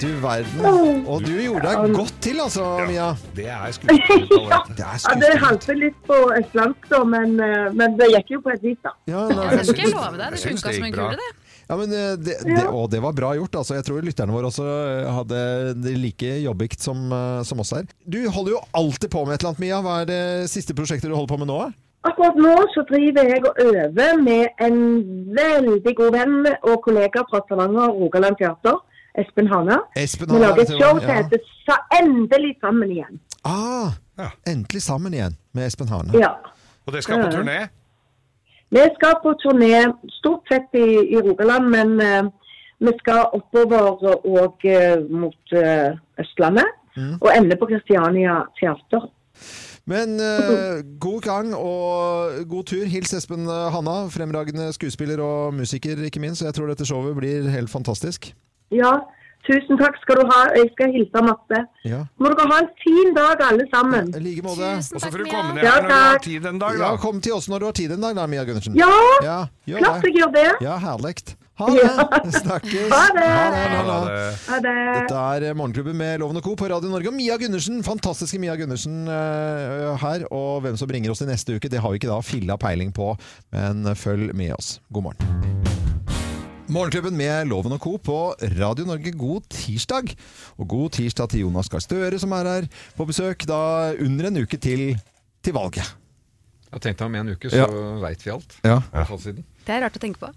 Du 0.00 0.10
verden. 0.20 1.04
Og 1.08 1.24
du 1.24 1.32
gjorde 1.40 1.70
deg 1.70 1.94
godt 1.96 2.18
til, 2.22 2.40
altså, 2.44 2.64
Mia. 2.86 3.08
det 3.34 3.46
er 3.50 3.72
skuespillertalent. 3.74 4.80
Er 4.84 5.00
Ja, 5.00 5.14
det 5.22 5.32
halte 5.42 5.76
litt 5.78 5.96
på 6.06 6.18
østlandsk, 6.36 6.90
da, 6.92 7.00
men, 7.08 7.38
eh, 7.40 7.70
men 7.74 7.96
det 7.98 8.10
gikk 8.12 8.36
jo 8.36 8.42
på 8.44 8.52
et 8.52 8.62
vis, 8.64 8.78
da. 8.84 8.92
Ja, 9.08 9.24
skal 9.30 9.80
jeg 9.80 9.90
nei, 9.90 9.96
love 9.96 10.20
deg. 10.20 10.36
Det 10.36 10.42
funka 10.44 10.76
som 10.76 10.86
en 10.90 10.94
kule, 10.98 11.16
det. 11.22 11.30
Ja, 11.68 11.76
men 11.80 11.92
eh, 11.92 12.16
det, 12.20 12.34
det, 12.44 12.64
og 12.68 12.90
det 12.92 13.00
var 13.04 13.12
bra 13.16 13.32
gjort. 13.38 13.54
Altså. 13.60 13.74
Jeg 13.78 13.84
tror 13.86 14.02
lytterne 14.04 14.34
våre 14.34 14.50
også 14.50 14.64
eh, 14.66 15.08
hadde 15.18 15.40
det 15.84 15.94
like 16.00 16.34
jobbikt 16.44 16.80
som, 16.84 17.06
eh, 17.12 17.42
som 17.48 17.60
oss 17.64 17.72
her. 17.76 17.86
Du 18.06 18.18
holder 18.28 18.56
jo 18.56 18.60
alltid 18.76 19.10
på 19.14 19.24
med 19.24 19.34
et 19.36 19.40
eller 19.44 19.54
annet, 19.54 19.64
Mia. 19.64 19.80
Hva 19.84 20.00
er 20.02 20.10
det 20.10 20.20
siste 20.52 20.76
prosjektet 20.76 21.08
du 21.10 21.16
holder 21.16 21.32
på 21.34 21.40
med 21.44 21.50
nå? 21.52 21.60
Akkurat 22.04 22.36
nå 22.36 22.50
så 22.74 22.82
driver 22.90 23.30
jeg 23.32 23.40
og 23.48 23.60
øver 23.64 24.18
med 24.20 24.58
en 24.60 24.74
veldig 25.38 25.94
god 25.96 26.10
venn 26.12 26.34
og 26.68 26.82
kollega 26.84 27.22
fra 27.30 27.40
Stavanger 27.46 27.94
Rogaland 27.96 28.36
Teater, 28.36 28.76
Espen 29.22 29.48
Hana. 29.48 29.78
Espen 29.96 30.28
Vi 30.34 30.40
lager 30.42 30.66
et 30.66 30.72
show 30.74 30.98
som 31.00 31.08
heter 31.14 31.40
Sa- 31.64 31.80
Endelig 32.00 32.58
sammen 32.60 32.90
igjen. 32.92 33.20
Ah, 33.44 33.94
Ja. 34.18 34.28
endelig 34.46 34.82
sammen 34.84 35.14
igjen 35.16 35.36
med 35.56 35.66
Espen 35.70 35.88
Hana. 35.88 36.12
Ja. 36.18 36.34
Og 36.84 36.92
det 36.92 37.02
skal 37.06 37.22
på 37.24 37.30
turné. 37.38 37.68
Vi 38.74 38.84
skal 38.96 39.20
på 39.22 39.34
turné 39.42 39.84
stort 40.18 40.48
sett 40.50 40.68
i, 40.74 40.86
i 41.14 41.20
Rogaland, 41.22 41.68
men 41.70 41.92
uh, 42.02 42.30
vi 42.82 42.92
skal 43.00 43.30
oppover 43.36 44.02
og 44.26 44.66
uh, 44.66 45.04
mot 45.22 45.54
uh, 45.54 45.90
Østlandet. 46.20 46.80
Og 46.94 47.26
ende 47.34 47.56
på 47.58 47.66
Kristiania 47.66 48.36
Teater. 48.54 49.08
Men 49.90 50.12
god 51.02 51.24
gang 51.26 51.48
og 51.58 52.36
god 52.46 52.64
tur. 52.70 52.84
Hils 52.86 53.10
Espen 53.18 53.48
Hanna, 53.74 53.96
fremragende 54.14 54.68
skuespiller 54.72 55.18
og 55.18 55.56
musiker, 55.58 56.04
ikke 56.06 56.22
minst. 56.22 56.44
Jeg 56.46 56.54
tror 56.54 56.70
dette 56.70 56.86
showet 56.86 57.16
blir 57.18 57.50
helt 57.50 57.72
fantastisk. 57.72 58.30
Ja, 58.70 58.92
tusen 59.46 59.78
takk 59.80 59.96
skal 60.02 60.20
du 60.22 60.24
ha. 60.32 60.40
Jeg 60.56 60.70
skal 60.74 60.92
hilse 60.94 61.22
Matte. 61.26 61.60
Ja, 61.84 62.00
Må 62.20 62.32
dere 62.32 62.48
ha 62.50 62.58
en 62.64 62.70
fin 62.82 63.14
dag, 63.16 63.40
alle 63.50 63.66
sammen. 63.74 64.10
i 64.16 64.24
like 64.24 64.42
måte. 64.46 64.72
Og 64.94 65.00
så 65.00 65.10
får 65.12 65.24
du 65.24 65.30
komme 65.30 65.54
ned 65.54 65.64
Ja, 65.66 65.76
når 65.80 65.88
du 65.88 65.94
har 65.94 66.18
tid 66.24 66.46
en 66.50 66.58
dag, 66.58 66.78
Da. 66.78 66.90
Ja, 66.90 66.96
kom 66.96 67.20
til 67.20 67.32
oss 67.36 67.48
når 67.48 67.58
du 67.64 67.66
har 67.70 67.72
tid 67.72 67.92
en 67.96 68.00
dag, 68.08 68.16
da, 68.16 68.26
Mia 68.26 68.44
Gundersen. 68.44 68.76
Ja, 68.78 68.90
Ja, 69.22 69.38
gjør 69.68 69.78
klart 69.84 70.06
jeg 70.08 70.14
gjør 70.20 70.32
det. 70.40 70.50
Ja, 70.64 70.76
herlig. 70.78 71.14
Ha 71.54 71.66
det! 71.70 72.32
Snakkes. 72.34 72.88
Ha 72.90 73.02
det. 73.14 73.26
Ha 73.30 73.50
det, 73.54 73.60
ha 73.70 73.82
Ha 73.84 73.98
det. 74.02 74.14
det. 74.14 74.38
Ha 74.48 74.56
det. 74.64 74.72
Dette 74.96 75.20
er 75.46 75.54
Morgenklubben 75.54 75.94
med 75.96 76.18
Loven 76.18 76.40
og 76.40 76.42
Co. 76.42 76.56
på 76.58 76.66
Radio 76.66 76.90
Norge. 76.90 77.06
Og 77.12 77.14
Mia 77.14 77.36
Gundersen, 77.38 77.78
fantastiske 77.86 78.40
Mia 78.42 78.56
Gundersen 78.58 79.06
uh, 79.06 79.94
her. 80.02 80.26
Og 80.34 80.64
hvem 80.66 80.76
som 80.76 80.90
bringer 80.90 81.14
oss 81.14 81.22
i 81.22 81.30
neste 81.30 81.54
uke, 81.54 81.70
det 81.70 81.78
har 81.84 81.94
vi 81.94 82.02
ikke 82.02 82.10
da 82.10 82.18
filla 82.26 82.56
peiling 82.58 82.90
på. 82.96 83.12
Men 83.54 83.86
følg 83.94 84.34
med 84.34 84.56
oss. 84.58 84.80
God 84.90 85.10
morgen. 85.12 85.73
Morgenklubben 86.74 87.14
med 87.14 87.46
Loven 87.46 87.74
og 87.76 87.80
Co. 87.84 87.92
på 88.02 88.16
Radio 88.58 88.84
Norge. 88.88 89.12
God 89.14 89.44
tirsdag. 89.52 90.10
Og 90.58 90.66
god 90.68 90.90
tirsdag 90.96 91.28
til 91.30 91.44
Jonas 91.44 91.68
Gahr 91.70 91.82
Støre, 91.84 92.18
som 92.18 92.32
er 92.34 92.48
her 92.50 92.64
på 92.98 93.06
besøk. 93.06 93.44
Da 93.46 93.92
under 94.02 94.26
en 94.30 94.40
uke 94.42 94.58
til, 94.58 94.96
til 95.44 95.54
valget. 95.54 95.86
Jeg 96.74 96.82
tenkte 96.82 97.06
om 97.06 97.14
en 97.14 97.30
uke, 97.36 97.50
så 97.52 97.62
Ja. 97.62 97.68
veit 98.02 98.24
vi 98.26 98.32
alt. 98.34 98.56
Ja. 98.64 98.80
Det 98.90 99.70
er 99.70 99.84
rart 99.84 99.94
å 99.94 100.02
tenke 100.02 100.18
på. 100.18 100.32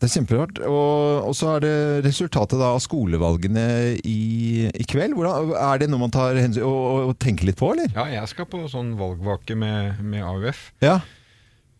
Det 0.00 0.08
er 0.10 0.12
kjemperart. 0.16 0.58
Og, 0.66 1.28
og 1.30 1.34
så 1.38 1.54
er 1.54 1.60
det 1.62 1.76
resultatet 2.08 2.58
da 2.58 2.72
av 2.74 2.80
skolevalgene 2.82 3.96
i, 4.02 4.66
i 4.66 4.84
kveld. 4.90 5.14
Hvordan, 5.14 5.54
er 5.54 5.78
det 5.78 5.88
noe 5.92 6.02
man 6.02 6.10
tar 6.12 6.34
hensyn 6.34 6.66
og, 6.66 7.12
og 7.12 7.18
tenker 7.22 7.46
litt 7.46 7.56
på, 7.62 7.70
eller? 7.76 7.94
Ja, 7.94 8.08
jeg 8.18 8.28
skal 8.34 8.50
på 8.50 8.64
sånn 8.68 8.96
valgvake 8.98 9.54
med, 9.54 10.02
med 10.02 10.26
AUF. 10.26 10.72
Ja. 10.82 10.98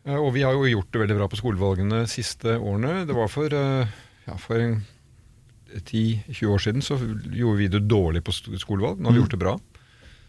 Eh, 0.07 0.17
Og 0.17 0.33
vi 0.37 0.45
har 0.47 0.55
jo 0.55 0.67
gjort 0.71 0.93
det 0.95 1.03
veldig 1.05 1.17
bra 1.19 1.29
på 1.33 1.39
skolevalgene 1.41 2.05
de 2.05 2.11
siste 2.11 2.57
årene. 2.59 3.05
Det 3.09 3.17
var 3.17 3.29
for, 3.33 3.53
eh, 3.53 3.87
ja, 4.27 4.37
for 4.39 4.63
10-20 5.77 6.53
år 6.55 6.63
siden 6.63 6.83
så 6.85 6.97
gjorde 7.35 7.59
vi 7.59 7.69
det 7.69 7.89
dårlig 7.91 8.23
på 8.25 8.33
skolevalg. 8.33 9.01
Nå 9.01 9.11
har 9.11 9.17
vi 9.17 9.23
gjort 9.25 9.35
det 9.35 9.43
bra. 9.43 9.57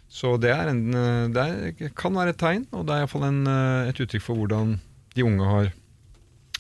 Så 0.10 0.38
det, 0.40 0.52
er 0.56 0.70
en, 0.72 0.84
eh, 0.96 1.28
det 1.36 1.44
er, 1.46 1.90
kan 1.96 2.14
være 2.16 2.34
et 2.34 2.40
tegn, 2.42 2.66
og 2.72 2.86
det 2.88 2.96
er 2.96 3.04
iallfall 3.06 3.28
et 3.90 4.00
uttrykk 4.02 4.24
for 4.24 4.36
hvordan 4.40 4.80
de 5.16 5.24
unge 5.24 5.46
har, 5.46 5.72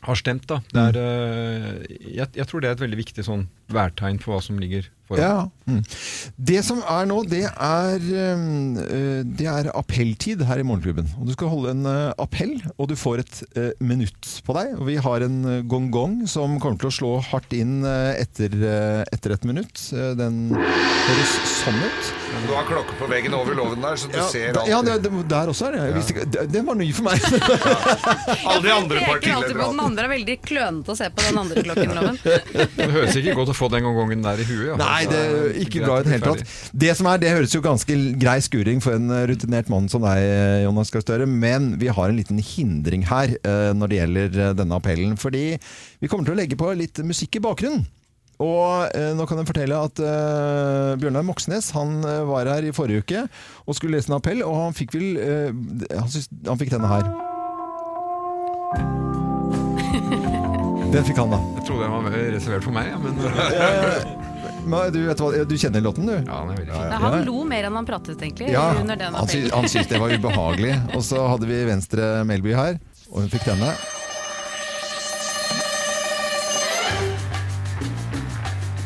har 0.03 0.15
stemt. 0.19 0.45
Da. 0.47 0.59
Det 0.71 0.83
er, 0.93 0.99
eh, 1.01 1.97
jeg, 2.13 2.27
jeg 2.35 2.47
tror 2.47 2.61
det 2.61 2.69
er 2.69 2.75
et 2.77 2.85
veldig 2.85 2.99
viktig 3.05 3.23
sånn 3.25 3.47
værtegn 3.73 4.19
for 4.23 4.35
hva 4.35 4.43
som 4.43 4.59
ligger 4.61 4.87
foran. 5.07 5.23
Ja. 5.23 5.49
Mm. 5.67 5.81
Det 6.49 6.61
som 6.63 6.79
er 6.87 7.07
nå, 7.09 7.17
det 7.27 7.43
er, 7.47 8.05
um, 8.35 8.77
eh, 8.79 9.21
det 9.39 9.47
er 9.51 9.69
appelltid 9.75 10.43
her 10.47 10.61
i 10.61 10.65
Morgenklubben. 10.67 11.09
Og 11.19 11.27
du 11.29 11.33
skal 11.35 11.51
holde 11.51 11.73
en 11.75 11.85
eh, 11.87 12.13
appell, 12.23 12.55
og 12.77 12.89
du 12.91 12.95
får 12.99 13.23
et 13.23 13.41
eh, 13.59 13.71
minutt 13.83 14.31
på 14.47 14.55
deg. 14.57 14.75
Og 14.77 14.87
vi 14.89 14.97
har 15.03 15.25
en 15.27 15.39
gong-gong 15.67 16.21
som 16.31 16.57
kommer 16.63 16.79
til 16.83 16.91
å 16.91 16.95
slå 16.99 17.11
hardt 17.31 17.55
inn 17.57 17.81
etter, 17.87 18.53
etter 19.11 19.35
et 19.35 19.47
minutt. 19.47 19.81
Den 19.91 20.47
høres 20.55 21.35
sånn 21.63 21.79
ut. 21.83 22.13
Du 22.47 22.53
har 22.53 22.67
klokke 22.67 22.95
på 22.99 23.07
veggen 23.09 23.33
over 23.33 23.55
låven 23.57 23.81
der, 23.81 23.95
så 23.99 24.09
du 24.11 24.17
ser 24.29 24.51
da- 24.53 24.61
alt. 24.61 24.69
ja 24.69 24.81
det, 24.85 24.97
det, 25.03 25.11
der 25.31 25.49
også 25.51 25.69
er 25.69 25.77
det. 25.77 25.83
Jeg 25.87 26.03
ikke- 26.03 26.25
det. 26.35 26.43
Det 26.53 26.61
var 26.67 26.75
ny 26.75 26.87
for 26.93 27.07
meg. 27.07 27.23
Alle 28.47 28.61
de 28.61 28.71
andre 28.73 28.99
Jeg 28.99 29.07
peker 29.07 29.33
alltid 29.37 29.55
på 29.57 29.69
den 29.71 29.81
andre, 29.87 30.03
er 30.03 30.11
veldig 30.11 30.35
klønete 30.45 30.93
å 30.93 30.97
se 30.99 31.09
på 31.09 31.25
den 31.27 31.39
andre 31.41 31.63
klokken. 31.65 31.95
Loven. 31.97 32.19
Det 32.77 32.89
høres 32.93 33.17
ikke 33.19 33.35
godt 33.39 33.53
få 33.57 33.69
den 33.73 33.85
gangen 33.87 34.23
der 34.25 34.41
i 34.41 34.47
huet. 34.47 34.69
Ja. 34.69 34.77
Nei, 34.79 35.01
det 35.09 35.19
er 35.23 35.59
ikke 35.65 35.83
bra 35.83 35.99
i 35.99 36.05
det 36.05 36.15
hele 36.15 36.31
tatt. 36.31 36.55
Det 36.85 36.93
som 36.99 37.09
er, 37.11 37.21
det 37.21 37.33
høres 37.33 37.55
jo 37.55 37.63
ganske 37.65 37.99
grei 38.21 38.37
skuring 38.45 38.81
for 38.83 38.97
en 38.97 39.11
rutinert 39.29 39.71
mann 39.73 39.89
som 39.91 40.05
deg, 40.05 40.23
Jonas 40.67 40.93
Gahr 40.93 41.05
Støre, 41.05 41.27
men 41.27 41.73
vi 41.81 41.91
har 41.91 42.07
en 42.09 42.17
liten 42.19 42.41
hindring 42.41 43.05
her 43.09 43.35
eh, 43.41 43.69
når 43.75 43.91
det 43.91 44.01
gjelder 44.01 44.41
eh, 44.45 44.55
denne 44.61 44.79
appellen. 44.79 45.17
Fordi 45.19 45.45
vi 45.57 46.09
kommer 46.09 46.27
til 46.27 46.37
å 46.37 46.41
legge 46.41 46.59
på 46.59 46.71
litt 46.77 47.01
musikk 47.05 47.39
i 47.39 47.43
bakgrunnen. 47.43 47.85
Og 48.43 48.91
eh, 48.93 49.13
nå 49.17 49.25
kan 49.25 49.39
jeg 49.41 49.49
fortelle 49.49 49.77
at 49.87 49.97
eh, 49.97 50.93
Bjørnar 51.01 51.25
Moxnes 51.25 51.71
han 51.73 52.03
eh, 52.05 52.21
var 52.29 52.45
her 52.51 52.67
i 52.67 52.75
forrige 52.75 53.01
uke 53.01 53.23
og 53.65 53.77
skulle 53.77 53.97
lese 53.97 54.11
en 54.11 54.19
appell, 54.19 54.43
og 54.45 54.53
han 54.61 54.77
fikk 54.77 54.93
vel 54.93 55.17
eh, 55.17 55.49
han, 55.95 56.09
synes, 56.13 56.29
han 56.45 56.59
fikk 56.61 56.75
denne 56.75 56.91
her. 56.91 57.05
Den 60.93 61.03
fikk 61.03 61.17
han, 61.19 61.31
da. 61.33 61.39
Jeg 61.57 61.65
trodde 61.67 61.83
den 61.83 61.91
var 62.07 62.17
reservert 62.37 62.63
for 62.65 62.75
meg, 62.75 62.87
ja, 62.93 62.97
men 63.01 63.17
Men 64.67 64.91
du, 64.91 64.99
vet 65.07 65.21
hva, 65.23 65.29
du 65.47 65.53
kjenner 65.59 65.83
låten, 65.83 66.07
du? 66.07 66.15
Ja, 66.15 66.39
den 66.43 66.53
er 66.53 66.57
veldig 66.61 66.73
fin. 66.75 66.95
Han 67.03 67.21
lo 67.27 67.43
mer 67.47 67.67
enn 67.69 67.77
han 67.79 67.87
pratet, 67.87 68.19
egentlig. 68.23 68.49
Ja, 68.51 68.69
under 68.79 68.99
den 68.99 69.15
han, 69.15 69.29
sy 69.31 69.45
han 69.51 69.67
syntes 69.67 69.91
det 69.93 70.01
var 70.01 70.11
ubehagelig. 70.15 70.73
Og 70.95 71.05
så 71.07 71.23
hadde 71.31 71.47
vi 71.49 71.61
Venstre 71.69 72.09
Melby 72.27 72.55
her, 72.57 72.79
og 73.11 73.23
hun 73.23 73.31
fikk 73.31 73.47
denne. 73.47 73.71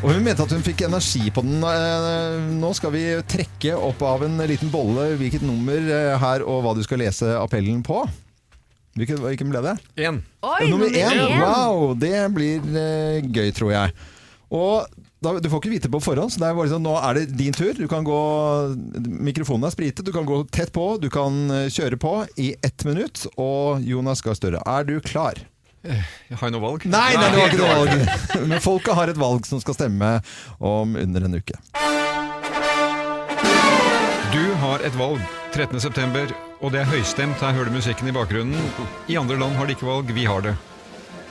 Og 0.02 0.10
hun 0.10 0.24
mente 0.26 0.42
at 0.42 0.50
hun 0.50 0.64
fikk 0.66 0.82
energi 0.88 1.28
på 1.30 1.44
den. 1.46 1.62
Eh, 1.62 2.38
Nå 2.58 2.72
skal 2.74 2.90
vi 2.94 3.04
trekke 3.30 3.76
opp 3.78 4.02
av 4.06 4.24
en 4.26 4.34
liten 4.50 4.70
bolle 4.72 5.12
hvilket 5.20 5.44
nummer 5.46 5.78
eh, 5.78 6.16
her 6.18 6.42
og 6.42 6.64
hva 6.64 6.74
du 6.74 6.82
skal 6.82 6.98
lese 7.04 7.36
appellen 7.38 7.84
på. 7.86 8.02
Hvilken, 8.92 9.22
hvilken 9.24 9.52
ble 9.52 9.62
det? 9.64 9.76
Én. 10.04 10.18
Oi, 10.44 10.66
nummer 10.68 10.90
én! 10.92 11.16
én. 11.16 11.38
Wow, 11.40 11.94
det 11.96 12.16
blir 12.34 12.60
uh, 12.60 13.22
gøy, 13.24 13.48
tror 13.56 13.72
jeg. 13.72 13.94
Og 14.52 14.84
da, 15.22 15.32
Du 15.38 15.48
får 15.48 15.62
ikke 15.62 15.72
vite 15.72 15.90
på 15.92 16.00
forhånd, 16.02 16.32
så 16.34 16.42
det 16.42 16.48
er 16.50 16.56
bare 16.58 16.72
sånn, 16.72 16.84
nå 16.84 16.96
er 16.98 17.20
det 17.20 17.38
din 17.38 17.54
tur. 17.56 17.72
Du 17.78 17.86
kan 17.88 18.04
gå, 18.04 18.18
Mikrofonen 19.22 19.68
er 19.68 19.72
spritet, 19.72 20.04
du 20.04 20.12
kan 20.12 20.26
gå 20.28 20.42
tett 20.52 20.74
på, 20.74 20.96
du 21.00 21.08
kan 21.14 21.38
eh, 21.54 21.68
kjøre 21.72 21.96
på 22.02 22.14
i 22.42 22.52
ett 22.60 22.84
minutt. 22.88 23.24
Og 23.40 23.86
Jonas 23.86 24.20
Gahr 24.24 24.36
Støre, 24.36 24.60
er 24.60 24.88
du 24.88 24.98
klar? 25.04 25.38
Jeg 25.82 26.38
har 26.38 26.50
jo 26.50 26.54
noe 26.54 26.62
valg. 26.62 26.84
Nei, 26.90 27.10
nei, 27.18 27.28
du 27.32 27.38
har 27.40 27.48
ikke 27.48 27.62
noe 27.62 27.76
valg! 27.80 28.10
Men 28.50 28.62
folket 28.62 28.98
har 28.98 29.14
et 29.14 29.22
valg 29.22 29.46
som 29.48 29.62
skal 29.62 29.78
stemme 29.78 30.10
om 30.58 30.98
under 31.00 31.30
en 31.30 31.38
uke. 31.38 31.56
Du 34.32 34.44
har 34.66 34.84
et 34.84 34.98
valg 34.98 35.41
13.9, 35.52 36.32
og 36.64 36.72
det 36.72 36.80
er 36.80 36.88
høystemt. 36.88 37.40
Her 37.44 37.52
hører 37.52 37.68
du 37.68 37.76
musikken 37.76 38.08
i 38.08 38.14
bakgrunnen. 38.16 38.70
I 39.12 39.18
andre 39.20 39.36
land 39.36 39.58
har 39.58 39.68
de 39.68 39.74
ikke 39.76 39.88
valg, 39.88 40.12
vi 40.16 40.24
har 40.24 40.44
det. 40.44 40.54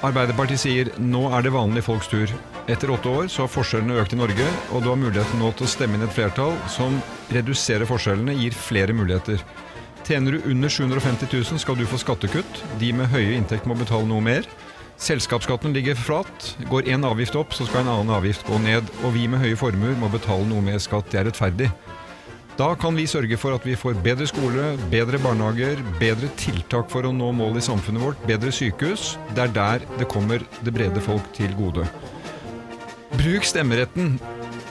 Arbeiderpartiet 0.05 0.61
sier 0.61 0.91
nå 1.01 1.27
er 1.33 1.45
det 1.45 1.53
vanlige 1.53 1.85
folks 1.85 2.09
tur. 2.09 2.29
Etter 2.69 2.93
åtte 2.93 3.09
år 3.09 3.27
så 3.33 3.43
har 3.43 3.51
forskjellene 3.53 3.97
økt 4.01 4.13
i 4.13 4.19
Norge, 4.21 4.45
og 4.71 4.83
du 4.83 4.91
har 4.91 4.99
muligheten 5.01 5.41
nå 5.41 5.51
til 5.57 5.65
å 5.65 5.71
stemme 5.73 5.97
inn 5.97 6.05
et 6.05 6.13
flertall 6.13 6.53
som 6.69 6.99
reduserer 7.33 7.89
forskjellene, 7.89 8.37
gir 8.37 8.57
flere 8.57 8.93
muligheter. 8.97 9.41
Tjener 10.05 10.37
du 10.37 10.49
under 10.49 10.69
750 10.69 11.29
000 11.33 11.61
skal 11.61 11.77
du 11.77 11.85
få 11.89 12.01
skattekutt. 12.01 12.61
De 12.81 12.91
med 12.97 13.09
høye 13.13 13.35
inntekt 13.37 13.69
må 13.69 13.77
betale 13.77 14.09
noe 14.09 14.21
mer. 14.25 14.45
Selskapsskatten 15.01 15.73
ligger 15.73 15.97
flat. 15.97 16.51
Går 16.69 16.89
én 16.93 17.05
avgift 17.09 17.37
opp, 17.39 17.55
så 17.57 17.65
skal 17.65 17.85
en 17.85 17.93
annen 17.95 18.13
avgift 18.13 18.45
gå 18.45 18.61
ned. 18.61 18.89
Og 19.01 19.15
vi 19.17 19.25
med 19.29 19.41
høye 19.41 19.57
formuer 19.57 19.97
må 19.97 20.11
betale 20.13 20.45
noe 20.49 20.61
mer 20.65 20.81
skatt. 20.81 21.09
Det 21.09 21.21
er 21.21 21.29
rettferdig. 21.29 21.71
Da 22.61 22.75
kan 22.77 22.93
vi 22.93 23.07
sørge 23.09 23.37
for 23.41 23.55
at 23.57 23.63
vi 23.65 23.73
får 23.73 23.95
bedre 24.05 24.27
skole, 24.29 24.75
bedre 24.91 25.17
barnehager, 25.23 25.79
bedre 25.97 26.27
tiltak 26.37 26.91
for 26.93 27.07
å 27.09 27.13
nå 27.15 27.31
mål 27.33 27.57
i 27.57 27.63
samfunnet 27.65 28.03
vårt, 28.03 28.19
bedre 28.29 28.51
sykehus. 28.53 29.15
Det 29.33 29.47
er 29.47 29.55
der 29.55 29.85
det 29.97 30.05
kommer 30.11 30.45
det 30.61 30.73
brede 30.75 31.01
folk 31.01 31.25
til 31.33 31.49
gode. 31.57 31.87
Bruk 33.17 33.49
stemmeretten. 33.49 34.19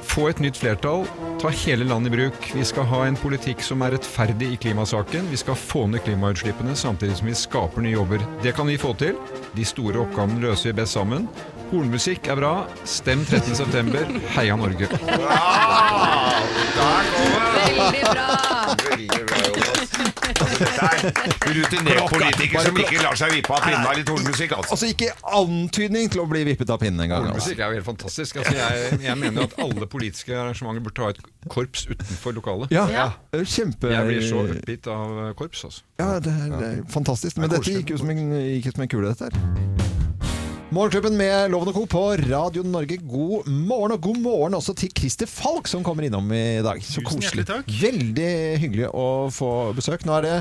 Få 0.07 0.29
et 0.31 0.39
nytt 0.39 0.61
flertall. 0.61 1.03
Ta 1.43 1.51
hele 1.65 1.89
landet 1.91 2.13
i 2.13 2.21
bruk. 2.21 2.51
Vi 2.55 2.69
skal 2.69 2.87
ha 2.93 3.03
en 3.09 3.19
politikk 3.19 3.65
som 3.67 3.83
er 3.83 3.97
rettferdig 3.97 4.53
i 4.55 4.61
klimasaken. 4.69 5.27
Vi 5.33 5.43
skal 5.43 5.59
få 5.59 5.89
ned 5.91 6.05
klimautslippene 6.07 6.79
samtidig 6.79 7.19
som 7.19 7.33
vi 7.33 7.39
skaper 7.43 7.83
nye 7.83 7.97
jobber. 7.97 8.23
Det 8.47 8.55
kan 8.55 8.71
vi 8.71 8.79
få 8.79 8.95
til. 9.03 9.19
De 9.59 9.67
store 9.67 10.05
oppgavene 10.05 10.39
løser 10.47 10.71
vi 10.71 10.79
best 10.85 10.95
sammen. 10.95 11.27
Hornmusikk 11.71 12.27
er 12.33 12.37
bra. 12.41 12.53
Stem 12.89 13.21
13.9. 13.29 14.19
Heia 14.35 14.57
Norge. 14.59 14.89
Veldig 17.61 18.03
bra! 18.11 18.27
Veldig 18.81 19.21
bra, 19.27 19.39
Jonas. 19.47 19.91
Altså, 20.41 20.65
er 20.81 21.55
rutinert 21.55 22.11
politiker 22.11 22.65
som 22.65 22.79
ikke 22.81 23.03
lar 23.05 23.17
seg 23.19 23.35
vippe 23.37 23.53
av 23.55 23.63
pinnen 23.65 23.87
av 23.87 23.95
litt 23.99 24.11
hornmusikk. 24.11 24.55
Altså. 24.57 24.75
Altså 24.75 24.89
ikke 24.91 25.11
antydning 25.39 26.11
til 26.13 26.23
å 26.25 26.27
bli 26.31 26.43
vippet 26.49 26.73
av 26.75 26.81
pinnen 26.83 27.05
engang. 27.07 27.29
Altså. 27.29 27.37
Hornmusikk 27.37 27.63
er 27.63 27.67
jo 27.75 27.79
helt 27.79 27.89
fantastisk. 27.89 28.41
Altså, 28.43 28.55
jeg, 28.59 29.01
jeg 29.07 29.17
mener 29.23 29.47
at 29.47 29.57
alle 29.63 29.89
politiske 29.95 30.35
arrangementer 30.37 30.85
burde 30.89 31.07
ha 31.07 31.13
et 31.15 31.23
korps 31.55 31.87
utenfor 31.91 32.37
lokalet. 32.41 32.75
Ja, 32.75 32.87
Ja. 32.91 33.07
kjempe 33.47 33.93
Jeg 33.95 34.07
blir 34.11 34.27
så 34.27 34.43
oppgitt 34.47 34.91
av 34.91 35.35
korps, 35.39 35.65
altså. 35.71 35.87
Ja, 36.03 36.11
det 36.25 36.33
er, 36.35 36.51
det 36.57 36.69
er 36.73 36.83
fantastisk. 36.91 37.39
Men 37.39 37.51
Det 37.53 37.61
er 37.61 37.65
dette 37.65 37.79
gikk 37.79 37.95
jo 37.95 38.03
som 38.03 38.11
en, 38.11 38.27
gikk 38.41 38.73
som 38.75 38.83
en 38.87 38.93
kule, 38.97 39.15
dette 39.15 39.31
her. 39.31 39.91
Morgenklubben 40.71 41.17
med 41.19 41.51
Loven 41.51 41.73
og 41.73 41.75
Co. 41.75 41.81
på 41.91 42.01
Radio 42.31 42.63
Norge. 42.63 42.95
God 43.03 43.49
morgen, 43.51 43.97
og 43.97 44.05
god 44.05 44.19
morgen 44.23 44.55
også 44.55 44.71
til 44.79 44.93
Christer 44.95 45.27
Falk, 45.27 45.67
som 45.67 45.83
kommer 45.83 46.07
innom 46.07 46.31
i 46.31 46.61
dag. 46.63 46.79
Så 46.87 47.03
koselig. 47.03 47.43
Veldig 47.67 48.29
hyggelig 48.63 48.87
å 48.95 49.07
få 49.35 49.49
besøk. 49.75 50.05
Nå 50.07 50.15
er 50.21 50.29
det 50.29 50.37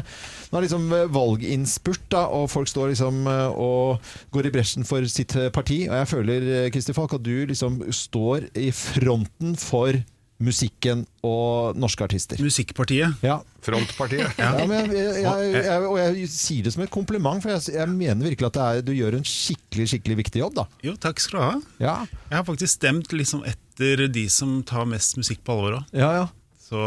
nå 0.51 0.59
er 0.59 0.61
det 0.61 0.67
liksom 0.67 0.85
valginnspurt, 1.15 2.05
da, 2.13 2.27
og 2.29 2.45
folk 2.53 2.69
står 2.69 2.91
liksom 2.91 3.25
eh, 3.25 3.57
og 3.57 4.13
går 4.29 4.51
i 4.51 4.53
bresjen 4.53 4.85
for 4.85 5.09
sitt 5.09 5.33
eh, 5.33 5.49
parti. 5.53 5.79
Og 5.89 5.97
jeg 5.97 6.11
føler, 6.13 6.47
eh, 6.59 6.69
Christer 6.77 6.97
Falk, 6.97 7.17
at 7.17 7.25
du 7.25 7.49
liksom 7.49 7.81
står 7.89 8.51
i 8.53 8.69
fronten 8.69 9.57
for 9.57 9.97
musikken 10.39 11.03
og 11.25 11.75
norske 11.79 12.05
artister. 12.05 12.39
Musikkpartiet. 12.43 13.19
Ja, 13.25 13.39
Frontpartiet. 13.65 14.37
ja, 14.39 14.53
men 14.69 14.87
jeg, 14.95 15.19
jeg, 15.19 15.23
jeg, 15.25 15.65
jeg, 15.67 15.83
og 15.89 15.99
jeg 15.99 16.29
sier 16.31 16.65
det 16.67 16.73
som 16.75 16.85
et 16.85 16.93
kompliment, 16.93 17.43
for 17.43 17.51
jeg, 17.51 17.75
jeg 17.75 17.91
mener 17.91 18.29
virkelig 18.31 18.47
at 18.47 18.57
det 18.57 18.65
er, 18.67 18.87
du 18.87 18.93
gjør 18.95 19.19
en 19.19 19.27
skikkelig 19.27 19.89
skikkelig 19.93 20.19
viktig 20.23 20.43
jobb. 20.43 20.55
da. 20.61 20.67
Jo, 20.85 20.95
takk 21.01 21.19
skal 21.23 21.39
du 21.39 21.43
ha. 21.45 21.53
Ja, 21.83 21.95
Jeg 22.29 22.37
har 22.39 22.47
faktisk 22.47 22.79
stemt 22.79 23.11
liksom 23.15 23.43
etter 23.47 24.07
de 24.07 24.25
som 24.31 24.61
tar 24.67 24.87
mest 24.89 25.19
musikk 25.19 25.43
på 25.43 25.57
alvor 25.57 25.81
òg. 25.81 25.95
ja. 25.95 26.11
ja. 26.23 26.27
Så 26.69 26.77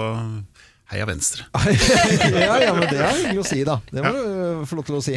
heia 0.92 1.06
Venstre. 1.08 1.42
ja, 2.36 2.56
ja 2.62 2.72
men 2.76 2.84
det 2.86 3.00
er 3.00 3.16
hyggelig 3.16 3.42
å 3.42 3.46
si, 3.48 3.62
da. 3.66 3.78
Det 3.90 4.04
må 4.04 4.12
du 4.14 4.20
øh, 4.22 4.64
få 4.68 4.78
lov 4.78 4.86
til 4.86 4.98
å 4.98 5.04
si. 5.04 5.16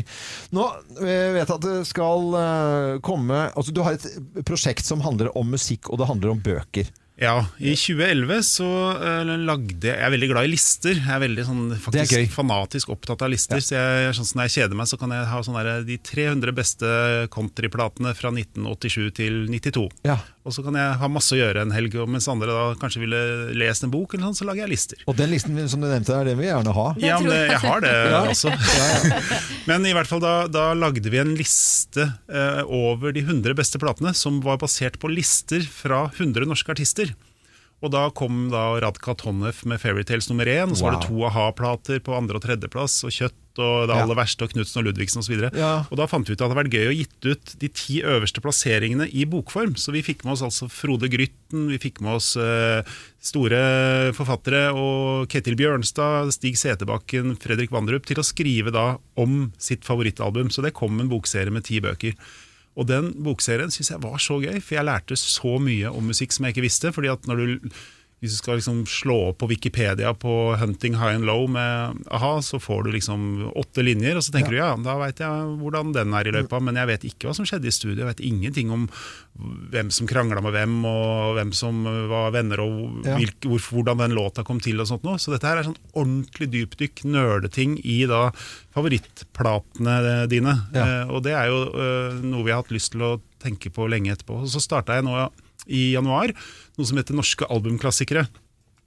Nå 0.55 0.63
jeg 1.03 1.33
vet 1.35 1.43
jeg 1.43 1.57
at 1.57 1.65
det 1.67 1.75
skal 1.89 2.37
øh, 2.39 2.91
komme 3.05 3.43
Altså, 3.51 3.75
du 3.75 3.83
har 3.85 3.97
et 3.97 4.41
prosjekt 4.47 4.87
som 4.87 5.03
handler 5.05 5.29
om 5.37 5.51
musikk, 5.53 5.91
og 5.91 6.01
det 6.01 6.07
handler 6.09 6.33
om 6.33 6.41
bøker. 6.45 6.89
Ja, 7.15 7.45
i 7.63 7.71
2011 7.79 8.41
så 8.43 8.67
uh, 8.99 9.21
lagde 9.23 9.87
jeg 9.87 9.93
Jeg 9.93 10.03
er 10.03 10.11
veldig 10.11 10.27
glad 10.33 10.47
i 10.47 10.51
lister. 10.51 10.97
Jeg 10.97 11.13
er 11.15 11.21
veldig 11.23 11.45
sånn, 11.47 11.61
faktisk, 11.79 12.15
er 12.17 12.31
fanatisk 12.33 12.91
opptatt 12.91 13.23
av 13.23 13.31
lister. 13.31 13.61
Så 13.63 13.77
jeg, 13.77 14.09
sånn, 14.17 14.27
når 14.35 14.49
jeg 14.49 14.55
kjeder 14.57 14.79
meg, 14.81 14.89
så 14.91 14.99
kan 14.99 15.15
jeg 15.15 15.29
ha 15.31 15.39
sånn 15.47 15.55
der, 15.55 15.85
de 15.87 15.97
300 16.11 16.55
beste 16.57 16.89
countryplatene 17.35 18.11
fra 18.19 18.33
1987 18.35 19.13
til 19.15 19.45
92. 19.47 19.87
Ja. 20.07 20.19
Og 20.45 20.53
så 20.53 20.61
kan 20.61 20.75
jeg 20.77 20.97
ha 21.01 21.07
masse 21.09 21.33
å 21.33 21.39
gjøre 21.39 21.63
en 21.65 21.71
helg, 21.73 21.95
og 21.97 22.09
mens 22.13 22.27
andre 22.29 22.53
da 22.53 22.65
kanskje 22.77 23.01
ville 23.01 23.19
lest 23.57 23.81
en 23.83 23.89
bok, 23.89 24.13
eller 24.13 24.27
sånn, 24.27 24.37
så 24.37 24.45
lager 24.45 24.61
jeg 24.67 24.71
lister. 24.75 24.99
Og 25.09 25.17
den 25.17 25.31
listen 25.33 25.57
som 25.71 25.81
du 25.81 25.87
nevnte, 25.89 26.13
er 26.13 26.27
den 26.29 26.37
vi 26.37 26.45
gjerne 26.45 26.75
ha. 26.77 26.83
Ja, 27.01 27.17
men 27.19 27.31
det, 27.33 27.39
jeg. 27.49 27.61
har 27.63 27.81
det 27.81 27.93
Ja. 28.13 28.19
også. 28.29 28.53
Men 29.69 29.87
i 29.89 29.93
hvert 29.97 30.05
fall 30.09 30.21
da, 30.21 30.33
da 30.51 30.67
lagde 30.77 31.09
vi 31.09 31.17
en 31.17 31.33
liste 31.39 32.05
eh, 32.29 32.61
over 32.69 33.15
de 33.15 33.23
100 33.25 33.55
beste 33.57 33.81
platene, 33.81 34.13
som 34.13 34.37
var 34.45 34.59
basert 34.61 34.99
på 35.01 35.09
lister 35.09 35.65
fra 35.65 36.03
100 36.13 36.45
norske 36.45 36.69
artister. 36.75 37.15
Og 37.83 37.89
da 37.93 38.05
kom 38.15 38.45
da 38.53 38.67
Radka 38.85 39.15
Tonnef 39.19 39.63
med 39.67 39.81
Fairytales 39.81 40.29
nummer 40.29 40.45
én, 40.47 40.69
og 40.71 40.77
så 40.77 40.85
var 40.87 40.95
det 40.99 41.07
to 41.09 41.25
a-ha-plater 41.27 41.99
på 42.05 42.13
andre- 42.17 42.37
og 42.39 42.45
tredjeplass, 42.45 43.01
og 43.05 43.11
Kjøtt 43.17 43.35
og 43.61 43.89
Det 43.89 43.95
aller 43.95 44.17
verste 44.17 44.45
og 44.45 44.53
Knutsen 44.53 44.81
og 44.81 44.87
Ludvigsen 44.87 45.21
osv. 45.21 45.47
Ja. 45.55 45.73
og 45.89 45.99
da 45.99 46.07
fant 46.09 46.27
vi 46.27 46.33
ut 46.33 46.37
at 46.37 46.43
det 46.43 46.47
hadde 46.47 46.59
vært 46.59 46.75
gøy 46.75 46.89
å 46.89 46.95
gitt 46.95 47.27
ut 47.27 47.53
de 47.61 47.69
ti 47.81 47.99
øverste 48.05 48.43
plasseringene 48.43 49.07
i 49.11 49.25
bokform. 49.29 49.75
Så 49.79 49.93
vi 49.95 50.03
fikk 50.05 50.25
med 50.25 50.35
oss 50.35 50.45
altså 50.45 50.69
Frode 50.71 51.09
Grytten, 51.11 51.67
vi 51.71 51.81
fikk 51.81 52.01
med 52.05 52.17
oss 52.17 52.33
eh, 52.39 52.95
store 53.25 53.61
forfattere 54.17 54.69
og 54.75 55.29
Ketil 55.31 55.57
Bjørnstad, 55.59 56.33
Stig 56.35 56.59
Seterbakken, 56.61 57.35
Fredrik 57.41 57.73
Vandrup 57.75 58.07
til 58.09 58.21
å 58.21 58.27
skrive 58.27 58.73
da 58.75 58.95
om 59.19 59.51
sitt 59.61 59.87
favorittalbum. 59.87 60.51
Så 60.53 60.65
det 60.65 60.75
kom 60.77 60.99
en 60.99 61.11
bokserie 61.11 61.53
med 61.53 61.67
ti 61.67 61.81
bøker. 61.83 62.17
Og 62.75 62.89
den 62.89 63.13
bokserien 63.23 63.71
syns 63.71 63.93
jeg 63.93 64.03
var 64.03 64.19
så 64.19 64.37
gøy, 64.43 64.59
for 64.59 64.77
jeg 64.77 64.87
lærte 64.87 65.15
så 65.19 65.55
mye 65.63 65.91
om 65.95 66.11
musikk 66.11 66.35
som 66.35 66.45
jeg 66.45 66.55
ikke 66.55 66.67
visste. 66.67 66.91
fordi 66.95 67.11
at 67.13 67.27
når 67.29 67.41
du 67.41 67.69
hvis 68.23 68.31
du 68.31 68.37
skal 68.39 68.55
liksom 68.57 68.85
slå 68.89 69.15
opp 69.29 69.37
på 69.43 69.47
Wikipedia 69.51 70.13
på 70.17 70.55
'Hunting 70.57 70.95
High 70.97 71.15
and 71.19 71.25
Low' 71.27 71.49
med 71.51 71.99
a-ha, 72.09 72.39
så 72.41 72.57
får 72.59 72.83
du 72.85 72.91
liksom 72.95 73.51
åtte 73.55 73.83
linjer, 73.83 74.15
og 74.17 74.23
så 74.23 74.31
tenker 74.33 74.55
du 74.55 74.57
ja, 74.57 74.71
da 74.81 74.95
veit 74.97 75.19
jeg 75.19 75.29
hvordan 75.61 75.91
den 75.93 76.13
er 76.15 76.25
i 76.27 76.31
løypa, 76.33 76.61
men 76.63 76.75
jeg 76.79 76.87
vet 76.87 77.03
ikke 77.11 77.27
hva 77.27 77.35
som 77.35 77.45
skjedde 77.45 77.67
i 77.69 77.75
studio. 77.75 78.05
Jeg 78.05 78.15
vet 78.15 78.23
ingenting 78.25 78.71
om 78.71 78.87
hvem 79.69 79.91
som 79.91 80.07
krangla 80.07 80.41
med 80.41 80.55
hvem, 80.55 80.77
og 80.87 81.35
hvem 81.35 81.51
som 81.53 81.83
var 82.09 82.31
venner, 82.31 82.63
og 82.63 83.05
Ja. 83.05 83.17
hvilk, 83.19 83.41
hvor, 83.43 83.59
hvordan 83.59 83.97
den 83.97 84.15
låta 84.17 84.43
kom 84.43 84.59
til. 84.59 84.79
og 84.79 84.87
sånt 84.87 85.03
noe. 85.03 85.17
Så 85.19 85.31
dette 85.31 85.45
her 85.47 85.57
er 85.57 85.63
sånn 85.63 85.77
ordentlig 85.93 86.49
dypdykk, 86.51 87.03
nerdeting 87.05 87.79
i 87.85 88.05
da 88.07 88.31
favorittplatene 88.73 90.27
dine. 90.31 90.55
Ja. 90.73 90.85
Eh, 91.03 91.09
og 91.11 91.23
det 91.23 91.33
er 91.35 91.47
jo 91.51 91.61
eh, 91.69 92.19
noe 92.25 92.43
vi 92.45 92.51
har 92.53 92.63
hatt 92.63 92.71
lyst 92.75 92.93
til 92.95 93.01
å 93.05 93.13
tenke 93.43 93.71
på 93.73 93.87
lenge 93.91 94.13
etterpå. 94.15 94.41
Og 94.43 94.49
så 94.51 94.61
starta 94.63 94.95
jeg 94.97 95.05
nå 95.07 95.29
i 95.67 95.93
januar 95.95 96.31
noe 96.79 96.89
som 96.89 96.99
heter 96.99 97.17
Norske 97.17 97.47
albumklassikere. 97.51 98.27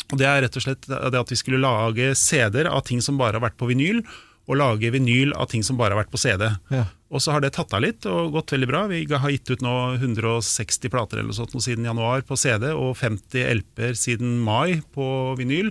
Og 0.08 0.16
Det 0.20 0.24
er 0.28 0.40
rett 0.44 0.56
og 0.56 0.64
slett 0.64 0.88
det 0.88 1.20
at 1.20 1.32
vi 1.32 1.36
skulle 1.36 1.60
lage 1.60 2.14
CD-er 2.16 2.70
av 2.70 2.86
ting 2.88 3.02
som 3.04 3.18
bare 3.20 3.36
har 3.36 3.44
vært 3.44 3.58
på 3.60 3.68
vinyl, 3.68 4.00
og 4.48 4.56
lage 4.56 4.88
vinyl 4.94 5.34
av 5.36 5.50
ting 5.52 5.60
som 5.66 5.76
bare 5.76 5.92
har 5.92 6.00
vært 6.00 6.12
på 6.14 6.20
CD. 6.22 6.46
Ja. 6.72 6.86
Og 7.12 7.20
så 7.20 7.34
har 7.34 7.42
det 7.44 7.52
tatt 7.56 7.72
av 7.76 7.82
litt 7.84 8.06
og 8.08 8.32
gått 8.32 8.54
veldig 8.54 8.68
bra. 8.68 8.86
Vi 8.88 9.02
har 9.08 9.32
gitt 9.32 9.50
ut 9.52 9.64
nå 9.64 9.74
160 10.00 10.92
plater 10.92 11.20
eller 11.20 11.36
sånt 11.36 11.52
siden 11.60 11.84
januar 11.84 12.24
på 12.24 12.36
CD, 12.40 12.70
og 12.72 12.96
50 12.96 13.44
LP-er 13.60 13.96
siden 13.96 14.38
mai 14.44 14.80
på 14.96 15.08
vinyl. 15.36 15.68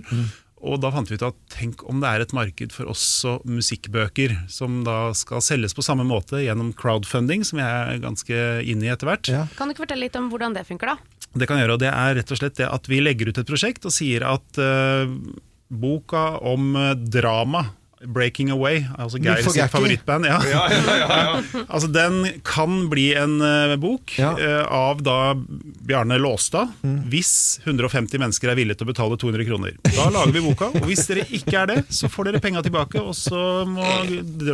Og 0.58 0.80
da 0.82 0.90
fant 0.94 1.10
vi 1.10 1.18
ut 1.18 1.26
at 1.26 1.36
tenk 1.52 1.84
om 1.88 2.00
det 2.02 2.10
er 2.10 2.24
et 2.24 2.34
marked 2.36 2.74
for 2.74 2.90
også 2.90 3.38
musikkbøker, 3.46 4.34
som 4.50 4.82
da 4.86 5.12
skal 5.18 5.42
selges 5.44 5.76
på 5.76 5.84
samme 5.86 6.06
måte 6.08 6.42
gjennom 6.42 6.72
crowdfunding, 6.78 7.44
som 7.46 7.60
jeg 7.62 7.68
er 7.68 8.02
ganske 8.02 8.40
inne 8.66 8.88
i 8.88 8.92
etter 8.92 9.10
hvert. 9.10 9.30
Ja. 9.30 9.44
Kan 9.58 9.70
du 9.70 9.76
ikke 9.76 9.86
fortelle 9.86 10.08
litt 10.08 10.18
om 10.18 10.30
hvordan 10.32 10.56
det 10.58 10.66
funker, 10.68 10.94
da? 10.94 11.18
Det 11.38 11.46
kan 11.46 11.58
jeg 11.58 11.66
gjøre, 11.66 11.76
og 11.76 11.82
det 11.84 11.92
er 11.92 12.16
rett 12.18 12.32
og 12.32 12.40
slett 12.40 12.58
det 12.58 12.70
at 12.70 12.88
vi 12.90 13.02
legger 13.02 13.30
ut 13.30 13.38
et 13.38 13.48
prosjekt 13.48 13.86
og 13.86 13.94
sier 13.94 14.24
at 14.26 14.60
uh, 14.62 15.06
boka 15.68 16.38
om 16.48 16.72
eh, 16.76 16.94
drama, 16.96 17.66
'Breaking 18.04 18.50
Away', 18.54 18.84
altså 18.98 19.18
Geir 19.18 19.42
sitt 19.42 19.70
favorittband, 19.72 20.26
ja. 20.28 20.38
altså 21.72 21.88
den 21.90 22.40
kan 22.46 22.88
bli 22.90 23.08
en 23.18 23.40
uh, 23.42 23.74
bok 23.80 24.14
Ja. 24.18 24.32
Mm. 24.36 24.42
eh, 24.44 24.64
av 24.72 25.02
da 25.02 25.34
Bjarne 25.88 26.18
Låstad, 26.20 26.70
hvis 27.10 27.60
150 27.64 28.20
mennesker 28.20 28.52
er 28.52 28.58
villige 28.58 28.78
til 28.78 28.86
å 28.86 28.92
betale 28.92 29.18
200 29.18 29.46
kroner. 29.48 29.76
Da 29.82 30.08
lager 30.14 30.32
vi 30.36 30.42
boka, 30.44 30.70
og 30.70 30.86
hvis 30.88 31.06
dere 31.08 31.24
ikke 31.26 31.56
er 31.62 31.70
det, 31.72 31.78
så 31.94 32.10
får 32.12 32.30
dere 32.30 32.42
penga 32.44 32.62
tilbake, 32.64 33.00
og 33.02 33.16
så 33.18 33.64
må 33.68 33.86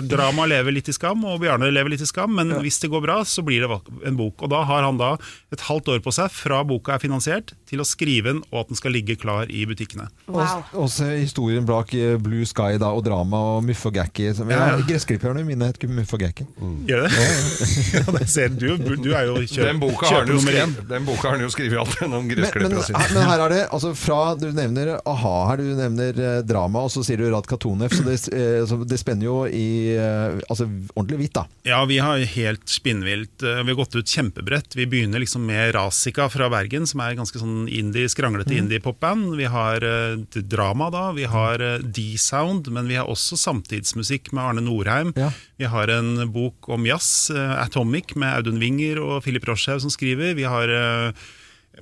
drama 0.09 0.47
leve 0.51 0.73
litt 0.75 0.89
i 0.89 0.97
skam, 0.97 1.25
og 1.29 1.41
Bjarne 1.43 1.71
lever 1.75 1.95
litt 1.95 2.05
i 2.05 2.09
skam, 2.09 2.35
men 2.39 2.55
hvis 2.65 2.81
det 2.83 2.91
går 2.93 3.05
bra, 3.05 3.21
så 3.29 3.45
blir 3.47 3.65
det 3.67 3.81
en 4.09 4.19
bok. 4.19 4.45
Og 4.47 4.53
da 4.53 4.63
har 4.69 4.87
han 4.87 5.01
da 5.01 5.15
et 5.55 5.67
halvt 5.69 5.93
år 5.97 6.05
på 6.05 6.15
seg 6.15 6.33
fra 6.35 6.63
boka 6.67 6.97
er 6.97 7.03
finansiert, 7.03 7.55
til 7.75 7.83
å 7.83 7.87
skrive 7.89 8.31
den, 8.33 8.41
og 8.53 8.63
at 8.65 8.71
den 8.73 8.79
skal 8.79 8.95
ligge 8.95 9.17
klar 9.21 9.51
i 9.51 9.65
butikkene. 9.69 10.07
Wow. 10.31 10.63
Og 10.73 10.87
også 10.87 11.11
historien 11.19 11.67
bak 11.69 11.93
eh, 11.99 12.15
Blue 12.23 12.47
Sky 12.49 12.79
da, 12.81 12.93
og 12.95 13.05
drama 13.07 13.41
og 13.57 13.65
Muff 13.67 13.85
og 13.91 13.95
Gakki. 13.99 14.31
Ja. 14.31 14.79
Gressklipperne 14.87 15.43
mine 15.47 15.69
heter 15.73 15.91
Muff 15.91 16.15
og 16.15 16.23
Gakki. 16.25 16.47
Gjør 16.89 17.05
det? 17.05 17.11
ja, 17.99 18.05
det 18.19 18.29
ser 18.31 18.53
du, 18.55 18.69
du 18.79 19.11
er 19.13 19.27
jo 19.29 19.37
kjøp, 19.43 19.65
Den 19.67 19.81
boka 19.83 20.07
har 20.09 20.23
han 20.23 20.31
jo 20.33 20.39
nummer 20.39 20.55
én. 20.57 20.73
skrevet, 20.75 20.89
den 20.95 21.09
boka 21.09 21.27
har 21.29 21.37
han 21.37 21.45
jo 21.45 21.51
skrevet 21.53 21.81
alt 21.83 21.99
gjennom 22.01 22.29
gressklipperne 22.31 22.85
sine. 22.87 23.03
men 23.15 23.29
her 23.29 23.45
er 23.47 23.55
det 23.55 23.61
altså 23.75 23.93
fra 23.99 24.21
Du 24.41 24.47
nevner 24.55 24.95
a-ha 25.01 25.35
her, 25.51 25.63
du 25.65 25.75
nevner 25.79 26.21
eh, 26.29 26.39
drama, 26.47 26.85
og 26.87 26.93
så 26.95 27.03
sier 27.07 27.21
du 27.21 27.27
Rad 27.33 27.49
Katonef, 27.51 27.95
Så 27.99 28.05
det, 28.07 28.17
eh, 28.37 28.61
så 28.71 28.79
det 28.87 29.01
spenner 29.03 29.27
jo 29.29 29.37
i 29.49 29.67
eh, 29.99 30.39
altså, 30.49 30.69
ordentlig 30.95 31.21
hvitt, 31.25 31.35
da. 31.41 31.47
Ja, 31.69 31.83
vi 31.91 31.99
har 32.05 32.23
helt 32.37 32.69
spinnvilt. 32.71 33.43
eh, 33.43 33.63
Vi 33.65 33.73
har 33.75 33.79
gått 33.83 33.97
ut 33.99 34.15
kjempebredt. 34.15 34.77
Vi 34.79 34.87
begynner 34.91 35.23
liksom 35.23 35.45
med 35.49 35.75
Rasika 35.75 36.29
fra 36.33 36.49
Bergen, 36.53 36.87
som 36.91 37.01
er 37.05 37.17
ganske 37.19 37.41
sånn 37.41 37.64
indie, 37.69 38.09
skranglete 38.11 38.57
indie-popband. 38.57 39.35
Vi 39.39 39.49
har 39.51 39.85
uh, 39.85 40.41
drama, 40.43 40.91
da. 40.95 41.05
Vi 41.17 41.29
har 41.31 41.63
uh, 41.63 41.79
D-Sound, 41.85 42.69
men 42.75 42.91
vi 42.91 42.99
har 43.01 43.11
også 43.11 43.39
samtidsmusikk 43.41 44.33
med 44.33 44.45
Arne 44.45 44.67
Norheim. 44.67 45.15
Ja. 45.19 45.31
Vi 45.61 45.71
har 45.71 45.93
en 45.95 46.17
bok 46.35 46.69
om 46.73 46.87
jazz, 46.89 47.31
uh, 47.35 47.57
Atomic, 47.63 48.17
med 48.17 48.41
Audun 48.41 48.61
Winger 48.63 49.03
og 49.05 49.25
Philip 49.25 49.49
Roshaug 49.49 49.83
som 49.85 49.93
skriver. 49.93 50.35
Vi 50.39 50.47
har 50.49 50.71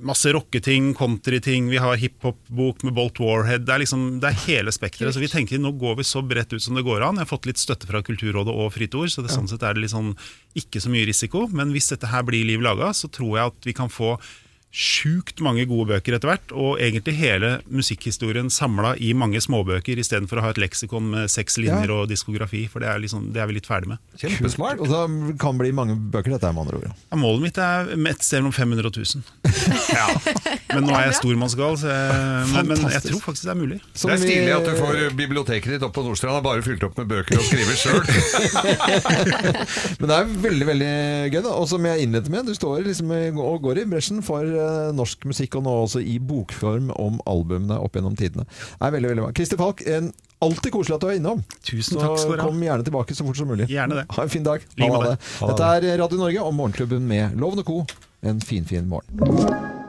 Masse 0.01 0.33
rocketing, 0.33 0.93
countryting, 0.93 1.69
vi 1.69 1.77
har 1.77 1.95
hiphop-bok 1.95 2.83
med 2.83 2.93
Bolt 2.93 3.19
Warhead. 3.19 3.59
Det 3.67 3.73
er 3.75 3.83
liksom, 3.83 4.05
det 4.19 4.31
er 4.31 4.39
hele 4.47 4.71
spekteret. 4.73 5.13
Så 5.13 5.21
vi 5.21 5.29
tenker 5.29 5.61
nå 5.61 5.69
går 5.77 5.99
vi 5.99 6.05
så 6.07 6.23
bredt 6.25 6.55
ut 6.55 6.63
som 6.63 6.73
det 6.77 6.85
går 6.87 7.03
an. 7.05 7.19
Jeg 7.19 7.27
har 7.27 7.29
fått 7.29 7.45
litt 7.45 7.61
støtte 7.61 7.89
fra 7.89 8.01
Kulturrådet 8.05 8.55
og 8.57 8.71
Fritt 8.73 8.95
Ord, 8.97 9.11
så 9.13 9.21
det, 9.21 9.29
sånn 9.33 9.49
sett 9.51 9.61
er 9.61 9.77
det 9.77 9.91
sånn, 9.93 10.15
ikke 10.57 10.81
så 10.81 10.89
mye 10.89 11.05
risiko. 11.05 11.45
Men 11.53 11.75
hvis 11.75 11.91
dette 11.93 12.09
her 12.09 12.25
blir 12.25 12.47
liv 12.47 12.63
laga, 12.65 12.89
så 12.97 13.11
tror 13.13 13.37
jeg 13.37 13.53
at 13.53 13.69
vi 13.69 13.75
kan 13.77 13.93
få 13.93 14.15
sjukt 14.73 15.37
mange 15.45 15.67
gode 15.69 15.85
bøker 15.91 16.15
etter 16.17 16.31
hvert, 16.31 16.53
og 16.57 16.79
egentlig 16.81 17.13
hele 17.19 17.49
musikkhistorien 17.69 18.47
samla 18.49 18.95
i 18.97 19.11
mange 19.13 19.37
småbøker, 19.43 19.99
istedenfor 20.01 20.39
å 20.41 20.45
ha 20.47 20.49
et 20.55 20.57
leksikon 20.63 21.11
med 21.11 21.29
seks 21.29 21.59
linjer 21.61 21.91
Ja. 21.91 21.99
og 22.01 22.09
diskografi, 22.09 22.63
for 22.71 22.81
det 22.81 22.89
er, 22.89 22.97
liksom, 23.03 23.27
det 23.35 23.43
er 23.43 23.47
vi 23.51 23.53
litt 23.59 23.69
ferdig 23.69 23.91
med. 23.93 24.01
Kjempesmart. 24.17 24.81
Og 24.81 24.89
så 24.89 25.03
kan 25.37 25.59
bli 25.61 25.69
mange 25.77 25.93
bøker, 25.95 26.33
dette 26.33 26.49
er 26.49 26.55
med 26.57 26.65
andre 26.65 26.79
ord. 26.81 26.87
ja. 26.89 27.17
Målet 27.21 27.41
mitt 27.45 27.57
er 27.61 27.93
et 27.93 28.25
sted 28.25 28.41
mellom 28.41 28.55
500 28.57 28.89
og 28.89 28.97
1000. 28.97 29.23
Ja. 29.93 30.07
Men 30.73 30.87
nå 30.87 30.93
er 30.97 31.03
jeg 31.11 31.15
stormannsgal, 31.19 31.75
så 31.77 31.91
jeg, 31.93 32.47
men, 32.49 32.67
men 32.71 32.79
jeg 32.89 33.03
tror 33.05 33.19
faktisk 33.21 33.45
det 33.45 33.51
er 33.53 33.57
mulig. 33.59 33.77
Som 33.93 34.09
Det 34.09 34.15
er 34.15 34.21
stilig 34.23 34.53
at 34.55 34.65
du 34.65 34.73
får 34.79 34.97
biblioteket 35.19 35.75
ditt 35.75 35.83
opp 35.85 35.93
på 35.93 36.01
Nordstrand 36.07 36.39
og 36.39 36.45
bare 36.47 36.63
fylt 36.65 36.81
opp 36.87 36.97
med 36.97 37.11
bøker 37.11 37.37
og 37.37 37.45
skriver 37.45 37.77
sjøl. 37.77 38.01
Men 39.99 40.09
det 40.09 40.15
er 40.17 40.31
veldig 40.47 40.67
veldig 40.71 40.89
gøy. 41.33 41.39
da 41.45 41.53
Og 41.59 41.67
som 41.69 41.85
jeg 41.87 42.07
innledet 42.07 42.31
med, 42.33 42.49
du 42.49 42.55
står 42.57 42.81
liksom 42.87 43.13
og 43.43 43.61
går 43.67 43.83
i 43.83 43.85
bresjen 43.93 44.23
for 44.25 44.41
norsk 44.97 45.27
musikk, 45.29 45.57
og 45.59 45.65
nå 45.67 45.73
også 45.85 46.03
i 46.03 46.17
bokform 46.23 46.91
om 46.99 47.19
albumene 47.29 47.79
opp 47.79 47.97
gjennom 47.97 48.17
tidene. 48.19 48.47
Det 48.47 48.87
er 48.87 48.95
veldig, 48.97 49.11
veldig 49.13 49.25
bra. 49.27 49.33
Christer 49.37 49.61
Falk, 49.61 49.83
en, 49.89 50.09
alltid 50.43 50.73
koselig 50.75 50.97
at 50.97 51.05
du 51.05 51.09
er 51.11 51.19
innom. 51.19 51.43
Tusen 51.67 52.01
takk 52.01 52.17
skal 52.21 52.41
kom 52.41 52.63
gjerne 52.63 52.87
tilbake 52.87 53.17
så 53.17 53.27
fort 53.27 53.39
som 53.39 53.51
mulig. 53.53 53.69
Gjerne 53.71 54.01
det. 54.01 54.07
Ha 54.15 54.25
en 54.25 54.33
fin 54.33 54.47
dag. 54.47 54.65
Ha 54.81 55.05
det. 55.05 55.15
Dette 55.43 55.71
er 55.77 55.93
Radio 56.03 56.23
Norge 56.23 56.49
og 56.49 56.57
Morgenklubben 56.59 57.07
med 57.07 57.39
Loven 57.39 57.63
og 57.63 57.69
Co. 57.69 57.79
En 58.23 58.43
finfin 58.43 58.83
fin 58.83 58.91
morgen. 58.91 59.82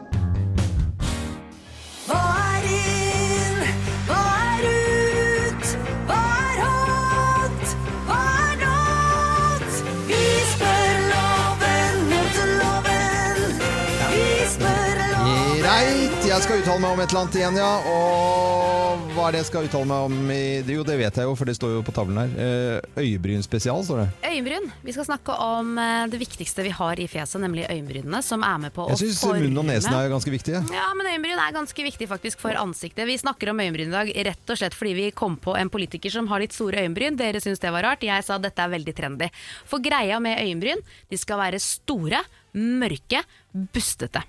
Jeg 16.34 16.42
skal 16.48 16.62
uttale 16.64 16.82
meg 16.82 16.90
om 16.96 17.00
et 17.02 17.12
eller 17.12 17.20
annet 17.20 17.36
igjen, 17.38 17.56
ja. 17.60 17.72
Og 17.86 19.02
hva 19.14 19.26
er 19.28 19.34
det 19.36 19.40
jeg 19.44 19.48
skal 19.52 19.66
uttale 19.68 19.86
meg 19.86 20.06
om? 20.08 20.30
I, 20.34 20.46
jo, 20.74 20.82
det 20.86 20.96
vet 20.98 21.18
jeg 21.20 21.28
jo, 21.28 21.34
for 21.38 21.46
det 21.46 21.54
står 21.54 21.74
jo 21.76 21.82
på 21.86 21.92
tavlen 21.94 22.18
her. 22.18 22.32
Eh, 22.42 23.04
Øyebryn 23.04 23.44
spesial, 23.46 23.84
står 23.86 24.00
det. 24.02 24.06
Øyenbryn. 24.32 24.66
Vi 24.82 24.94
skal 24.96 25.06
snakke 25.06 25.36
om 25.44 25.70
eh, 25.78 26.08
det 26.10 26.18
viktigste 26.18 26.64
vi 26.66 26.72
har 26.74 26.98
i 26.98 27.06
fjeset, 27.10 27.38
nemlig 27.44 27.68
øyenbrynene, 27.68 28.18
som 28.26 28.42
er 28.42 28.58
med 28.64 28.74
på 28.74 28.88
Jeg 28.90 28.98
å 28.98 29.02
syns 29.04 29.22
forme 29.22 29.44
munnen 29.44 29.62
og 29.62 29.68
nesen 29.70 29.94
er 29.94 30.10
ganske 30.10 30.34
viktige. 30.34 30.64
Ja, 30.74 30.88
men 30.98 31.12
øyenbryn 31.12 31.44
er 31.44 31.54
ganske 31.54 31.86
viktig 31.86 32.10
faktisk 32.10 32.42
for 32.42 32.58
ansiktet. 32.64 33.06
Vi 33.06 33.18
snakker 33.22 33.54
om 33.54 33.62
øyenbryn 33.62 33.94
i 33.94 33.94
dag 33.94 34.12
rett 34.32 34.54
og 34.56 34.58
slett 34.58 34.74
fordi 34.74 34.98
vi 34.98 35.08
kom 35.14 35.38
på 35.38 35.54
en 35.60 35.70
politiker 35.70 36.16
som 36.18 36.32
har 36.34 36.42
litt 36.42 36.56
store 36.56 36.82
øyenbryn. 36.82 37.20
Dere 37.20 37.44
syns 37.44 37.62
det 37.62 37.70
var 37.70 37.86
rart. 37.92 38.02
Jeg 38.02 38.26
sa 38.26 38.42
dette 38.42 38.58
er 38.58 38.74
veldig 38.74 38.98
trendy. 38.98 39.30
For 39.70 39.84
greia 39.84 40.18
med 40.24 40.42
øyenbryn, 40.42 40.82
de 41.14 41.20
skal 41.20 41.44
være 41.46 41.62
store, 41.62 42.26
mørke, 42.58 43.22
bustete. 43.54 44.26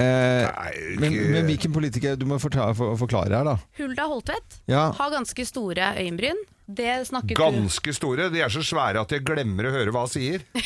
Eh, 0.00 0.46
Nei, 0.48 0.70
men, 1.02 1.16
men 1.34 1.44
hvilken 1.50 1.72
politiker 1.74 2.14
Du 2.16 2.24
må 2.24 2.38
forklare, 2.40 2.72
for, 2.78 2.94
forklare 2.96 3.36
her, 3.36 3.44
da. 3.44 3.58
Hulda 3.76 4.06
Holtvedt 4.08 4.60
Ja. 4.70 4.86
har 4.96 5.10
ganske 5.12 5.44
store 5.46 5.90
øyenbryn. 6.00 6.40
Det 6.76 6.94
snakket 7.08 7.36
du 7.36 7.42
Ganske 7.42 7.94
store. 7.96 8.30
De 8.32 8.42
er 8.42 8.52
så 8.52 8.64
svære 8.66 9.02
at 9.02 9.14
jeg 9.14 9.24
glemmer 9.26 9.68
å 9.68 9.74
høre 9.74 9.94
hva 9.94 10.06
han 10.06 10.12
sier. 10.12 10.46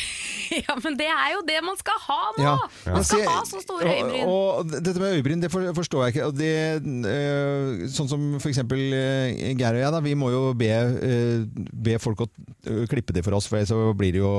Ja, 0.47 0.77
men 0.79 0.95
det 0.95 1.07
er 1.11 1.33
jo 1.33 1.41
det 1.47 1.57
man 1.65 1.75
skal 1.79 1.97
ha 2.05 2.19
nå! 2.37 2.43
Ja. 2.45 2.53
Man 2.95 3.05
skal 3.05 3.23
ja. 3.23 3.33
ha 3.35 3.43
så 3.47 3.59
store 3.59 3.89
øyebryn. 3.91 4.21
Og, 4.23 4.45
og 4.61 4.71
dette 4.71 5.01
med 5.01 5.17
øyebryn, 5.17 5.41
det 5.43 5.51
for, 5.51 5.65
forstår 5.75 6.05
jeg 6.05 6.15
ikke. 6.15 6.29
Og 6.29 6.37
det, 6.37 6.53
øh, 7.11 7.83
sånn 7.91 8.07
som 8.07 8.23
for 8.39 8.51
eksempel 8.51 8.79
øh, 8.95 9.27
Geir 9.59 9.75
og 9.75 9.81
jeg, 9.81 9.93
da, 9.97 10.01
vi 10.05 10.15
må 10.19 10.31
jo 10.31 10.41
be, 10.57 10.71
øh, 11.09 11.67
be 11.87 11.97
folk 11.99 12.23
å 12.25 12.29
klippe 12.89 13.15
det 13.15 13.25
for 13.27 13.37
oss, 13.37 13.49
for 13.51 13.67
så 13.67 13.91
blir 13.97 14.15
det 14.15 14.23
jo 14.23 14.31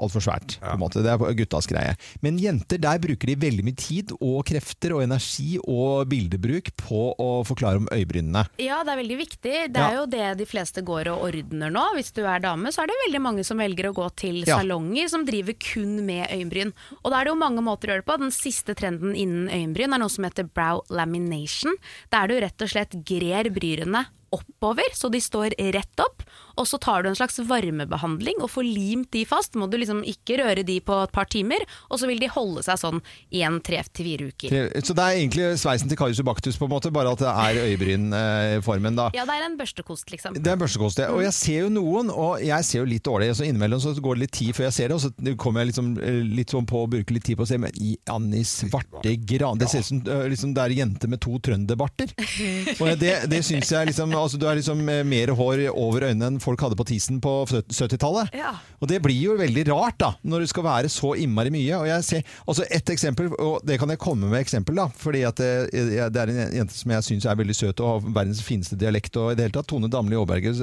altfor 0.00 0.24
svært. 0.24 0.56
På 0.62 0.72
en 0.72 0.82
måte. 0.82 1.04
Det 1.04 1.12
er 1.12 1.38
guttas 1.38 1.68
greie. 1.70 1.94
Men 2.24 2.40
jenter, 2.40 2.80
der 2.82 3.02
bruker 3.02 3.30
de 3.30 3.38
veldig 3.44 3.66
mye 3.68 3.78
tid 3.78 4.14
og 4.20 4.40
krefter 4.48 4.96
og 4.96 5.04
energi 5.04 5.58
og 5.60 6.08
bildebruk 6.10 6.72
på 6.80 7.06
å 7.20 7.30
forklare 7.46 7.82
om 7.82 7.90
øyebrynene. 7.92 8.46
Ja, 8.62 8.80
det 8.86 8.94
er 8.94 9.02
veldig 9.04 9.20
viktig. 9.20 9.56
Det 9.74 9.84
er 9.84 10.00
jo 10.00 10.08
det 10.10 10.26
de 10.40 10.48
fleste 10.48 10.53
går 10.54 11.08
og 11.12 11.22
ordner 11.28 11.70
nå. 11.70 11.82
Hvis 11.94 12.12
du 12.14 12.22
er 12.24 12.40
dame, 12.40 12.70
så 12.72 12.82
er 12.82 12.86
det 12.86 12.96
veldig 13.06 13.20
mange 13.20 13.44
som 13.44 13.58
velger 13.58 13.90
å 13.90 13.94
gå 13.94 14.08
til 14.16 14.44
Ja. 14.46 14.58
salonger 14.60 15.08
som 15.08 15.24
driver 15.24 15.54
kun 15.58 16.04
med 16.06 16.28
øyenbryn. 16.30 16.72
Og 17.04 17.10
da 17.10 17.20
er 17.20 17.24
det 17.24 17.32
jo 17.32 17.34
mange 17.40 17.62
måter 17.62 17.88
å 17.88 17.90
gjøre 17.94 18.04
det 18.04 18.06
på. 18.06 18.18
Den 18.18 18.30
siste 18.30 18.74
trenden 18.74 19.14
innen 19.14 19.48
øyenbryn 19.48 19.92
er 19.94 19.98
noe 19.98 20.08
som 20.08 20.24
heter 20.24 20.44
brow 20.44 20.82
lamination. 20.90 21.74
Der 22.10 22.26
du 22.28 22.40
rett 22.40 22.60
og 22.62 22.68
slett 22.68 22.90
grer 23.04 23.50
bryrene 23.50 24.06
oppover, 24.32 24.84
så 24.92 25.10
de 25.10 25.18
står 25.20 25.54
rett 25.72 26.00
opp. 26.00 26.22
Og 26.60 26.68
så 26.68 26.78
tar 26.82 27.04
du 27.04 27.10
en 27.10 27.18
slags 27.18 27.38
varmebehandling 27.48 28.42
og 28.42 28.50
får 28.52 28.66
limt 28.66 29.10
de 29.14 29.24
fast. 29.28 29.56
Må 29.58 29.68
du 29.70 29.78
liksom 29.80 30.02
ikke 30.06 30.38
røre 30.42 30.64
de 30.66 30.78
på 30.84 31.00
et 31.04 31.14
par 31.14 31.28
timer, 31.30 31.64
og 31.90 32.00
så 32.00 32.08
vil 32.10 32.22
de 32.22 32.30
holde 32.32 32.64
seg 32.66 32.80
sånn 32.80 33.02
i 33.34 33.44
en 33.46 33.60
tre 33.64 33.82
til 33.94 34.08
fire 34.08 34.30
uker. 34.30 34.54
Så 34.84 34.96
det 34.96 35.04
er 35.04 35.18
egentlig 35.18 35.48
sveisen 35.60 35.90
til 35.90 35.98
Karius 35.98 36.20
Ubaktus, 36.22 36.58
på 36.60 36.68
en 36.68 36.74
måte, 36.74 36.92
bare 36.94 37.12
at 37.14 37.22
det 37.22 37.30
er 37.30 37.60
øyebrynformen, 37.68 38.98
da. 38.98 39.10
Ja, 39.16 39.26
det 39.28 39.38
er 39.38 39.46
en 39.48 39.58
børstekost, 39.58 40.10
liksom. 40.12 40.36
Det 40.38 40.50
er 40.50 40.56
en 40.56 40.62
børstekost, 40.62 41.02
ja. 41.02 41.10
Og 41.14 41.24
jeg 41.24 41.34
ser 41.36 41.66
jo 41.66 41.72
noen, 41.72 42.12
og 42.12 42.42
jeg 42.44 42.68
ser 42.68 42.82
jo 42.82 42.88
litt 42.88 43.04
dårlig. 43.06 43.32
Så 43.36 43.46
innimellom 43.48 43.82
så 43.82 43.94
går 43.98 44.18
det 44.18 44.26
litt 44.26 44.36
tid 44.38 44.54
før 44.56 44.68
jeg 44.68 44.76
ser 44.78 44.92
det, 44.92 44.98
og 44.98 45.04
så 45.04 45.36
kommer 45.40 45.62
jeg 45.64 45.72
liksom, 45.72 45.92
eh, 46.00 46.20
litt 46.38 46.54
sånn 46.54 46.68
på 46.68 46.84
å 46.84 46.90
bruke 46.90 47.16
litt 47.16 47.26
tid 47.26 47.38
på 47.40 47.46
å 47.46 47.50
se. 47.50 47.58
Men 47.60 47.74
i 47.80 47.96
Anni 48.12 48.44
svarte 48.48 49.14
gran 49.24 49.58
Det 49.60 49.68
ser 49.70 49.84
ut 49.84 49.90
som 49.90 50.00
eh, 50.02 50.26
liksom, 50.32 50.54
det 50.56 50.62
er 50.62 50.74
en 50.74 50.82
jente 50.84 51.10
med 51.10 51.22
to 51.24 51.38
trønderbarter. 51.44 52.14
Og 52.84 52.94
det, 53.00 53.14
det 53.30 53.42
syns 53.46 53.70
jeg 53.72 53.90
liksom 53.90 54.14
altså, 54.16 54.40
Du 54.40 54.46
har 54.48 54.58
liksom 54.58 54.82
eh, 54.88 55.02
mer 55.06 55.34
hår 55.36 55.66
over 55.72 56.08
øynene 56.08 56.32
enn 56.32 56.40
folk 56.44 56.64
hadde 56.64 56.78
på 56.78 56.86
tisen 56.88 57.20
på 57.24 57.32
70-tallet. 57.48 58.34
Ja. 58.36 58.54
Og 58.80 58.90
det 58.90 59.00
blir 59.04 59.30
jo 59.30 59.36
veldig 59.38 59.64
rart, 59.70 59.98
da, 60.00 60.12
når 60.22 60.44
det 60.44 60.50
skal 60.52 60.66
være 60.66 60.90
så 60.92 61.14
innmari 61.20 61.52
mye. 61.54 61.80
Og 61.80 61.88
jeg 61.88 62.06
ser, 62.06 62.36
altså 62.46 62.66
Et 62.74 62.92
eksempel, 62.94 63.30
og 63.40 63.64
det 63.66 63.78
kan 63.80 63.92
jeg 63.92 64.00
komme 64.02 64.28
med 64.30 64.42
eksempel, 64.42 64.76
da, 64.78 64.88
fordi 65.00 65.24
at 65.28 65.40
det, 65.40 65.84
det 66.12 66.20
er 66.20 66.32
en 66.32 66.56
jente 66.60 66.76
som 66.76 66.92
jeg 66.94 67.06
syns 67.06 67.28
er 67.28 67.38
veldig 67.38 67.56
søt 67.56 67.82
og 67.84 67.90
har 67.90 68.14
verdens 68.20 68.42
fineste 68.44 68.78
dialekt. 68.80 69.16
og 69.16 69.32
i 69.32 69.38
det 69.38 69.48
hele 69.48 69.56
tatt, 69.56 69.68
Tone 69.70 69.90
Damli 69.90 70.18
Aaberge. 70.18 70.54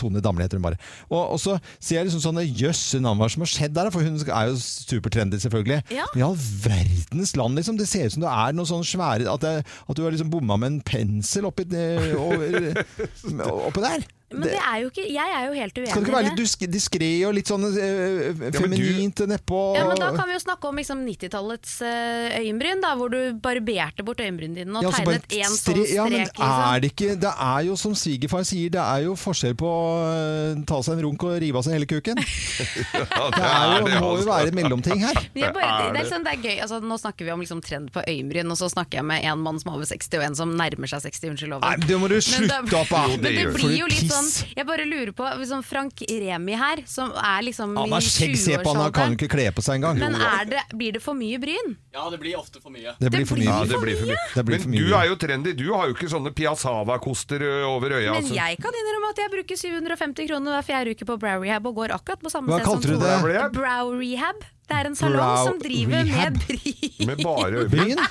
Tone 0.00 0.24
Damli 0.24 0.46
heter 0.46 0.60
hun 0.60 0.68
bare. 0.68 0.80
Og, 1.08 1.36
og 1.36 1.40
så 1.42 1.56
ser 1.78 2.00
jeg 2.00 2.10
liksom 2.10 2.24
sånn 2.24 2.42
Jøsse 2.58 3.00
navn, 3.02 3.20
hva 3.20 3.28
som 3.30 3.44
har 3.44 3.50
skjedd 3.50 3.74
der? 3.76 3.90
For 3.94 4.04
hun 4.04 4.18
er 4.24 4.52
jo 4.52 4.60
supertrendy, 4.60 5.40
selvfølgelig. 5.42 5.80
Ja. 5.94 6.06
Men 6.12 6.22
i 6.22 6.26
all 6.28 6.38
verdens 6.38 7.34
land, 7.38 7.58
liksom. 7.58 7.78
Det 7.78 7.88
ser 7.90 8.08
ut 8.08 8.16
som 8.16 8.26
det 8.26 8.34
er 8.34 8.56
noe 8.56 8.68
sånn 8.68 8.86
svære 8.86 9.28
At, 9.30 9.44
det, 9.44 9.64
at 9.64 9.98
du 9.98 10.04
har 10.04 10.14
liksom 10.14 10.32
bomma 10.32 10.58
med 10.60 10.72
en 10.72 10.80
pensel 10.86 11.48
oppi, 11.48 11.66
oppi 13.68 13.84
der. 13.84 14.06
Men 14.30 14.42
det 14.44 14.58
er 14.60 14.80
jo 14.82 14.88
ikke 14.90 15.04
Jeg 15.08 15.30
er 15.38 15.44
jo 15.48 15.52
helt 15.56 15.78
uenig 15.78 15.88
Skal 15.88 16.02
det 16.02 16.08
ikke 16.08 16.16
være 16.18 16.32
litt 16.36 16.72
diskré 16.74 17.08
og 17.24 17.32
litt 17.32 17.48
sånn 17.48 17.62
Feminint 17.72 18.52
du- 18.52 18.58
feminint 18.60 19.22
nedpå? 19.30 19.60
Ja, 19.76 19.86
men 19.88 19.96
Da 20.02 20.10
kan 20.16 20.28
vi 20.28 20.34
jo 20.36 20.42
snakke 20.42 20.68
om 20.68 20.76
liksom 20.76 21.00
90-tallets 21.06 21.72
eh, 21.80 22.36
øyenbryn, 22.42 22.82
da, 22.84 22.90
hvor 23.00 23.08
du 23.14 23.32
barberte 23.40 24.04
bort 24.04 24.20
øyenbrynene 24.20 24.60
dine 24.66 24.76
og 24.76 24.84
Ja, 24.84 24.90
tegnet 24.92 25.24
én 25.32 25.48
sånn 25.48 25.56
strek. 25.62 25.92
ja, 25.94 26.04
men 26.04 26.26
liksom. 26.26 26.44
er 26.74 26.80
det 26.84 26.90
ikke 26.92 27.14
Det 27.24 27.32
er 27.48 27.60
jo 27.70 27.76
som 27.80 27.94
svigerfar 27.96 28.44
sier, 28.44 28.68
det 28.76 28.82
er 28.84 29.06
jo 29.06 29.14
forskjell 29.16 29.56
på 29.58 29.68
å 29.68 30.64
ta 30.68 30.82
seg 30.84 30.98
en 30.98 31.04
runk 31.08 31.24
og 31.24 31.38
rive 31.40 31.56
av 31.56 31.64
seg 31.64 31.78
hele 31.78 31.88
kuken. 31.88 32.20
Ja, 32.98 33.30
Det 33.32 33.42
er 33.44 33.72
jo, 33.78 33.86
må 33.86 33.90
jo 33.94 34.10
altså. 34.12 34.28
være 34.28 34.52
mellomting 34.56 35.00
her. 35.02 35.14
Bare, 35.14 35.52
det, 35.54 35.64
er 35.88 35.96
liksom, 36.02 36.24
det 36.26 36.32
er 36.34 36.40
gøy. 36.44 36.56
Altså, 36.64 36.78
nå 36.84 36.96
snakker 37.00 37.24
vi 37.26 37.32
om 37.34 37.40
liksom 37.42 37.60
trend 37.64 37.90
på 37.94 38.02
øyenbryn, 38.04 38.50
og 38.52 38.58
så 38.60 38.68
snakker 38.72 38.98
jeg 39.00 39.06
med 39.08 39.24
en 39.28 39.38
mann 39.44 39.58
som 39.60 39.72
er 39.72 39.78
over 39.78 39.88
60 39.88 40.18
og 40.18 40.24
en 40.28 40.36
som 40.38 40.52
nærmer 40.58 40.90
seg 40.90 41.04
60. 41.06 41.28
Unnskyld, 41.32 41.56
Nei, 41.62 41.74
det 41.86 41.98
må 42.00 42.08
du 42.10 42.16
slutte 42.24 42.60
det- 42.64 42.78
opp 42.78 42.90
med! 42.92 43.18
Men 43.22 43.36
det 43.38 43.46
blir 43.54 43.76
jo 43.78 43.86
litt 43.90 44.04
piss. 44.04 44.17
Sånn 44.18 44.52
Jeg 44.58 44.66
bare 44.68 44.86
lurer 44.88 45.12
på 45.16 45.28
sånn 45.48 45.64
Frank 45.66 46.02
Remi 46.08 46.56
her, 46.58 46.82
som 46.90 47.12
er 47.14 47.44
liksom 47.46 47.76
Han 47.78 47.94
har 47.94 48.04
i 48.04 48.10
skjegg, 48.10 48.36
se 48.40 48.58
på 48.58 48.74
han, 48.74 48.82
han 48.86 48.94
kan 48.94 49.14
jo 49.14 49.18
ikke 49.18 49.30
kle 49.36 49.48
på 49.54 49.64
seg 49.64 49.78
engang. 49.78 50.00
Men 50.02 50.18
er 50.18 50.48
det, 50.50 50.64
blir 50.74 50.98
det 50.98 51.02
for 51.04 51.18
mye 51.18 51.38
bryn? 51.42 51.76
Ja, 51.94 52.08
det 52.12 52.20
blir 52.22 52.38
ofte 52.38 52.62
for 52.62 52.74
mye. 52.74 52.94
Det 52.98 53.12
blir 53.14 53.26
for 53.28 53.40
mye. 53.40 53.48
Ja, 53.48 53.62
det 53.68 53.80
blir 53.82 53.96
for 53.98 54.10
mye. 54.10 54.20
Det 54.34 54.44
blir 54.50 54.62
for 54.64 54.74
Men 54.74 54.84
du 54.84 54.94
er 54.98 55.08
jo 55.10 55.16
trendy. 55.20 55.54
Du 55.58 55.66
har 55.72 55.88
jo 55.90 55.96
ikke 55.96 56.10
sånne 56.12 56.34
Piazzava-koster 56.36 57.44
over 57.68 57.96
øya. 57.98 58.12
Men 58.12 58.22
altså. 58.22 58.36
jeg 58.36 58.60
kan 58.62 58.82
innrømme 58.82 59.14
at 59.14 59.24
jeg 59.24 59.34
bruker 59.38 59.62
750 59.64 60.30
kroner 60.30 60.58
hver 60.58 60.68
fjerde 60.68 60.94
uke 60.94 61.08
på 61.08 61.18
brow 61.24 61.42
rehab 61.42 61.66
og 61.70 61.82
går 61.82 61.96
akkurat 61.96 62.22
på 62.22 62.32
samme 62.32 62.52
Hva 62.52 62.60
sted 62.60 62.70
som 62.70 62.78
kalte 62.78 62.94
du 62.94 63.02
Tore. 63.02 63.50
Brow 63.54 63.96
rehab? 63.98 64.46
Det 64.68 64.76
er 64.76 64.90
en 64.90 64.96
salong 64.98 65.36
som 65.46 65.60
driver 65.62 66.04
rehab? 66.04 66.36
med 66.36 66.42
bryn. 66.44 67.06
Med 67.08 67.22
bare 67.24 67.68
Bryn? 67.72 68.02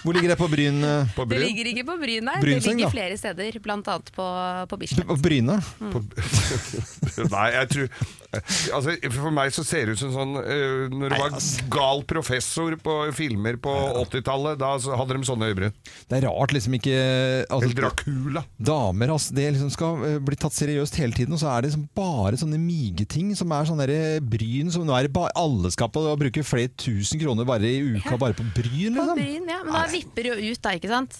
Hvor 0.00 0.16
ligger 0.16 0.32
det 0.32 0.38
på 0.40 0.48
Bryn? 0.48 0.80
På 1.16 1.26
bryn? 1.28 1.40
Det 1.40 1.46
ligger 1.46 1.68
ikke 1.74 1.84
på 1.90 1.96
Bryn, 2.00 2.24
nei. 2.24 2.38
Brynseng, 2.40 2.62
det 2.62 2.76
ligger 2.78 2.88
da. 2.88 2.94
flere 2.94 3.18
steder, 3.20 3.58
bl.a. 3.60 3.98
på, 4.16 4.28
på 4.70 4.80
Bislett. 4.80 5.06
På 5.06 5.16
Bryne? 5.20 5.58
Nei, 7.34 7.46
jeg 7.52 7.68
tror 7.74 7.88
altså, 8.30 8.94
For 9.12 9.34
meg 9.34 9.52
så 9.54 9.64
ser 9.66 9.88
det 9.88 9.96
ut 9.96 10.02
som 10.02 10.12
sånn 10.14 10.36
uh, 10.38 10.86
Når 10.92 11.12
det 11.12 11.18
var 11.18 11.36
gal 11.72 12.02
professor 12.08 12.76
på 12.80 12.96
filmer 13.16 13.58
på 13.60 13.72
80-tallet, 14.04 14.60
da 14.60 14.72
så 14.80 14.96
hadde 14.98 15.18
de 15.18 15.26
sånne 15.26 15.50
øyebryn. 15.50 15.74
Det 16.08 16.18
er 16.18 16.26
rart 16.28 16.54
liksom 16.54 16.76
ikke 16.78 16.96
altså, 16.96 17.66
Eller 17.66 17.76
Dracula. 17.80 18.44
Damer 18.70 19.14
altså, 19.16 19.34
det 19.36 19.48
liksom 19.56 19.72
skal 19.74 20.04
eh, 20.06 20.16
bli 20.22 20.38
tatt 20.40 20.56
seriøst 20.56 20.98
hele 21.00 21.16
tiden, 21.16 21.34
og 21.36 21.42
så 21.42 21.50
er 21.50 21.62
det 21.62 21.70
liksom 21.70 21.86
bare 21.96 22.40
sånne 22.40 22.60
migeting 22.62 23.32
som 23.38 23.52
er 23.54 23.68
sånne 23.68 23.88
der 23.90 24.24
bryn 24.24 24.70
som 24.72 24.86
nå 24.86 24.94
er 24.96 25.08
det 25.08 25.14
bare 25.14 25.32
alle 25.38 25.70
skal 25.74 25.90
på 25.92 25.99
og 26.12 26.18
bruke 26.20 26.42
flere 26.46 26.70
tusen 26.80 27.20
kroner 27.20 27.44
bare 27.48 27.68
i 27.68 27.80
uka 27.98 28.16
bare 28.20 28.36
på 28.38 28.46
bryn, 28.56 28.94
På 28.96 29.04
liksom. 29.04 29.18
Bryn, 29.20 29.50
ja. 29.52 29.58
Men 29.66 29.72
da 29.76 29.84
vipper 29.92 30.30
jo 30.30 30.38
ut, 30.52 30.62
da, 30.64 30.70
ikke 30.78 30.88
sant? 30.92 31.18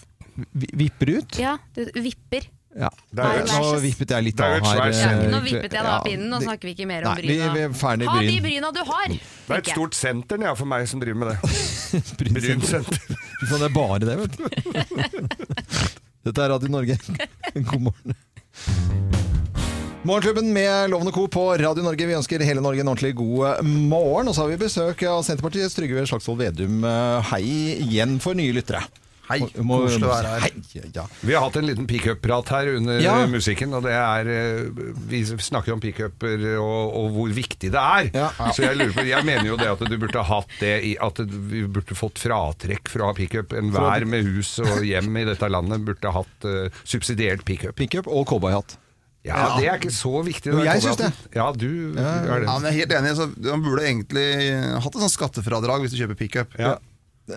Vi- 0.54 0.70
Vipper 0.86 1.10
ut? 1.18 1.38
Ja, 1.38 1.58
du 1.76 1.84
vipper. 2.00 2.46
Ja. 2.70 2.88
Det 3.10 3.18
er 3.26 3.32
jo 3.40 3.42
et 3.42 3.50
Nå 3.50 3.78
vippet 3.82 4.12
jeg 4.14 4.24
litt 4.28 4.36
det 4.38 4.44
er 4.46 4.52
av 4.52 4.52
jo 4.54 4.60
et 4.60 4.66
her. 4.70 4.76
svært 4.78 4.94
eh, 4.94 5.00
Ja, 5.24 5.30
nå 5.32 5.40
vippet 5.42 5.72
jeg 5.74 5.82
da 5.82 5.94
av 5.96 6.04
pinnen, 6.06 6.28
nå 6.30 6.38
snakker 6.44 6.68
vi 6.68 6.74
ikke 6.76 6.86
mer 6.86 7.02
om 7.02 7.10
Nei, 7.16 7.20
vi, 7.20 7.26
bryna. 7.32 7.48
vi 7.56 7.60
er 7.66 7.72
ferdig 7.80 8.06
Ha 8.06 8.14
de 8.20 8.28
bryn. 8.30 8.42
bryna 8.46 8.70
du 8.76 8.80
har! 8.92 9.06
Det 9.10 9.50
er 9.50 9.58
et 9.64 9.70
stort 9.74 9.98
senter 9.98 10.44
ja, 10.46 10.52
for 10.54 10.70
meg 10.70 10.86
som 10.88 11.02
driver 11.02 11.18
med 11.18 11.32
det. 11.34 11.38
Brynsenter. 12.20 13.00
Sånn, 13.50 13.58
det 13.64 13.66
er 13.66 13.74
bare 13.74 13.98
det, 14.06 14.16
vet 14.22 14.38
du. 14.38 14.44
Dette 16.30 16.44
er 16.44 16.52
Radio 16.54 16.68
Norge. 16.70 16.96
God 17.56 17.80
morgen. 17.90 18.14
Morgenklubben 20.02 20.52
med 20.52 20.90
Lovende 20.90 21.12
Co. 21.12 21.28
på 21.28 21.56
Radio 21.56 21.82
Norge. 21.84 22.06
Vi 22.08 22.14
ønsker 22.16 22.40
hele 22.44 22.62
Norge 22.64 22.80
en 22.80 22.88
ordentlig 22.88 23.12
god 23.18 23.60
morgen. 23.66 24.30
Og 24.30 24.34
så 24.36 24.46
har 24.46 24.48
vi 24.54 24.56
besøk 24.62 25.02
av 25.08 25.20
Senterpartiets 25.26 25.76
Trygve 25.76 26.06
Slagsvold 26.08 26.40
Vedum. 26.40 26.80
Hei 27.28 27.42
igjen 27.84 28.16
for 28.22 28.38
nye 28.38 28.54
lyttere. 28.56 28.80
Hei, 29.30 29.44
Må- 29.62 29.84
koselig 29.84 30.08
å 30.08 30.10
være 30.10 30.30
her. 30.32 30.40
Hei, 30.48 30.80
ja. 30.96 31.04
Vi 31.22 31.34
har 31.36 31.44
hatt 31.44 31.58
en 31.60 31.68
liten 31.68 31.86
pickup-prat 31.86 32.48
her 32.50 32.72
under 32.80 32.98
Ja. 32.98 33.12
eh, 33.20 33.28
musikken, 33.30 33.72
og 33.76 33.84
det 33.84 33.92
er 33.92 34.26
eh, 34.26 34.64
Vi 35.06 35.20
snakker 35.22 35.72
om 35.76 35.78
pickuper 35.84 36.58
og, 36.58 36.96
og 36.98 37.10
hvor 37.14 37.28
viktig 37.36 37.70
det 37.70 37.78
er. 37.78 38.10
Ja. 38.16 38.30
Så 38.50 38.64
jeg 38.66 38.76
lurer 38.80 38.92
på 38.96 39.06
Jeg 39.06 39.22
mener 39.24 39.46
jo 39.46 39.56
det 39.60 39.68
at 39.70 39.78
du 39.86 39.96
burde 40.00 40.24
hatt 40.26 40.48
det 40.58 40.82
i 40.82 40.96
At 40.98 41.20
vi 41.20 41.62
burde 41.68 41.94
fått 41.94 42.18
fratrekk 42.18 42.88
fra 42.90 43.12
pickup. 43.14 43.52
Enhver 43.52 44.04
med 44.08 44.24
hus 44.24 44.58
og 44.64 44.82
hjem 44.82 45.14
i 45.22 45.24
dette 45.28 45.46
landet 45.46 45.84
burde 45.86 46.10
hatt 46.10 46.48
uh, 46.48 46.66
subsidiert 46.82 47.44
pickup. 47.44 47.76
Pickup 47.76 48.08
og 48.08 48.26
cowboyhatt. 48.26 48.78
Ja, 49.24 49.58
det 49.60 49.66
er 49.68 49.74
ikke 49.76 49.92
så 49.92 50.22
viktig. 50.24 50.48
Jo, 50.52 50.58
det 50.62 50.64
jeg 50.64 50.82
syns 50.82 51.00
at- 51.04 51.34
Ja, 51.36 51.52
du 51.52 51.66
er 51.92 52.40
det. 52.40 52.46
Ja, 52.48 52.54
men 52.58 52.62
jeg 52.64 52.72
er 52.72 52.78
helt 52.80 52.92
enig. 52.96 53.10
Så 53.18 53.26
man 53.36 53.62
burde 53.62 53.82
egentlig 53.84 54.80
hatt 54.80 54.94
et 54.96 55.02
sånt 55.02 55.12
skattefradrag 55.12 55.82
hvis 55.84 55.92
du 55.92 55.98
kjøper 56.00 56.16
pickup. 56.16 56.54
Ja. 56.58 56.76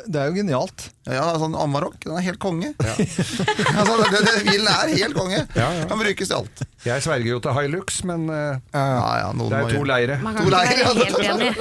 Det 0.08 0.20
er 0.20 0.30
jo 0.30 0.36
genialt. 0.38 0.90
Ja, 1.10 1.26
sånn 1.40 1.56
Amarok, 1.60 1.98
den 2.04 2.16
er 2.16 2.24
helt 2.24 2.40
konge. 2.42 2.70
altså, 2.80 3.96
det, 4.00 4.22
det, 4.24 4.34
bilen 4.48 4.70
er 4.72 4.94
helt 4.94 5.18
konge. 5.18 5.42
Ja, 5.58 5.68
ja. 5.78 5.88
Kan 5.90 6.00
brukes 6.00 6.32
til 6.32 6.38
alt. 6.38 6.64
Jeg 6.84 7.04
sverger 7.04 7.30
jo 7.30 7.40
til 7.44 7.56
Hilux, 7.58 8.00
men 8.08 8.26
uh, 8.32 8.56
Ja, 8.74 9.12
ja, 9.22 9.28
noen 9.36 9.52
det 9.52 9.60
er 9.60 9.76
to 9.76 9.84
leire. 9.88 10.18
Man 10.24 10.40
To 10.40 10.52
leire, 10.52 10.78
ikke 10.78 10.96
være 11.00 11.12
helt 11.12 11.34
enig. 11.34 11.52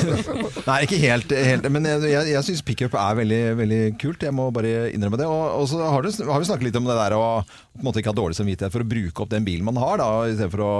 Nei, 0.70 0.78
ikke 0.86 1.00
helt, 1.04 1.36
helt 1.50 1.68
men 1.72 1.88
jeg, 1.88 2.02
jeg, 2.12 2.32
jeg 2.34 2.48
syns 2.48 2.64
pickup 2.66 2.96
er 3.00 3.20
veldig, 3.20 3.42
veldig 3.60 3.80
kult. 4.00 4.26
Jeg 4.28 4.36
må 4.36 4.50
bare 4.54 4.90
innrømme 4.94 5.20
det. 5.20 5.28
Og, 5.28 5.44
og 5.60 5.70
så 5.70 5.80
har, 5.84 6.04
du, 6.04 6.24
har 6.30 6.42
vi 6.42 6.50
snakket 6.50 6.70
litt 6.70 6.80
om 6.80 6.88
det 6.88 6.98
der 6.98 7.16
å 7.18 7.24
på 7.44 7.80
en 7.80 7.86
måte 7.86 8.02
ikke 8.02 8.12
ha 8.12 8.18
dårlig 8.18 8.36
samvittighet 8.36 8.74
for 8.74 8.84
å 8.84 8.90
bruke 8.90 9.24
opp 9.24 9.30
den 9.32 9.46
bilen 9.46 9.64
man 9.64 9.78
har, 9.80 10.00
da, 10.00 10.10
i 10.28 10.34
stedet 10.34 10.52
for 10.52 10.64
å 10.66 10.74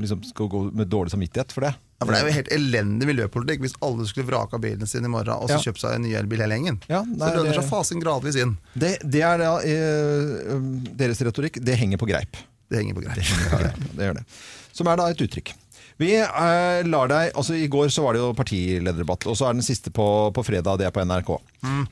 liksom, 0.00 0.24
skal 0.32 0.50
gå 0.50 0.66
med 0.74 0.90
dårlig 0.90 1.12
samvittighet 1.14 1.54
for 1.54 1.66
det. 1.66 1.74
Ja, 2.00 2.06
for 2.06 2.14
Det 2.14 2.20
er 2.22 2.28
jo 2.30 2.36
helt 2.38 2.52
elendig 2.56 3.06
miljøpolitikk 3.10 3.60
hvis 3.60 3.74
alle 3.84 4.06
skulle 4.08 4.26
vraka 4.30 4.56
bilen 4.58 4.88
sin 4.88 5.04
i 5.04 5.08
morgen 5.12 5.34
og 5.36 5.50
så 5.50 5.58
Ja. 5.58 5.64
kjøpe 5.68 5.82
seg 5.82 5.98
en 5.98 6.02
ny 6.06 6.14
elbil 6.16 6.40
hele 6.40 6.56
gjengen. 6.56 6.78
Ja, 6.88 7.02
så 7.04 7.18
det 7.28 7.34
lønner 7.36 7.58
seg 7.58 7.64
å 7.66 7.68
fase 7.68 7.92
inn 7.92 8.00
gradvis 8.00 8.38
inn. 8.40 8.56
Det, 8.74 8.94
det 9.04 9.20
er 9.20 9.36
da 9.42 9.50
eh, 9.60 10.54
deres 10.96 11.20
retorikk. 11.20 11.60
Det 11.60 11.76
henger 11.76 12.00
på 12.00 12.08
greip. 12.08 12.40
Det 12.70 12.80
henger 12.80 12.96
på 12.96 13.04
greit. 13.04 13.20
Ja, 13.52 13.72
det 13.98 14.06
gjør 14.08 14.14
det. 14.22 14.24
Som 14.72 14.88
er 14.88 14.96
da 14.96 15.10
et 15.12 15.20
uttrykk. 15.20 15.52
Vi 16.00 16.14
eh, 16.16 16.80
lar 16.88 17.10
deg, 17.12 17.34
altså 17.36 17.52
I 17.60 17.66
går 17.68 17.90
så 17.92 18.00
var 18.06 18.16
det 18.16 18.22
jo 18.22 18.30
partilederdebatt, 18.32 19.26
og 19.28 19.36
så 19.36 19.50
er 19.50 19.58
den 19.58 19.66
siste 19.66 19.90
på, 19.92 20.06
på 20.32 20.44
fredag. 20.46 20.78
Det 20.80 20.86
er 20.88 20.94
på 20.96 21.04
NRK. 21.04 21.34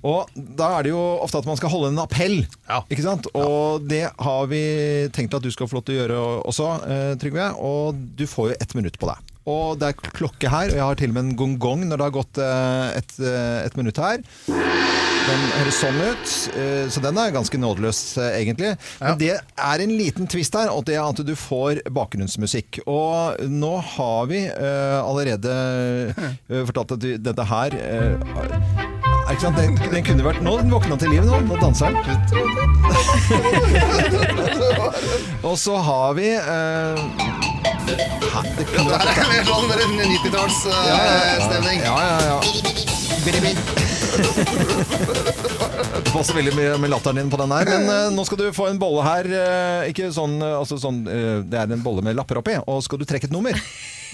Og 0.08 0.30
Da 0.56 0.70
er 0.78 0.86
det 0.86 0.94
jo 0.94 1.02
ofte 1.20 1.42
at 1.42 1.48
man 1.50 1.58
skal 1.60 1.68
holde 1.74 1.90
en 1.92 2.00
appell. 2.00 2.38
Ja. 2.70 2.80
ikke 2.88 3.04
sant? 3.04 3.28
Og 3.36 3.84
det 3.84 4.06
har 4.16 4.46
vi 4.48 4.62
tenkt 5.12 5.36
at 5.36 5.44
du 5.44 5.50
skal 5.52 5.68
få 5.68 5.76
lov 5.82 5.84
til 5.84 5.98
å 5.98 6.00
gjøre 6.00 6.22
også, 6.48 6.70
eh, 6.88 7.12
Trygve. 7.20 7.50
Og 7.60 8.00
du 8.16 8.24
får 8.30 8.54
jo 8.54 8.56
ett 8.64 8.72
minutt 8.78 8.96
på 8.96 9.10
deg. 9.12 9.27
Og 9.48 9.78
det 9.80 9.86
er 9.88 9.94
klokke 10.12 10.50
her, 10.52 10.68
og 10.72 10.76
jeg 10.76 10.84
har 10.84 10.94
til 11.00 11.10
og 11.12 11.16
med 11.16 11.24
en 11.24 11.36
gong-gong 11.38 11.80
når 11.88 11.96
det 12.00 12.06
har 12.08 12.18
gått 12.18 12.40
eh, 12.44 12.88
et, 13.00 13.12
eh, 13.22 13.58
et 13.64 13.76
minutt 13.78 13.98
her. 14.02 14.18
Den 15.28 15.40
høres 15.58 15.78
sånn 15.82 15.98
ut, 16.00 16.26
eh, 16.56 16.86
så 16.92 16.98
den 17.04 17.18
er 17.20 17.34
ganske 17.34 17.58
nådeløs 17.60 18.00
egentlig. 18.30 18.70
Men 19.00 19.18
det 19.20 19.34
er 19.38 19.78
en 19.84 19.94
liten 19.96 20.26
twist 20.30 20.54
her, 20.56 20.68
og 20.72 20.84
det 20.88 20.94
er 20.96 21.04
at 21.04 21.24
du 21.24 21.34
får 21.36 21.74
bakgrunnsmusikk. 21.96 22.78
Og 22.88 23.36
nå 23.48 23.74
har 23.94 24.22
vi 24.30 24.40
allerede 24.48 25.52
fortalt 26.70 26.92
at 26.98 27.02
du, 27.04 27.10
dette 27.20 27.44
her 27.52 27.70
er 27.78 28.16
ikke 29.28 29.42
sant? 29.42 29.58
Den, 29.60 29.76
den 29.92 30.04
kunne 30.06 30.24
vært 30.24 30.40
Nå 30.40 30.56
den 30.56 30.70
våkna 30.72 30.96
til 30.96 31.10
liv, 31.12 31.20
nå. 31.28 31.36
Nå 31.44 31.56
danser 31.60 31.92
den. 31.92 31.98
og 35.48 35.52
så 35.60 35.76
har 35.84 36.16
vi 36.16 36.32
eh, 36.32 36.96
det 37.88 38.66
her 38.68 39.08
er 39.12 39.28
mer 39.30 39.44
sånn 39.48 39.70
90-tallsstemning. 39.72 41.78
ja, 41.86 41.96
ja. 42.28 42.38
Det 45.98 46.12
passer 46.14 46.36
veldig 46.38 46.52
mye 46.56 46.76
med 46.80 46.90
latteren 46.92 47.18
din 47.20 47.30
på 47.32 47.38
den 47.40 47.52
her. 47.54 47.64
Men 47.68 47.82
eh, 47.92 48.10
nå 48.14 48.22
skal 48.26 48.38
du 48.40 48.46
få 48.56 48.64
en 48.70 48.78
bolle 48.80 49.02
her. 49.06 49.24
eh, 49.38 49.88
ikke 49.92 50.06
sånn, 50.14 50.34
eh, 50.42 50.54
altså 50.58 50.76
sånn 50.80 50.98
eh, 51.10 51.38
Det 51.46 51.56
er 51.60 51.66
en 51.74 51.84
bolle 51.84 52.02
med 52.06 52.16
lapper 52.18 52.36
oppi. 52.40 52.54
Og 52.70 52.78
skal 52.86 52.98
du 53.02 53.06
trekke 53.08 53.26
et 53.28 53.34
nummer? 53.34 53.54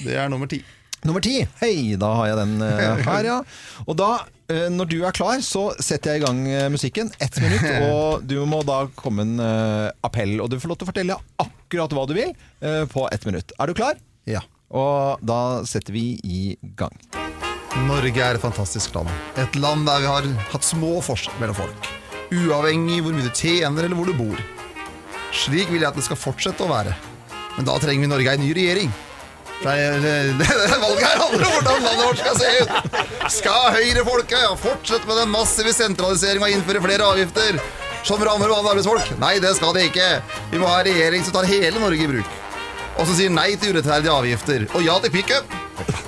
Det 0.05 0.14
er 0.18 0.27
nummer 0.33 0.49
ti. 0.51 0.59
Nummer 1.05 1.22
ti. 1.25 1.35
Hei, 1.61 1.75
da 2.01 2.09
har 2.18 2.27
jeg 2.33 2.39
den 2.43 2.55
eh, 2.64 3.05
her, 3.11 3.25
ja. 3.29 3.39
Og 3.87 3.95
da, 4.01 4.11
når 4.49 4.88
du 4.90 4.97
er 5.07 5.14
klar, 5.16 5.38
så 5.45 5.70
setter 5.80 6.14
jeg 6.14 6.20
i 6.20 6.24
gang 6.24 6.40
eh, 6.51 6.66
musikken. 6.72 7.11
Ett 7.22 7.38
minutt, 7.40 7.64
og 7.88 8.24
du 8.28 8.36
må 8.49 8.61
da 8.66 8.84
komme 8.99 9.24
en 9.24 9.38
eh, 9.40 9.88
appell. 10.05 10.36
Og 10.45 10.51
du 10.53 10.59
får 10.61 10.72
lov 10.72 10.80
til 10.80 10.88
å 10.88 10.90
fortelle 10.90 11.18
akkurat 11.45 11.97
hva 11.97 12.05
du 12.11 12.14
vil 12.16 12.34
eh, 12.61 12.84
på 12.90 13.07
ett 13.12 13.24
minutt. 13.28 13.55
Er 13.59 13.70
du 13.70 13.78
klar? 13.78 14.01
Ja. 14.28 14.45
Og 14.74 15.22
da 15.24 15.62
setter 15.68 15.95
vi 15.97 16.18
i 16.24 16.42
gang. 16.76 16.95
Norge 17.88 18.20
er 18.22 18.36
et 18.36 18.42
fantastisk 18.42 18.95
land. 18.95 19.11
Et 19.40 19.57
land 19.59 19.86
der 19.88 20.03
vi 20.05 20.11
har 20.11 20.28
hatt 20.53 20.66
små 20.66 20.99
forskjeller 21.05 21.40
mellom 21.42 21.59
folk. 21.59 21.88
Uavhengig 22.34 23.01
hvor 23.05 23.16
mye 23.16 23.26
du 23.26 23.34
tjener 23.34 23.86
eller 23.86 23.99
hvor 23.99 24.11
du 24.11 24.14
bor. 24.18 24.45
Slik 25.34 25.72
vil 25.72 25.82
jeg 25.82 25.90
at 25.90 25.99
det 25.99 26.07
skal 26.07 26.20
fortsette 26.20 26.62
å 26.62 26.70
være. 26.70 26.95
Men 27.57 27.66
da 27.68 27.74
trenger 27.82 28.07
vi 28.07 28.11
Norge 28.11 28.36
en 28.36 28.42
ny 28.45 28.53
regjering. 28.55 28.95
Det, 29.63 29.75
det 30.41 30.49
valget 30.83 31.07
her 31.07 31.21
handler 31.23 31.47
om 31.47 31.53
hvordan 31.55 31.87
landet 31.87 32.05
vårt 32.05 32.21
skal 32.21 32.39
se 32.39 32.51
ut. 32.61 33.31
Skal 33.33 33.75
høyrefolket 33.79 34.61
fortsette 34.61 35.09
med 35.09 35.23
den 35.23 35.33
massive 35.33 35.73
sentraliseringa 35.77 36.51
og 36.51 36.57
innføre 36.59 36.83
flere 36.85 37.11
avgifter 37.15 37.61
som 38.05 38.21
rammer 38.21 38.53
vanlige 38.53 38.75
arbeidsfolk? 38.75 39.13
Nei, 39.23 39.39
det 39.41 39.55
skal 39.57 39.77
de 39.77 39.87
ikke. 39.89 40.09
Vi 40.51 40.61
må 40.61 40.69
ha 40.69 40.81
en 40.83 40.91
regjering 40.91 41.25
som 41.25 41.37
tar 41.37 41.49
hele 41.49 41.81
Norge 41.81 42.05
i 42.05 42.11
bruk. 42.11 42.41
Og 42.95 43.09
som 43.09 43.17
sier 43.17 43.33
nei 43.33 43.55
til 43.59 43.75
urettferdige 43.75 44.13
avgifter. 44.13 44.67
Og 44.77 44.85
ja 44.87 44.99
til 45.05 45.15
pickup. 45.15 45.55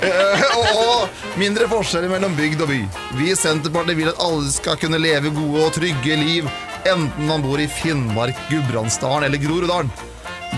Eh, 0.07 0.43
og, 0.61 0.67
og 0.77 1.39
mindre 1.41 1.65
forskjeller 1.71 2.11
mellom 2.13 2.35
bygd 2.37 2.61
og 2.67 2.69
by. 2.69 2.77
Vi 3.17 3.31
i 3.33 3.37
Senterpartiet 3.39 3.97
vil 3.97 4.11
at 4.11 4.19
alle 4.21 4.51
skal 4.53 4.77
kunne 4.79 5.01
leve 5.01 5.33
gode 5.35 5.63
og 5.65 5.73
trygge 5.73 6.19
liv, 6.21 6.51
enten 6.85 7.25
man 7.27 7.41
bor 7.43 7.59
i 7.59 7.65
Finnmark, 7.79 8.37
Gudbrandsdalen 8.51 9.25
eller 9.27 9.41
Groruddalen. 9.41 9.89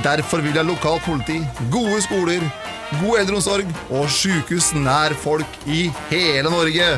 Derfor 0.04 0.42
vil 0.42 0.58
jeg 0.58 0.66
lokalt 0.66 1.06
politi, 1.06 1.38
gode 1.70 2.02
skoler, 2.04 2.42
god 2.96 3.20
eldreomsorg 3.20 3.70
og 3.90 4.08
sykehus 4.12 4.72
nær 4.76 5.14
folk 5.18 5.58
i 5.68 5.88
hele 6.10 6.52
Norge. 6.52 6.90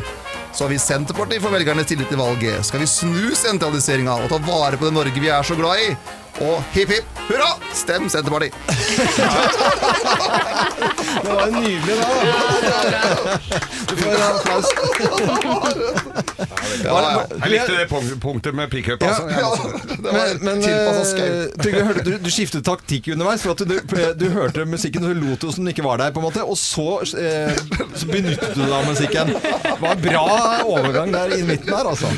Så 0.55 0.66
hvis 0.70 0.82
Senterpartiet 0.86 1.43
får 1.43 1.53
velgernes 1.55 1.86
tillit 1.86 2.11
til 2.11 2.18
valget, 2.18 2.64
skal 2.66 2.82
vi 2.82 2.88
snu 2.91 3.34
sentraliseringa 3.38 4.16
og 4.18 4.30
ta 4.32 4.41
vare 4.43 4.78
på 4.78 4.88
det 4.88 4.97
Norge 4.97 5.22
vi 5.22 5.30
er 5.30 5.47
så 5.47 5.55
glad 5.59 5.84
i. 5.84 5.93
Og 6.40 6.62
hipp 6.74 6.88
hipp 6.94 7.04
hurra, 7.30 7.50
stem 7.74 8.08
Senterpartiet! 8.10 8.54
Det 11.20 11.28
var 11.28 11.50
nydelig, 11.50 11.96
da. 11.96 12.06
Du 13.88 13.96
får 13.96 14.10
en 14.14 14.22
applaus. 14.22 14.66
Ja, 16.84 17.26
Jeg 17.44 17.50
likte 17.50 17.74
det 17.76 17.86
punktet 18.22 18.54
med 18.56 18.70
pickup. 18.70 19.02
Altså. 19.02 19.22
Ja. 19.28 19.50
Men, 20.40 20.62
eh. 20.64 21.50
Trygve, 21.60 21.82
hørte 21.84 22.04
du, 22.06 22.12
du 22.22 22.30
skiftet 22.32 22.64
taktikk 22.64 23.10
underveis. 23.14 23.42
For 23.44 23.52
at 23.52 23.64
du, 23.68 23.76
du 24.16 24.26
hørte 24.32 24.64
musikken, 24.68 25.04
og 25.04 25.18
lot 25.18 25.44
som 25.50 25.64
den 25.64 25.72
ikke 25.74 25.84
var 25.84 26.00
der. 26.00 26.14
på 26.14 26.22
en 26.22 26.26
måte 26.28 26.44
Og 26.46 26.56
så, 26.58 26.86
eh, 27.20 27.52
så 27.94 28.08
benyttet 28.08 28.54
du 28.56 28.62
deg 28.62 28.72
av 28.78 28.86
musikken. 28.88 29.34
Det 29.34 29.76
var 29.82 29.92
en 29.96 30.02
bra 30.04 30.24
overgang 30.64 31.12
der 31.14 31.36
i 31.36 31.42
midten 31.46 31.74
her, 31.74 31.90
altså. 31.90 32.08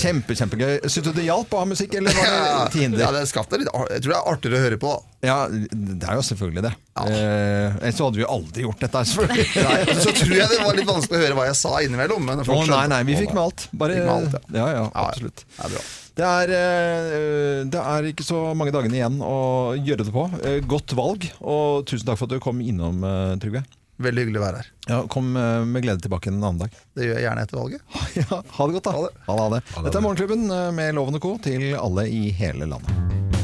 Kjempe, 0.00 0.36
kjempegøy. 0.38 0.80
Syns 0.88 1.06
du 1.06 1.12
det 1.16 1.26
hjalp 1.28 1.54
å 1.54 1.62
ha 1.62 1.68
musikk, 1.70 1.94
eller 2.00 2.18
var 2.18 2.34
det 2.34 2.72
til 2.74 2.86
hinder? 2.86 3.11
Ja, 3.14 3.22
Ja, 3.28 3.50
det 3.52 3.60
litt 3.62 3.70
Jeg 3.72 4.02
tror 4.04 4.12
det 4.12 4.18
er 4.18 4.30
artigere 4.32 4.58
å 4.58 4.64
høre 4.66 4.78
på. 4.82 4.92
da 5.22 5.28
Ja, 5.28 5.36
det 5.48 6.08
er 6.08 6.18
jo 6.18 6.24
selvfølgelig 6.26 6.64
det. 6.66 6.72
Eh, 7.02 7.78
ellers 7.78 7.96
så 7.98 8.08
hadde 8.08 8.20
vi 8.20 8.24
jo 8.24 8.30
aldri 8.34 8.66
gjort 8.66 8.84
dette, 8.84 9.02
selvfølgelig. 9.12 9.48
Nei, 9.68 9.80
men 9.88 10.02
Så 10.02 10.14
tror 10.18 10.36
jeg 10.36 10.52
det 10.52 10.60
var 10.62 10.78
litt 10.78 10.90
vanskelig 10.92 11.18
å 11.18 11.24
høre 11.26 11.38
hva 11.40 11.48
jeg 11.48 11.58
sa 11.62 11.74
innimellom. 11.86 12.24
Men 12.28 12.44
Å 12.44 12.60
nei, 12.68 12.84
nei, 12.92 13.02
vi 13.08 13.18
fikk 13.22 13.34
med 13.36 13.44
alt. 13.46 13.66
Bare, 13.72 13.98
Fikk 13.98 14.08
med 14.08 14.14
alt, 14.16 14.38
ja. 14.38 14.62
ja, 14.62 14.70
ja, 14.78 14.86
Ja, 14.94 15.10
ja. 15.12 15.32
Det 15.32 15.66
er 15.68 15.76
bra. 15.76 15.84
Det 16.12 16.24
er, 16.28 16.50
eh, 16.52 17.60
det 17.72 17.80
er 17.80 18.08
ikke 18.10 18.24
så 18.26 18.40
mange 18.58 18.72
dagene 18.74 18.98
igjen 18.98 19.20
å 19.24 19.36
gjøre 19.80 20.04
det 20.04 20.12
på. 20.12 20.26
Eh, 20.44 20.58
Godt 20.68 20.92
valg, 20.98 21.24
og 21.40 21.86
tusen 21.88 22.04
takk 22.08 22.20
for 22.20 22.28
at 22.28 22.34
du 22.36 22.42
kom 22.44 22.60
innom, 22.60 23.00
eh, 23.06 23.36
Trygve. 23.40 23.62
Veldig 24.02 24.24
hyggelig 24.26 24.40
å 24.40 24.44
være 24.44 24.62
her. 24.62 24.70
Ja, 24.90 24.98
kom 25.10 25.32
eh, 25.38 25.62
med 25.68 25.84
glede 25.84 26.02
tilbake 26.02 26.32
en 26.32 26.40
annen 26.40 26.64
dag. 26.64 26.74
Det 26.96 27.06
gjør 27.06 27.18
jeg 27.20 27.26
gjerne 27.28 27.46
etter 27.46 27.60
valget. 27.60 27.84
Ja, 28.22 28.42
ha 28.56 28.66
det 28.68 28.76
godt, 28.76 28.88
da. 28.88 28.92
Ha 28.96 29.02
det. 29.06 29.12
Ha 29.28 29.36
det, 29.36 29.42
ha 29.44 29.50
det. 29.54 29.86
Dette 29.86 30.00
er 30.00 30.06
Morgenklubben 30.08 30.46
eh, 30.50 30.68
med 30.76 30.94
Loven 30.98 31.18
og 31.20 31.24
Co. 31.24 31.36
til 31.44 31.70
alle 31.78 32.08
i 32.10 32.24
hele 32.36 32.68
landet. 32.68 33.41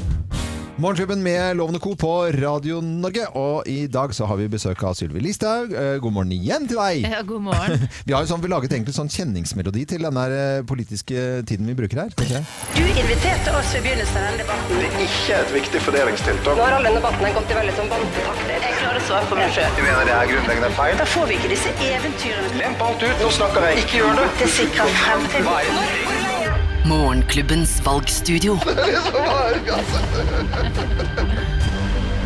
Morgenklubben 0.78 1.22
med 1.22 1.56
Lovende 1.56 1.80
Co. 1.80 1.96
på 1.96 2.26
Radio 2.26 2.80
Norge, 2.80 3.24
og 3.34 3.66
i 3.66 3.86
dag 3.90 4.12
så 4.14 4.28
har 4.30 4.36
vi 4.38 4.44
besøk 4.46 4.82
av 4.86 4.92
Sylvi 4.94 5.18
Listhaug. 5.24 5.72
Eh, 5.74 5.96
God 5.98 6.12
morgen 6.14 6.30
igjen 6.36 6.68
til 6.70 6.78
deg! 6.78 7.00
Ja, 7.02 7.22
god 7.26 7.42
morgen. 7.48 7.88
Vi 8.06 8.14
har 8.14 8.22
jo 8.22 8.28
sånn, 8.30 8.44
vi 8.44 8.50
laget 8.52 8.76
egentlig 8.76 8.94
sånn 8.94 9.10
kjenningsmelodi 9.10 9.82
til 9.90 10.06
den 10.06 10.20
her, 10.20 10.34
eh, 10.36 10.60
politiske 10.70 11.24
tiden 11.50 11.66
vi 11.66 11.74
bruker 11.80 12.04
her. 12.04 12.14
Du 12.14 12.84
inviterte 12.86 13.56
oss 13.58 13.74
i 13.74 13.82
begynnelsen 13.82 14.20
av 14.20 14.28
denne 14.28 14.44
debatten. 14.44 14.78
Det 14.78 14.86
er 14.92 15.02
ikke 15.08 15.40
et 15.40 15.54
viktig 15.56 15.82
fordelingstiltak. 15.88 16.46
Nå 16.60 16.62
har 16.68 16.76
all 16.78 16.86
denne 16.86 17.00
debatten 17.02 17.34
gått 17.40 17.50
i 17.50 17.58
veldig 17.58 17.74
sånn 17.80 17.90
vante 17.96 18.26
takter. 18.28 18.54
Jeg 18.68 18.76
klarer 18.78 19.02
å 19.02 19.06
svare 19.08 19.30
for 19.32 19.42
meg 19.42 19.50
sjøl. 19.58 19.74
Du 19.74 19.82
mener 19.82 20.06
det 20.06 20.14
er 20.20 20.30
grunnleggende 20.30 20.70
feil? 20.78 20.94
Da 21.02 21.08
får 21.16 21.26
vi 21.32 21.40
ikke 21.40 21.50
disse 21.56 21.74
eventyrene. 21.88 22.54
Lemp 22.62 22.86
alt 22.86 23.02
ut, 23.02 23.26
nå 23.26 23.34
snakker 23.40 23.66
jeg. 23.72 23.82
Ikke 23.82 24.04
gjør 24.04 24.22
det. 24.22 24.30
Det 24.44 24.52
sikrer 24.60 24.94
fremtiden. 25.02 26.07
Morgenklubbens 26.88 27.84
valgstudio. 27.84 28.58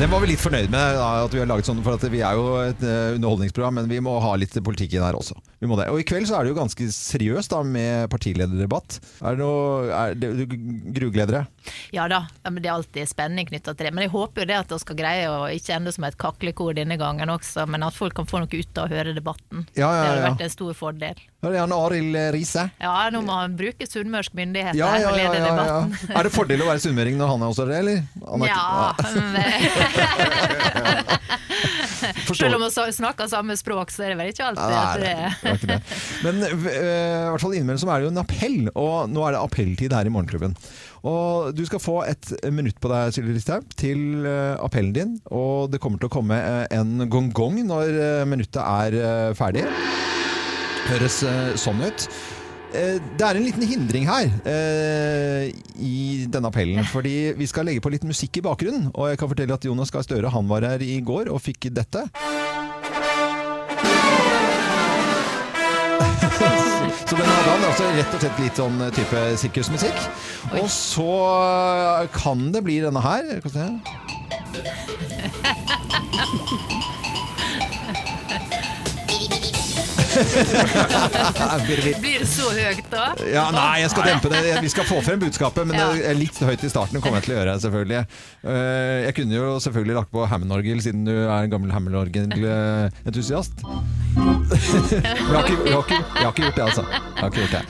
Den 0.03 0.11
var 0.11 0.19
vi 0.19 0.33
litt 0.33 0.41
fornøyd 0.43 0.67
med 0.67 0.97
da, 0.99 1.05
at 1.23 1.31
vi 1.31 1.39
har 1.39 1.47
laget 1.47 1.69
sånn, 1.69 1.79
for 1.87 1.95
at 1.95 2.03
vi 2.11 2.25
er 2.27 2.35
jo 2.35 2.57
et 2.59 2.81
uh, 2.83 3.13
underholdningsprogram, 3.15 3.77
men 3.79 3.87
vi 3.87 4.01
må 4.03 4.17
ha 4.19 4.33
litt 4.35 4.57
politikk 4.67 4.97
inn 4.97 5.05
her 5.07 5.15
også. 5.15 5.37
Vi 5.63 5.69
må 5.71 5.77
det. 5.79 5.85
Og 5.95 6.01
i 6.03 6.07
kveld 6.09 6.27
så 6.27 6.41
er 6.41 6.43
det 6.43 6.51
jo 6.51 6.57
ganske 6.57 6.89
seriøst 6.91 7.53
da, 7.55 7.61
med 7.63 8.11
partilederdebatt. 8.11 8.97
Er 9.23 9.39
det 9.39 9.45
noe 9.45 9.93
er 9.95 10.17
det, 10.19 10.33
du 10.41 10.57
grugleder 10.97 11.37
deg? 11.37 11.75
Ja 11.95 12.09
da, 12.11 12.25
ja, 12.43 12.51
men 12.51 12.65
det 12.65 12.73
er 12.73 12.75
alltid 12.81 13.07
spenning 13.13 13.47
knytta 13.47 13.77
til 13.79 13.87
det. 13.87 13.93
Men 13.95 14.09
jeg 14.09 14.11
håper 14.17 14.43
jo 14.43 14.49
det 14.51 14.57
at 14.65 14.75
vi 14.75 14.81
skal 14.83 14.99
greie 14.99 15.29
å 15.31 15.45
ikke 15.55 15.77
ende 15.77 15.95
som 15.95 16.09
et 16.09 16.19
kaklekor 16.19 16.75
denne 16.75 16.99
gangen 16.99 17.31
også, 17.31 17.69
men 17.71 17.87
at 17.87 17.95
folk 17.95 18.19
kan 18.19 18.27
få 18.27 18.43
noe 18.43 18.51
ut 18.51 18.83
av 18.83 18.91
å 18.91 18.97
høre 18.97 19.15
debatten. 19.15 19.69
Ja, 19.79 19.87
ja, 19.87 20.03
Det 20.03 20.09
hadde 20.09 20.27
vært 20.33 20.45
en 20.49 20.55
stor 20.57 20.75
fordel. 20.83 21.23
Er 21.43 21.55
det 21.55 21.63
han 21.63 21.73
Arild 21.75 22.19
Riise. 22.35 22.67
Ja, 22.83 22.97
nå 23.15 23.23
må 23.23 23.39
han 23.39 23.55
bruke 23.59 23.87
sunnmørsk 23.87 24.35
myndighet 24.39 24.79
Ja, 24.79 24.91
her 24.97 25.07
ja, 25.07 25.15
og 25.15 25.19
ja, 25.19 25.31
lede 25.31 25.39
ja, 25.39 25.47
ja. 25.47 25.55
debatten. 25.55 26.11
Er 26.19 26.27
det 26.27 26.35
fordel 26.35 26.67
å 26.67 26.69
være 26.73 26.83
sunnmøring 26.89 27.23
når 27.23 27.33
han 27.37 27.47
er 27.47 27.55
også 27.55 27.71
det, 27.71 27.81
eller? 27.83 28.05
Han 28.27 28.47
er 28.47 28.53
Ja, 28.53 28.67
Forstår. 28.99 29.92
Selv 32.33 32.57
om 32.57 32.63
vi 32.65 32.71
snakker 32.97 33.29
samme 33.31 33.57
språk, 33.59 33.91
så 33.93 34.03
er 34.07 34.13
det 34.13 34.19
vel 34.21 34.31
ikke 34.33 34.47
alltid 34.49 34.73
Nei, 34.73 34.83
at 34.83 35.03
det 35.03 35.13
ikke 35.57 35.71
det. 35.71 35.79
Men 36.25 36.35
eh, 36.47 36.53
i 36.53 36.55
hvert 37.33 37.45
fall 37.45 37.57
innimellom 37.57 37.83
så 37.83 37.91
er 37.93 37.99
det 38.03 38.09
jo 38.09 38.13
en 38.13 38.23
appell, 38.23 38.59
og 38.73 38.97
nå 39.13 39.21
er 39.27 39.31
det 39.37 39.43
appelltid 39.43 39.91
her 39.97 40.09
i 40.09 40.15
Morgenklubben. 40.15 40.53
Og 41.09 41.25
du 41.57 41.63
skal 41.67 41.83
få 41.83 41.97
et 42.07 42.25
minutt 42.55 42.79
på 42.83 42.91
deg, 42.93 43.15
Sylvi 43.15 43.33
Listhaug, 43.37 43.65
til 43.79 44.27
eh, 44.29 44.55
appellen 44.63 44.95
din. 44.97 45.17
Og 45.35 45.71
det 45.73 45.81
kommer 45.83 46.03
til 46.03 46.11
å 46.11 46.15
komme 46.15 46.37
eh, 46.39 46.67
en 46.79 46.91
gong-gong 47.11 47.57
når 47.69 47.89
minuttet 48.31 48.63
er 48.63 49.35
ferdig. 49.39 49.65
Høres 50.89 51.17
sånn 51.63 51.83
ut. 51.85 52.09
Eh, 52.73 52.97
Det 53.19 53.27
er 53.27 53.37
en 53.37 53.45
liten 53.45 53.63
hindring 53.69 54.07
her 54.09 54.31
eh, 54.49 55.51
i 55.77 56.27
denne 56.33 56.49
appellen, 56.49 56.85
fordi 56.89 57.33
vi 57.37 57.47
skal 57.51 57.65
legge 57.69 57.83
på 57.85 57.93
litt 57.93 58.05
musikk 58.09 58.37
i 58.41 58.45
bakgrunnen. 58.47 58.91
Og 58.95 59.11
jeg 59.13 59.19
kan 59.21 59.29
fortelle 59.33 59.55
at 59.59 59.65
Jonas 59.69 59.93
Gahr 59.93 60.03
Støre 60.07 60.33
han 60.33 60.49
var 60.49 60.65
her 60.65 60.81
i 60.85 61.01
går 61.05 61.29
og 61.33 61.41
fikk 61.45 61.69
dette. 61.77 62.07
Så 67.03 67.17
den 67.19 67.27
hadde 67.29 67.51
han 67.51 67.65
altså 67.69 67.85
rett 67.93 68.15
og 68.17 68.21
slett 68.23 68.39
litt 68.41 68.57
sånn 68.59 68.79
type 68.97 69.21
sirkusmusikk. 69.43 69.99
Og 70.63 70.69
så 70.73 71.11
kan 72.15 72.49
det 72.55 72.63
bli 72.65 72.79
denne 72.85 73.03
her. 73.05 73.23
Skal 73.43 73.51
vi 73.53 73.57
se. 73.59 73.67
Blir 82.03 82.19
det 82.23 82.27
så 82.29 82.49
høyt 82.53 82.89
da? 82.93 83.05
Ja, 83.29 83.45
nei, 83.55 83.81
jeg 83.83 83.91
skal 83.93 84.07
dempe 84.09 84.29
det. 84.33 84.41
Vi 84.65 84.71
skal 84.73 84.85
få 84.89 84.99
frem 85.05 85.21
budskapet, 85.23 85.67
men 85.69 85.77
Ja. 85.79 85.87
det 85.95 86.05
er 86.11 86.15
litt 86.19 86.39
høyt 86.43 86.65
i 86.65 86.71
starten. 86.73 87.01
Kommer 87.03 87.19
jeg 87.21 87.27
til 87.29 87.35
å 87.35 87.39
gjøre, 87.41 87.55
selvfølgelig. 87.65 88.01
Eh, 88.45 88.99
Jeg 89.07 89.15
kunne 89.19 89.35
jo 89.39 89.47
selvfølgelig 89.65 89.95
lagt 89.99 90.11
på 90.13 90.27
Hammond-orgel, 90.29 90.79
siden 90.85 91.05
du 91.09 91.13
er 91.13 91.43
en 91.45 91.51
gammel 91.51 91.71
Hammond-orgel-entusiast. 91.73 93.53
jeg, 93.63 95.03
har 95.33 95.45
ikke- 95.49 95.65
jeg, 95.65 95.73
har 95.73 95.83
ikke- 95.83 96.05
jeg 96.05 96.25
har 96.25 96.33
ikke 96.33 96.45
gjort 96.45 96.57
det, 96.57 96.65
altså. 96.69 96.85
Jeg 96.91 97.21
har 97.23 97.31
ikke 97.31 97.43
gjort 97.47 97.57
det. 97.57 97.65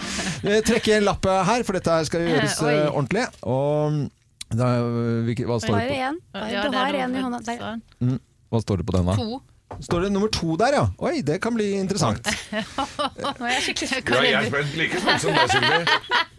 Eh, 0.51 0.61
Trekke 0.67 0.97
en 0.97 1.05
lapp 1.05 1.25
her, 1.25 1.63
for 1.63 1.73
dette 1.79 2.05
skal 2.07 2.21
gjøres 2.27 2.63
Oi. 2.63 2.73
eh, 2.75 2.89
ordentlig. 2.91 3.27
Og 3.47 4.11
da, 4.53 4.67
hva 4.83 5.59
står 5.63 5.79
det 5.79 5.89
på? 5.89 5.97
Du 6.33 6.77
har 6.77 6.95
en 6.95 7.17
i 7.17 7.23
hånda. 7.23 7.39
Sånn. 7.47 7.83
Mm, 8.03 8.19
Hva 8.53 8.61
står 8.61 8.77
det 8.83 8.87
på 8.87 8.93
den, 8.99 9.07
da? 9.07 9.15
To. 9.17 9.41
Står 9.81 10.05
det 10.07 10.11
nummer 10.13 10.29
to 10.33 10.57
der, 10.61 10.77
ja? 10.77 10.85
Oi, 10.99 11.21
det 11.27 11.39
kan 11.43 11.55
bli 11.57 11.71
interessant. 11.79 12.27
Nå 12.53 13.47
er 13.47 13.55
jeg 13.57 13.63
skikkelig 13.69 14.03
Ja, 14.03 14.25
jeg 14.27 14.35
er 14.41 14.51
spent 14.51 14.77
like 14.79 15.01
spent 15.01 15.25
som 15.25 15.37
deg, 15.37 15.55
Sylvi. 15.55 15.79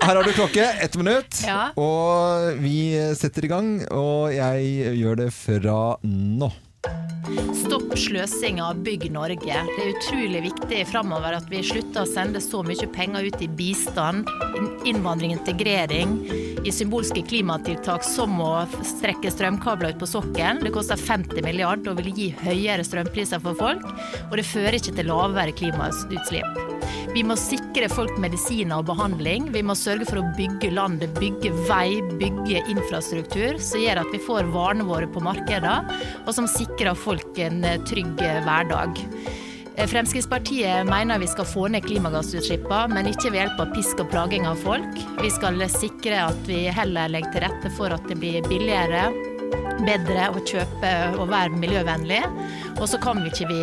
Her 0.04 0.20
har 0.20 0.28
du 0.28 0.34
klokke, 0.36 0.68
ett 0.84 0.98
minutt. 1.00 1.40
Ja. 1.48 1.72
Og 1.80 2.60
vi 2.64 2.78
setter 3.18 3.48
i 3.48 3.52
gang, 3.52 3.72
og 3.94 4.34
jeg 4.36 4.94
gjør 5.00 5.24
det 5.24 5.32
fra 5.36 5.80
nå. 6.04 6.52
Stopp 7.56 7.94
sløsinga 7.98 8.66
Bygg 8.84 9.06
Norge. 9.16 9.38
Det 9.68 9.84
er 9.84 9.92
utrolig 9.94 10.42
viktig 10.50 10.82
framover 10.90 11.38
at 11.38 11.48
vi 11.52 11.62
slutter 11.66 12.04
å 12.04 12.10
sende 12.10 12.42
så 12.44 12.60
mye 12.68 12.88
penger 12.92 13.30
ut 13.30 13.44
i 13.44 13.48
bistand, 13.48 14.28
innvandring, 14.90 15.32
integrering, 15.38 16.18
i 16.64 16.72
symbolske 16.72 17.24
klimatiltak 17.28 18.04
som 18.08 18.36
å 18.44 18.52
strekke 18.88 19.32
strømkabler 19.32 19.96
ut 19.96 20.04
på 20.04 20.12
sokkelen. 20.14 20.62
Det 20.64 20.74
koster 20.76 21.00
50 21.00 21.44
milliarder 21.48 21.94
og 21.94 22.02
vil 22.02 22.12
gi 22.16 22.30
høyere 22.44 22.86
strømpriser 22.88 23.42
for 23.44 23.58
folk, 23.60 23.88
og 24.30 24.38
det 24.40 24.48
fører 24.48 24.80
ikke 24.80 24.96
til 25.00 25.12
lavere 25.12 25.56
klimautslipp. 25.56 26.62
Vi 27.14 27.22
må 27.22 27.36
sikre 27.38 27.86
folk 27.94 28.16
medisiner 28.18 28.80
og 28.80 28.88
behandling. 28.88 29.52
Vi 29.54 29.62
må 29.62 29.76
sørge 29.78 30.08
for 30.10 30.18
å 30.18 30.26
bygge 30.34 30.72
landet, 30.74 31.14
bygge 31.20 31.52
vei, 31.68 32.00
bygge 32.18 32.64
infrastruktur 32.74 33.60
som 33.62 33.84
gjør 33.84 34.02
at 34.02 34.10
vi 34.16 34.22
får 34.26 34.50
varene 34.56 34.88
våre 34.88 35.06
på 35.06 35.22
markedet, 35.22 35.76
og 36.26 36.32
som 36.34 36.50
sikrer 36.50 36.98
folk 36.98 37.38
en 37.38 37.62
eh, 37.70 37.78
trygg 37.86 38.18
eh, 38.18 38.40
hverdag. 38.48 39.04
Eh, 39.76 39.86
Fremskrittspartiet 39.92 40.90
mener 40.90 41.22
vi 41.22 41.30
skal 41.30 41.46
få 41.52 41.68
ned 41.76 41.86
klimagassutslippene, 41.86 42.98
men 42.98 43.12
ikke 43.12 43.30
ved 43.30 43.44
hjelp 43.44 43.62
av 43.62 43.76
pisk 43.78 44.02
og 44.02 44.10
plaging 44.10 44.50
av 44.50 44.66
folk. 44.66 44.98
Vi 45.22 45.30
skal 45.38 45.62
sikre 45.70 46.26
at 46.32 46.50
vi 46.50 46.64
heller 46.74 47.14
legger 47.14 47.38
til 47.38 47.46
rette 47.46 47.76
for 47.78 47.94
at 47.94 48.10
det 48.10 48.18
blir 48.24 48.42
billigere, 48.50 49.12
bedre 49.84 50.30
å 50.34 50.42
kjøpe 50.48 50.92
og 51.18 51.30
være 51.32 51.60
miljøvennlig. 51.62 52.22
Og 52.80 52.88
så 52.90 52.98
kan 53.02 53.22
vi 53.22 53.30
ikke 53.30 53.48
vi 53.52 53.60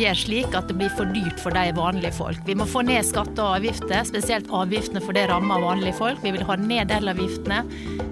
gjøre 0.00 0.14
slik 0.18 0.54
at 0.56 0.68
det 0.70 0.76
blir 0.78 0.92
for 0.96 1.06
dyrt 1.14 1.38
for 1.42 1.50
de 1.54 1.74
vanlige 1.76 2.14
folk. 2.16 2.40
Vi 2.48 2.56
må 2.58 2.66
få 2.68 2.82
ned 2.86 3.04
skatter 3.06 3.42
og 3.44 3.58
avgifter, 3.60 4.00
spesielt 4.08 4.50
avgiftene 4.54 5.02
for 5.04 5.12
det 5.16 5.28
rammer 5.30 5.62
vanlige 5.64 5.98
folk. 6.00 6.18
Vi 6.24 6.34
vil 6.34 6.46
ha 6.48 6.54
ned 6.60 6.92
elavgiftene. 6.94 7.60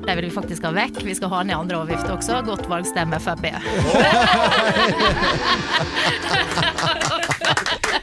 De 0.02 0.12
vil 0.18 0.28
vi 0.28 0.34
faktisk 0.34 0.62
ha 0.68 0.72
vekk. 0.76 1.02
Vi 1.06 1.16
skal 1.18 1.32
ha 1.32 1.40
ned 1.46 1.56
andre 1.58 1.82
avgifter 1.84 2.12
også. 2.16 2.42
Godt 2.46 2.68
valgstemme 2.70 3.18
Frp. 3.22 3.46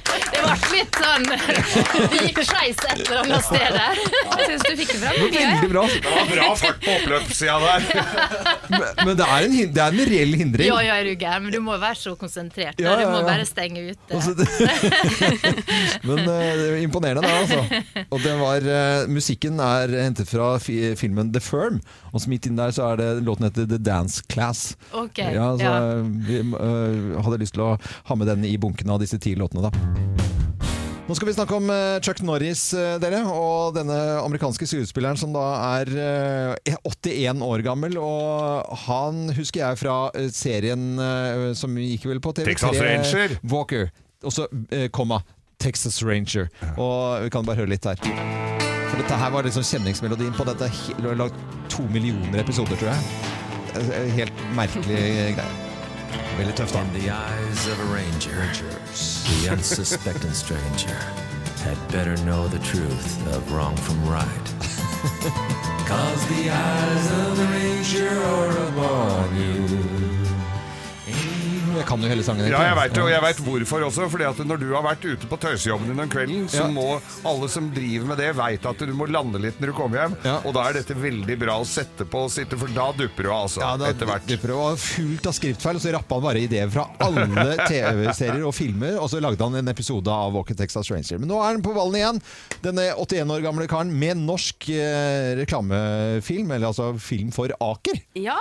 Det 0.40 0.46
ble 0.48 0.78
litt 0.78 1.00
sånn 1.00 1.26
Det 2.14 2.20
gikk 2.30 2.40
skeis 2.48 2.80
et 2.88 3.02
eller 3.04 3.20
annet 3.24 3.46
sted 3.46 3.76
der. 3.76 4.00
Jeg 4.40 4.48
syns 4.50 4.64
du 4.64 4.72
fikk 4.80 4.94
det 4.94 5.00
fram. 5.02 5.18
Det 5.20 5.26
var 5.26 5.50
veldig 5.50 5.72
bra. 5.74 5.84
Det 5.90 6.14
var 6.16 6.30
bra 6.32 6.48
fart 6.62 6.80
på 6.86 6.96
oppløpssida 6.96 7.58
der. 7.66 7.88
Men, 8.70 8.84
men 9.02 9.16
det, 9.18 9.26
er 9.26 9.46
en, 9.48 9.54
det 9.74 9.82
er 9.82 9.96
en 9.96 10.10
reell 10.12 10.34
hindring. 10.38 10.68
Ja, 10.70 10.76
ja, 10.86 10.96
er 11.02 11.08
du 11.10 11.16
gæren, 11.24 11.48
men 11.48 11.54
du 11.56 11.58
må 11.66 11.74
være 11.82 11.98
så 11.98 12.12
konsentrert. 12.20 12.78
Ja, 12.80 12.94
Du 13.00 13.02
ja, 13.02 13.10
må 13.10 13.24
bare 13.26 13.46
stenge 13.50 13.82
ute. 13.90 14.14
Altså, 14.14 14.36
det, 14.38 14.46
men 16.06 16.22
eh, 16.22 16.52
det 16.60 16.68
er 16.68 16.78
imponerende, 16.84 17.24
det, 17.26 17.34
altså. 17.42 18.06
Og 18.14 18.22
det 18.24 18.36
var, 18.40 18.68
eh, 18.76 19.10
musikken 19.10 19.58
er 19.64 19.96
hentet 20.06 20.30
fra 20.30 20.52
filmen 20.62 21.34
The 21.34 21.42
Firm. 21.44 21.82
Og 22.14 22.22
midt 22.30 22.46
inn 22.50 22.60
der 22.62 22.74
så 22.76 22.92
er 22.94 23.02
det 23.02 23.10
låten 23.26 23.50
heter 23.50 23.68
The 23.74 23.82
Dance 23.82 24.22
Class. 24.30 24.76
Okay, 24.94 25.34
Ja, 25.34 25.50
så 25.58 25.66
ja. 25.66 25.76
eh, 25.98 26.04
Vi 26.30 26.42
uh, 26.54 27.20
hadde 27.26 27.42
lyst 27.42 27.58
til 27.58 27.66
å 27.66 27.76
ha 27.82 28.20
med 28.20 28.30
den 28.30 28.46
i 28.46 28.56
bunken 28.62 28.94
av 28.94 29.02
disse 29.02 29.18
ti 29.22 29.34
låtene, 29.40 29.70
da. 29.70 30.29
Nå 31.10 31.16
skal 31.18 31.26
vi 31.26 31.34
snakke 31.34 31.58
om 31.58 31.72
eh, 31.74 32.00
Chuck 32.06 32.20
Norris, 32.22 32.68
eh, 32.78 33.00
dere, 33.02 33.24
og 33.34 33.74
denne 33.74 33.96
amerikanske 34.22 34.68
skuespilleren 34.70 35.18
som 35.18 35.32
da 35.34 35.46
er 35.80 35.90
eh, 35.98 36.76
81 36.86 37.42
år 37.48 37.64
gammel. 37.66 37.98
Og 37.98 38.76
han 38.86 39.32
husker 39.34 39.64
jeg 39.64 39.80
fra 39.82 39.96
serien 40.30 41.02
som 41.58 41.74
gikk 41.82 42.06
vel 42.12 42.22
på 42.22 42.36
TV3 42.38 42.54
Texas 42.54 42.78
Ranger. 42.86 43.34
Walker. 43.50 43.90
Og 44.22 44.36
så 44.36 44.46
komma 44.94 45.24
Texas 45.58 45.98
Ranger. 46.06 46.52
Og 46.76 47.26
vi 47.26 47.32
kan 47.34 47.48
bare 47.48 47.64
høre 47.64 47.74
litt 47.74 47.90
her. 47.90 47.98
For 48.04 49.02
dette 49.02 49.18
her 49.24 49.34
var 49.34 49.48
liksom 49.50 49.66
kjenningsmelodien 49.66 50.36
på 50.38 50.46
dette. 50.52 50.70
Det 51.00 51.16
lagd 51.18 51.42
to 51.74 51.88
millioner 51.90 52.44
episoder, 52.44 52.78
tror 52.78 52.94
jeg. 52.94 54.14
Helt 54.20 54.46
merkelig 54.58 55.02
greie. 55.40 55.68
Veldig 56.38 56.55
tøft, 56.55 56.74
da. 56.74 56.82
In 56.82 56.93
the 56.93 57.10
eyes 57.10 57.68
of 57.68 57.80
a 57.80 57.88
ranger, 57.93 58.41
the 59.41 59.49
unsuspecting 59.51 60.34
stranger 60.34 60.97
had 61.64 61.78
better 61.91 62.16
know 62.24 62.47
the 62.47 62.60
truth 62.60 63.28
of 63.36 63.51
wrong 63.51 63.76
from 63.76 63.99
right. 64.07 64.47
Cause 65.88 66.22
the 66.28 66.49
eyes 66.49 67.12
of 67.24 67.38
the 67.38 67.45
ranger 67.45 68.10
are 68.10 68.57
upon 68.70 69.36
you. 69.36 70.09
Jeg 71.80 71.88
kan 71.88 72.02
jo 72.04 72.10
hele 72.12 72.24
sangen. 72.26 72.48
Ja, 72.52 72.60
jeg 72.70 72.76
vet 72.80 72.94
det, 72.98 73.04
og 73.06 73.10
jeg 73.14 73.24
veit 73.24 73.40
hvorfor 73.46 73.86
også. 73.88 74.08
Fordi 74.12 74.26
at 74.28 74.40
når 74.46 74.60
du 74.62 74.68
har 74.76 74.84
vært 74.86 75.06
ute 75.08 75.30
på 75.32 75.38
tøysejobben 75.40 75.92
din 75.94 76.00
om 76.04 76.10
kvelden, 76.12 76.46
så 76.52 76.66
Ja. 76.66 76.68
må 76.76 77.00
alle 77.26 77.48
som 77.50 77.70
driver 77.74 78.08
med 78.12 78.18
det, 78.20 78.30
veit 78.36 78.66
at 78.66 78.78
du 78.84 78.94
må 78.94 79.08
lande 79.10 79.40
litt 79.42 79.60
når 79.62 79.72
du 79.72 79.74
kommer 79.78 80.04
hjem. 80.04 80.18
Og 80.46 80.54
da 80.54 80.68
er 80.70 80.74
dette 80.80 80.96
veldig 81.00 81.38
bra 81.40 81.56
å 81.62 81.66
sette 81.68 82.06
på 82.10 82.26
og 82.28 82.32
sitte, 82.34 82.58
for 82.60 82.68
da 82.76 82.90
dupper 82.92 83.24
du 83.24 83.30
av, 83.32 83.44
altså. 83.48 83.62
Ja, 83.64 83.72
da 83.78 83.90
etter 83.94 84.06
hvert. 84.10 84.28
det, 84.28 84.40
og 84.50 84.78
fullt 84.80 85.28
av 85.32 85.34
skriftfeil, 85.38 85.76
og 85.80 85.82
så 85.82 85.94
rappa 85.96 86.16
han 86.20 86.24
bare 86.28 86.44
ideer 86.44 86.70
fra 86.74 86.88
alle 87.00 87.56
TV-serier 87.72 88.44
og 88.46 88.54
filmer, 88.56 88.98
og 89.00 89.10
så 89.10 89.22
lagde 89.24 89.42
han 89.44 89.56
en 89.62 89.68
episode 89.72 90.08
av 90.12 90.34
Walker 90.36 90.56
Texas 90.60 90.90
Ranger. 90.92 91.18
Men 91.20 91.30
nå 91.32 91.40
er 91.40 91.54
han 91.56 91.64
på 91.66 91.74
ballen 91.76 91.96
igjen, 92.00 92.22
denne 92.66 92.90
81 93.00 93.32
år 93.38 93.42
gamle 93.46 93.68
karen, 93.72 93.92
med 94.00 94.18
norsk 94.20 94.70
eh, 94.76 95.36
reklamefilm, 95.40 96.52
eller 96.52 96.68
altså 96.72 96.92
film 97.00 97.32
for 97.36 97.52
Aker. 97.60 98.00
Ja! 98.20 98.38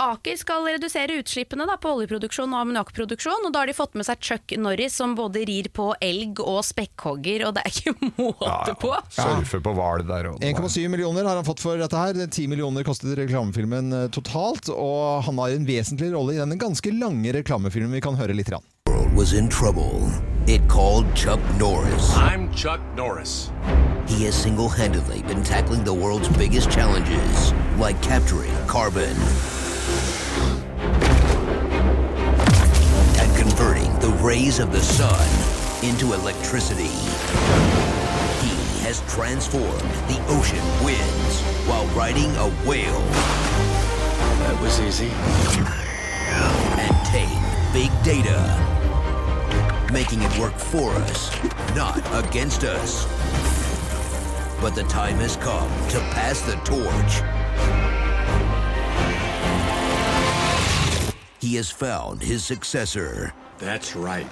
Aker 0.00 0.36
skal 0.40 0.64
redusere 0.68 1.18
utslippene 1.20 1.66
da, 1.68 1.76
på 1.80 1.92
oljeproduksjon 1.96 2.52
og 2.52 2.60
ammoniakkproduksjon. 2.74 3.46
Og 3.46 3.52
da 3.52 3.62
har 3.62 3.66
de 3.70 3.76
fått 3.76 3.94
med 3.94 4.06
seg 4.06 4.20
Chuck 4.20 4.54
Norris, 4.58 4.96
som 4.96 5.14
både 5.14 5.44
rir 5.46 5.70
på 5.72 5.92
elg 6.02 6.40
og 6.42 6.62
spekkhogger, 6.66 7.46
og 7.48 7.56
det 7.56 7.64
er 7.64 7.72
ikke 7.72 7.94
måte 8.18 8.74
på. 8.80 8.92
Surfe 9.14 9.60
på 9.64 9.74
hval 9.76 10.04
der 10.08 10.30
òg. 10.32 10.40
1,7 10.42 10.88
millioner 10.88 11.24
har 11.24 11.40
han 11.40 11.46
fått 11.46 11.62
for 11.62 11.80
dette 11.80 11.96
her. 11.96 12.14
10 12.24 12.48
millioner 12.50 12.86
kostet 12.86 13.16
reklamefilmen 13.18 13.92
eh, 13.92 14.06
totalt, 14.14 14.70
og 14.72 15.24
han 15.28 15.40
har 15.42 15.54
en 15.54 15.68
vesentlig 15.68 16.12
rolle 16.14 16.36
i 16.36 16.42
denne 16.42 16.58
ganske 16.60 16.92
lange 16.94 17.34
reklamefilmen 17.34 17.94
vi 17.94 18.04
kan 18.04 18.18
høre 18.18 18.36
litt. 18.36 18.52
Rann. 18.52 18.64
was 19.14 19.32
in 19.32 19.48
trouble. 19.48 20.10
It 20.46 20.68
called 20.68 21.06
Chuck 21.14 21.40
Norris. 21.58 22.10
I'm 22.14 22.52
Chuck 22.52 22.80
Norris. 22.96 23.50
He 24.06 24.24
has 24.24 24.34
single 24.34 24.68
handedly 24.68 25.22
been 25.22 25.42
tackling 25.42 25.84
the 25.84 25.94
world's 25.94 26.28
biggest 26.36 26.70
challenges, 26.70 27.54
like 27.78 28.00
capturing 28.02 28.52
carbon 28.66 29.16
converting 33.44 33.92
the 33.98 34.08
rays 34.22 34.58
of 34.58 34.72
the 34.72 34.80
sun 34.80 35.28
into 35.84 36.14
electricity. 36.14 36.94
He 38.40 38.54
has 38.80 39.02
transformed 39.06 39.90
the 40.08 40.18
ocean 40.28 40.64
winds 40.82 41.42
while 41.68 41.86
riding 41.88 42.34
a 42.36 42.48
whale. 42.66 43.02
That 44.40 44.58
was 44.62 44.80
easy. 44.80 45.10
And 46.80 47.06
tamed 47.06 47.44
big 47.74 47.90
data, 48.02 48.40
making 49.92 50.22
it 50.22 50.38
work 50.38 50.54
for 50.54 50.92
us, 50.92 51.30
not 51.74 52.00
against 52.24 52.64
us. 52.64 53.04
But 54.62 54.74
the 54.74 54.84
time 54.84 55.16
has 55.16 55.36
come 55.36 55.68
to 55.90 56.00
pass 56.14 56.40
the 56.40 56.54
torch. 56.64 57.93
He 61.44 61.56
has 61.56 61.70
found 61.70 62.22
his 62.22 62.42
successor. 62.42 63.34
That's 63.60 63.94
right. 63.96 64.26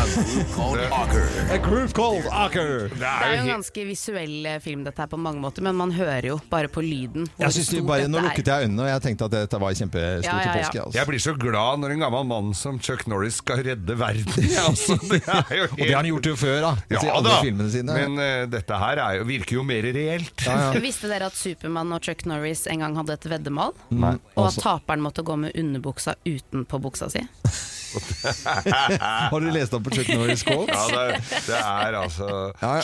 A 0.00 0.04
Groove 0.06 0.54
called 0.54 0.80
Ocker. 0.90 1.26
A 1.52 1.58
group 1.58 1.92
called 1.92 2.24
Aker. 2.32 2.88
Det 2.88 3.04
er 3.06 3.34
jo 3.34 3.40
en 3.42 3.48
ganske 3.50 3.82
visuell 3.84 4.46
eh, 4.48 4.56
film 4.64 4.84
dette 4.86 5.02
her 5.02 5.10
på 5.12 5.18
mange 5.20 5.42
måter, 5.42 5.62
men 5.66 5.76
man 5.76 5.92
hører 5.92 6.24
jo 6.30 6.36
bare 6.50 6.70
på 6.72 6.80
lyden. 6.82 7.26
Jeg 7.38 7.52
synes 7.58 7.68
de 7.74 7.82
bare, 7.84 8.06
Nå 8.10 8.22
lukket 8.24 8.48
jeg 8.48 8.64
øynene, 8.68 8.86
og 8.86 8.88
jeg 8.88 9.02
tenkte 9.04 9.26
at 9.28 9.34
dette 9.34 9.60
var 9.60 9.74
kjempestort 9.76 10.24
Ja, 10.24 10.32
ja, 10.32 10.38
ja. 10.40 10.46
til 10.46 10.62
påske. 10.64 10.84
Altså. 10.86 10.98
Jeg 10.98 11.10
blir 11.10 11.22
så 11.26 11.34
glad 11.42 11.82
når 11.82 11.94
en 11.96 12.04
gammel 12.06 12.28
mann 12.30 12.50
som 12.56 12.78
Chuck 12.80 13.04
Norris 13.12 13.40
skal 13.42 13.62
redde 13.66 13.98
verden. 14.00 14.48
Ja, 14.56 14.64
altså, 14.70 14.96
det 15.10 15.20
helt... 15.26 15.74
Og 15.76 15.82
det 15.82 15.90
har 15.90 16.00
han 16.00 16.08
gjort 16.10 16.30
jo 16.32 16.36
før, 16.40 16.56
da. 16.64 16.72
Ja 16.96 17.02
alle 17.10 17.28
da, 17.28 17.36
filmene 17.44 17.70
sine. 17.74 17.98
men 18.00 18.16
uh, 18.18 18.46
dette 18.50 18.80
her 18.82 19.02
er 19.04 19.18
jo, 19.20 19.26
virker 19.28 19.58
jo 19.60 19.66
mer 19.68 19.84
reelt. 19.94 20.46
Visste 20.86 21.10
dere 21.12 21.28
at 21.28 21.36
Supermann 21.38 21.92
og 21.94 22.00
Chuck 22.08 22.24
Norris 22.30 22.64
en 22.72 22.86
gang 22.86 22.96
hadde 23.02 23.18
et 23.18 23.28
veddemål? 23.36 23.76
Nei. 23.92 24.16
Og 24.38 24.46
Altså. 24.48 24.62
at 24.62 24.64
taperen 24.64 25.04
måtte 25.04 25.26
gå 25.26 25.36
med 25.44 25.52
underbuksa 25.60 26.16
utenpå 26.24 26.80
buksa 26.88 27.10
si? 27.12 27.26
Har 29.32 29.40
du 29.40 29.50
lest 29.54 29.74
opp 29.76 29.84
på 29.88 29.94
Chuck 29.98 30.08
Norris 30.14 30.42
quotes? 30.46 30.76
Ja, 30.76 30.86
det, 30.92 31.02
er- 31.02 31.42
det 31.48 31.58
er 31.60 31.98
altså 32.04 32.30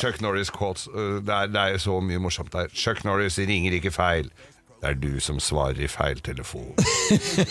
Chuck 0.03 0.21
Norris 0.25 0.51
quotes. 0.55 0.89
Det 0.95 1.33
er, 1.41 1.49
det 1.53 1.63
er 1.77 1.79
så 1.83 2.01
mye 2.03 2.21
morsomt 2.23 2.53
der. 2.55 2.69
Chuck 2.75 3.05
Norris 3.07 3.39
ringer 3.39 3.77
ikke 3.79 3.93
feil. 3.95 4.31
Det 4.77 4.91
er 4.91 4.99
du 5.01 5.15
som 5.25 5.39
svarer 5.41 5.79
i 5.81 5.89
feil 5.89 6.19
telefon. 6.21 6.75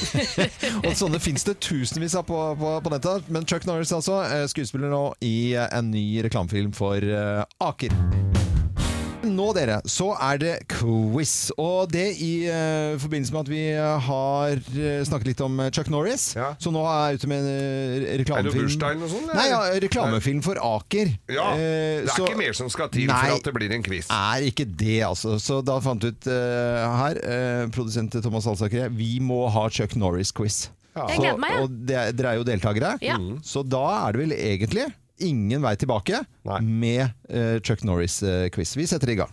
Og 0.85 0.91
sånne 0.95 1.17
fins 1.19 1.43
det 1.47 1.57
tusenvis 1.65 2.13
av 2.19 2.27
på, 2.29 2.37
på, 2.59 2.75
på 2.85 2.93
nettet. 2.93 3.31
Men 3.33 3.47
Chuck 3.49 3.65
Norris 3.65 3.91
altså, 3.97 4.19
eh, 4.29 4.45
skuespiller 4.51 4.93
nå 4.93 5.01
i 5.25 5.35
eh, 5.57 5.65
en 5.73 5.89
ny 5.91 6.05
reklamefilm 6.27 6.71
for 6.77 7.01
eh, 7.01 7.41
Aker. 7.65 7.97
Nå 9.35 9.49
dere, 9.55 9.79
så 9.89 10.11
er 10.21 10.39
det 10.41 10.51
quiz. 10.71 11.33
Og 11.59 11.89
det 11.91 12.05
i 12.23 12.47
uh, 12.47 12.95
forbindelse 13.01 13.35
med 13.35 13.41
at 13.41 13.51
vi 13.51 13.61
eh, 13.73 14.05
har 14.07 14.53
eh, 14.55 15.01
snakket 15.07 15.29
litt 15.31 15.43
om 15.43 15.59
Chuck 15.75 15.89
Norris. 15.91 16.29
Så 16.61 16.71
nå 16.73 16.83
er 16.87 17.11
jeg 17.13 17.19
ute 17.21 17.29
med 17.31 17.49
en 17.49 18.05
reklamefilm. 18.21 18.39
Er 18.39 18.47
det 18.49 18.63
bursdag 18.63 19.03
og 19.03 19.11
sånn? 19.11 19.27
Nei, 19.33 19.47
ja, 19.51 19.59
reklamefilm 19.83 20.41
for 20.45 20.61
Aker. 20.61 21.11
Ja, 21.35 21.49
det 21.57 21.69
er 22.05 22.11
så- 22.13 22.29
ikke 22.29 22.39
mer 22.39 22.57
som 22.57 22.71
skal 22.71 22.89
til 22.93 23.09
Nei, 23.11 23.19
for 23.25 23.35
at 23.41 23.49
det 23.49 23.55
blir 23.57 23.75
en 23.75 23.83
quiz. 23.85 24.07
er 24.09 24.47
ikke 24.47 24.65
det, 24.65 25.01
altså. 25.09 25.35
Så 25.41 25.59
da 25.65 25.79
fant 25.83 26.03
vi 26.05 26.13
ut 26.13 26.29
uh, 26.31 26.85
her, 27.03 27.21
produsent 27.75 28.15
Thomas 28.21 28.47
Alsaker, 28.47 28.89
vi 28.95 29.17
må 29.19 29.45
ha 29.51 29.67
Chuck 29.69 29.95
Norris-quiz. 29.99 30.69
Ja. 30.95 31.09
Jeg 31.11 31.19
gleder 31.25 31.39
meg, 31.43 31.51
ja. 31.51 31.63
Og 31.65 31.73
det, 31.89 32.03
dere 32.15 32.29
er 32.31 32.37
jo 32.39 32.45
deltakere, 32.47 32.93
Ja. 33.03 33.17
Mm. 33.19 33.41
så 33.43 33.65
da 33.67 33.83
er 34.05 34.15
det 34.15 34.21
vel 34.21 34.35
egentlig 34.37 34.85
ingen 35.23 35.61
vei 35.63 35.75
tilbake 35.79 36.23
med 36.61 37.05
eh, 37.29 37.59
Chuck 37.63 37.83
Norris-quiz. 37.87 38.75
Vi 38.77 38.87
setter 38.87 39.09
i 39.13 39.15
gang. 39.21 39.31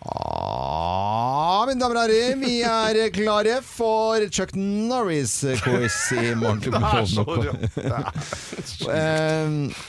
Ah, 0.00 1.66
mine 1.68 1.76
damer 1.82 1.98
og 2.00 2.06
herrer, 2.08 2.36
vi 2.40 2.60
er 2.64 2.98
klare 3.18 3.58
for 3.66 4.24
Chuck 4.32 4.54
Norris-quiz 4.56 5.96
i 6.16 6.34
morgen. 6.40 6.62
Det 6.64 6.80
er 6.80 7.08
så 7.10 7.24
rått. 7.28 8.86
Eh, 8.88 9.86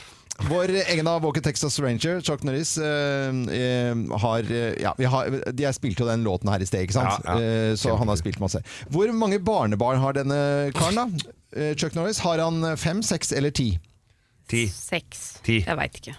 vår 0.49 0.73
egen 0.81 1.07
av 1.07 1.21
Walker 1.23 1.43
Texas 1.45 1.77
Ranger, 1.79 2.19
Chuck 2.25 2.43
Norris, 2.43 2.73
eh, 2.81 3.29
eh, 3.55 3.93
har, 4.23 4.51
eh, 4.51 4.73
ja, 4.81 4.95
vi 4.97 5.05
har 5.05 5.29
De 5.53 5.67
har 5.67 5.75
spilt 5.77 6.01
jo 6.01 6.07
den 6.09 6.23
låten 6.25 6.49
her 6.49 6.59
i 6.63 6.67
sted, 6.67 6.87
ikke 6.87 6.97
sant? 6.97 7.21
Ja, 7.27 7.37
ja. 7.37 7.69
Eh, 7.71 7.75
så 7.79 7.93
han 7.99 8.09
har 8.09 8.17
spilt 8.19 8.41
masse. 8.41 8.59
Hvor 8.91 9.11
mange 9.15 9.39
barnebarn 9.39 10.01
har 10.01 10.17
denne 10.17 10.41
karen, 10.75 10.97
da? 10.97 11.35
Eh, 11.55 11.71
Chuck 11.75 11.95
Norris. 11.95 12.19
Har 12.25 12.41
han 12.41 12.73
fem, 12.79 13.03
seks 13.05 13.31
eller 13.37 13.53
ti? 13.53 13.69
Ti. 14.51 14.65
Seks. 14.67 15.23
Ti. 15.45 15.61
Jeg 15.65 15.77
veit 15.79 15.95
ikke. 16.01 16.17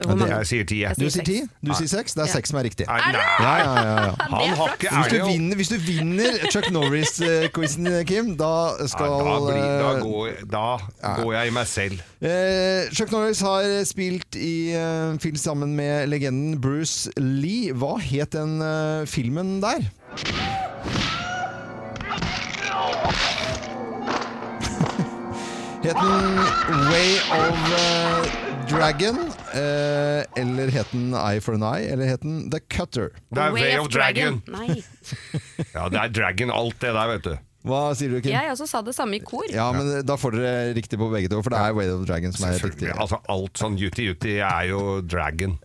Ja, 0.00 0.14
det- 0.16 0.28
Jeg 0.30 0.46
sier 0.48 0.64
ti, 0.64 0.76
jeg. 0.80 0.96
Du 0.96 1.10
sier 1.12 1.24
ti? 1.24 1.40
Du 1.60 1.74
sier 1.76 1.88
seks? 1.88 2.14
Det 2.14 2.22
er 2.22 2.26
Ja. 2.26 2.32
seks 2.32 2.48
som 2.48 2.58
er 2.58 2.62
riktig. 2.64 2.86
Nei, 2.88 3.00
nei. 3.12 3.20
Ja, 3.20 3.56
ja, 3.56 3.74
ja, 3.74 4.04
ja. 4.06 4.14
Han 4.30 4.54
har 4.56 4.68
ikke 4.72 4.88
Hvis 4.88 5.10
du, 5.12 5.26
vinner, 5.26 5.56
hvis 5.56 5.68
du 5.68 5.76
vinner 5.76 6.38
Chuck 6.50 6.70
Norris-quizen, 6.72 7.88
Kim, 8.08 8.30
da 8.40 8.86
skal 8.88 9.10
Ja, 9.10 9.18
da, 9.18 9.34
blir, 9.44 9.60
da, 9.60 9.90
eh, 9.92 10.00
går, 10.00 10.28
da 10.50 10.64
går 11.20 11.32
jeg 11.34 11.46
i 11.46 11.50
meg 11.50 11.66
selv. 11.66 12.00
Eh, 12.22 12.88
Chuck 12.96 13.12
Norris 13.12 13.40
har 13.44 13.84
spilt 13.84 14.36
i 14.40 14.72
uh, 14.72 15.18
film 15.20 15.36
sammen 15.36 15.76
med 15.76 16.08
legenden 16.08 16.58
Bruce 16.60 17.10
Lee. 17.18 17.72
Hva 17.74 17.98
het 18.00 18.32
den 18.32 18.56
uh, 18.62 19.04
filmen 19.04 19.60
der? 19.60 19.84
Het 25.80 25.96
den 25.96 26.34
Way 26.90 27.16
of 27.16 27.56
uh, 27.70 28.66
Dragon? 28.66 29.16
Uh, 29.54 30.36
eller 30.36 30.72
het 30.72 30.90
den 30.90 31.14
Eye 31.14 31.40
for 31.40 31.54
an 31.54 31.62
Eye? 31.62 31.86
Eller 31.88 32.06
het 32.06 32.20
den 32.20 32.48
The 32.50 32.60
Cutter? 32.66 33.12
Det 33.28 33.38
er 33.38 33.52
Way, 33.52 33.76
of 33.78 33.86
Dragon. 33.88 34.42
Nei. 34.44 34.84
Ja, 35.72 35.88
det 35.88 35.98
er 35.98 36.08
Dragon 36.08 36.50
alt 36.50 36.80
det 36.80 36.92
der, 36.92 37.06
vet 37.06 37.24
du. 37.24 37.36
Hva 37.66 37.80
sier 37.92 38.08
du, 38.08 38.20
Kim? 38.24 38.32
Jeg 38.32 38.52
også 38.54 38.66
sa 38.70 38.80
det 38.84 38.94
samme 38.96 39.18
i 39.18 39.20
kor. 39.20 39.44
Ja, 39.52 39.66
men 39.74 39.90
da 40.08 40.16
får 40.16 40.38
dere 40.38 40.52
riktig 40.78 40.96
på 41.00 41.10
begge 41.12 41.28
to, 41.28 41.42
for 41.44 41.52
det 41.52 41.60
er 41.60 41.74
Way 41.76 41.90
of 41.92 42.06
Dragon 42.08 42.32
som 42.32 42.46
er 42.48 42.56
riktig. 42.56 42.88
Altså, 42.94 43.18
alt 43.28 43.60
sånn 43.60 43.76
juti-juti 43.80 44.38
er 44.40 44.70
jo 44.70 44.80
Dragon. 45.04 45.58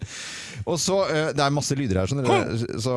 Og 0.66 0.80
så, 0.82 0.98
eh, 1.08 1.32
Det 1.32 1.40
er 1.40 1.56
masse 1.56 1.76
lyder 1.78 2.02
her, 2.02 2.08
skjønner 2.08 2.28
dere. 2.28 2.80
Så 2.84 2.96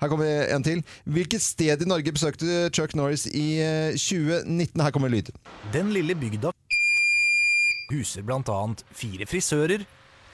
her 0.00 0.08
kommer 0.12 0.52
en 0.52 0.62
til. 0.62 0.82
Hvilket 1.08 1.40
sted 1.40 1.82
i 1.82 1.88
Norge 1.88 2.12
besøkte 2.12 2.68
Chuck 2.70 2.94
Norris 2.94 3.26
i 3.32 3.60
eh, 3.64 3.96
2019? 3.96 4.82
Her 4.82 4.90
kommer 4.90 5.08
lyd. 5.08 5.32
Den 5.72 5.92
lille 5.94 6.14
bygda 6.14 6.52
huser 7.88 8.20
annet 8.28 8.84
fire 8.92 9.24
frisører, 9.24 9.86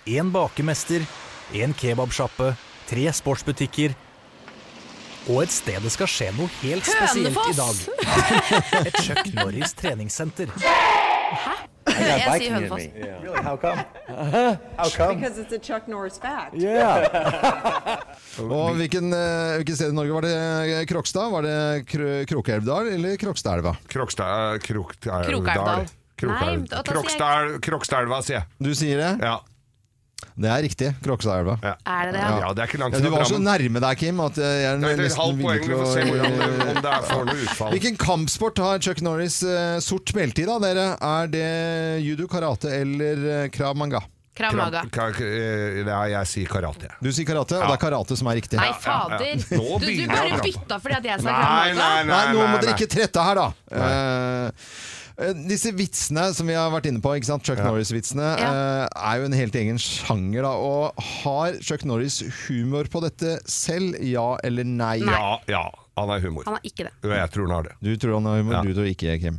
en 0.07 0.33
bakemester, 0.33 1.07
en 1.55 1.73
kebabsjappe, 1.73 2.57
tre 2.89 3.07
sportsbutikker 3.15 3.95
og 5.29 5.43
et 5.45 5.53
sted 5.55 5.79
det 5.85 5.93
skal 5.95 6.09
skje 6.11 6.29
noe 6.37 6.49
helt 6.61 6.85
spesielt 6.89 7.39
i 7.51 7.55
dag. 7.57 7.75
Et 8.89 8.97
Chuck 9.05 9.25
Norris 9.37 9.73
treningssenter. 9.79 10.49
Hæ? 10.55 11.55
Jeg 11.95 12.41
sier 12.41 12.55
Hønefoss. 12.55 12.85
Really? 12.97 13.43
How 13.45 13.57
come? 13.61 13.77
How 14.79 14.89
come? 14.89 15.15
Because 15.21 15.39
it's 15.39 15.53
a 15.53 15.59
Chuck 15.59 15.89
Norris 15.89 16.19
fact. 16.19 16.55
Og 18.41 18.75
hvilken, 18.81 19.13
hvilken, 19.13 19.77
sted 19.77 19.93
i 19.93 19.97
Norge 19.97 20.13
var 20.17 20.23
det 20.27 20.35
eh, 20.35 20.87
Krokstad? 20.91 21.31
Var 21.35 21.43
det 21.47 21.59
Kr 21.91 22.01
Krokelvdal 22.31 22.85
eller 22.97 23.13
Krokstadelva? 23.21 23.73
Krokstadelva. 23.89 24.59
Krokstadelva, 26.19 28.23
sier 28.25 28.41
jeg. 28.41 28.49
Du 28.63 28.73
sier 28.77 29.03
det? 29.03 29.13
Ja. 29.23 29.39
Det 30.35 30.49
er 30.51 30.63
riktig. 30.65 30.89
Krokstadelva. 31.05 31.55
Ja. 31.63 31.73
Er 31.87 32.09
det 32.09 32.15
det? 32.17 32.23
Ja, 32.43 32.49
det 32.57 32.63
er 32.65 32.71
ikke 32.71 32.79
langt 32.81 32.95
Ja, 32.97 33.01
du 33.05 33.11
var 33.13 33.25
så 33.29 33.37
nærme 33.39 33.83
deg, 33.85 33.99
Kim, 34.01 34.21
at 34.25 34.39
jeg 34.41 34.65
er 34.67 34.81
Det 34.83 34.89
er 34.89 34.95
et 34.97 35.03
nesten 35.05 35.21
halvt 35.23 35.37
villig 35.39 35.47
poeng. 35.47 35.63
til 35.67 35.75
å 35.75 35.91
se 35.93 36.07
hvordan 36.09 36.33
om 36.75 36.81
det 36.83 36.91
er 36.95 37.05
for 37.11 37.29
noe 37.29 37.45
utfall. 37.45 37.71
Hvilken 37.77 37.99
kampsport 38.03 38.59
har 38.65 38.79
Chuck 38.83 39.03
Norris 39.07 39.37
eh, 39.47 39.77
sort 39.85 40.11
belte 40.17 40.43
i, 40.43 40.49
da, 40.49 40.57
dere? 40.65 40.89
Er 40.99 41.31
det 41.35 41.47
judo, 42.07 42.27
karate 42.31 42.73
eller 42.81 43.25
eh, 43.45 43.49
krav 43.55 43.77
manga? 43.79 44.03
Krav 44.35 44.51
Maga. 44.59 44.81
Ka- 44.91 45.13
eh, 45.23 45.85
Ja, 45.87 46.01
jeg 46.11 46.27
sier 46.27 46.49
karate. 46.51 46.89
Du 46.99 47.13
sier 47.15 47.23
karate, 47.29 47.55
og 47.55 47.69
det 47.71 47.77
er 47.77 47.83
karate 47.85 48.17
som 48.19 48.27
er 48.33 48.35
riktig. 48.41 48.59
Nei, 48.59 48.73
fader. 48.83 49.23
ja. 49.23 49.61
Du, 49.79 49.87
du 49.87 50.07
bare 50.11 50.41
bytta 50.43 50.81
fordi 50.83 50.97
at 50.99 51.07
jeg 51.07 51.23
sa 51.23 51.31
Nei, 51.31 51.69
Krav 51.71 51.79
nei, 51.79 52.03
nei, 52.03 52.11
Nei, 52.11 52.33
nå 52.35 52.49
må 52.51 52.59
dere 52.65 52.75
ikke 52.75 52.89
trette 52.91 53.23
her, 53.29 53.39
da. 53.39 53.47
Nei. 53.71 53.93
eh, 53.95 54.51
disse 55.47 55.71
vitsene 55.77 56.27
som 56.35 56.49
vi 56.51 56.57
har 56.59 56.73
vært 56.75 56.89
inne 56.91 57.03
på, 57.03 57.13
ikke 57.15 57.29
sant? 57.29 57.47
Chuck 57.47 57.61
Norris-vitsene, 57.63 58.33
ja. 58.41 58.51
er 58.91 59.21
jo 59.21 59.29
en 59.29 59.37
helt 59.39 59.55
egen 59.61 59.79
sjanger. 59.79 60.43
da 60.43 60.53
Og 60.59 61.07
Har 61.23 61.59
Chuck 61.63 61.87
Norris 61.87 62.21
humor 62.45 62.91
på 62.91 63.03
dette 63.05 63.39
selv? 63.47 63.95
Ja 64.03 64.35
eller 64.43 64.67
nei? 64.67 64.99
Ja, 65.07 65.39
ja. 65.51 65.65
Han 65.95 66.11
har 66.11 66.19
humor. 66.21 66.43
Han 66.49 66.59
har 66.59 66.67
ikke 66.67 66.89
det. 66.89 66.95
Jeg 67.07 67.31
tror 67.31 67.47
han 67.47 67.55
har 67.55 67.69
det. 67.69 67.77
Du 67.79 67.97
tror 67.97 68.19
han 68.19 68.27
har 68.27 68.43
humor, 68.43 68.63
du 68.67 68.75
tror 68.75 68.91
ikke, 68.91 69.19
Kim. 69.23 69.39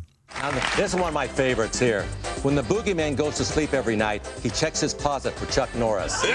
This 0.75 0.93
is 0.93 0.95
one 0.95 1.07
of 1.07 1.13
my 1.13 1.27
favorites 1.27 1.79
here. 1.79 2.03
When 2.43 2.55
the 2.55 2.63
boogeyman 2.63 3.15
goes 3.15 3.37
to 3.37 3.45
sleep 3.45 3.73
every 3.73 3.95
night, 3.95 4.25
he 4.43 4.49
checks 4.49 4.81
his 4.81 4.93
closet 4.93 5.33
for 5.33 5.45
Chuck 5.45 5.73
Norris. 5.75 6.13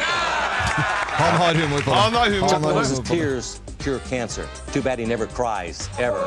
Han 1.20 1.36
har 1.36 1.55
humor 1.55 1.80
på 1.80 1.91
det. 1.91 1.97
Han 1.97 2.14
har 2.14 2.30
humor 2.30 2.49
Chuck 2.49 2.62
Norris' 2.62 2.74
Norris's 2.74 3.09
tears 3.09 3.61
cure 3.78 3.99
cancer. 4.09 4.47
Too 4.72 4.82
bad 4.82 4.99
he 4.99 5.07
never 5.07 5.26
cries, 5.26 5.88
ever. 5.99 6.20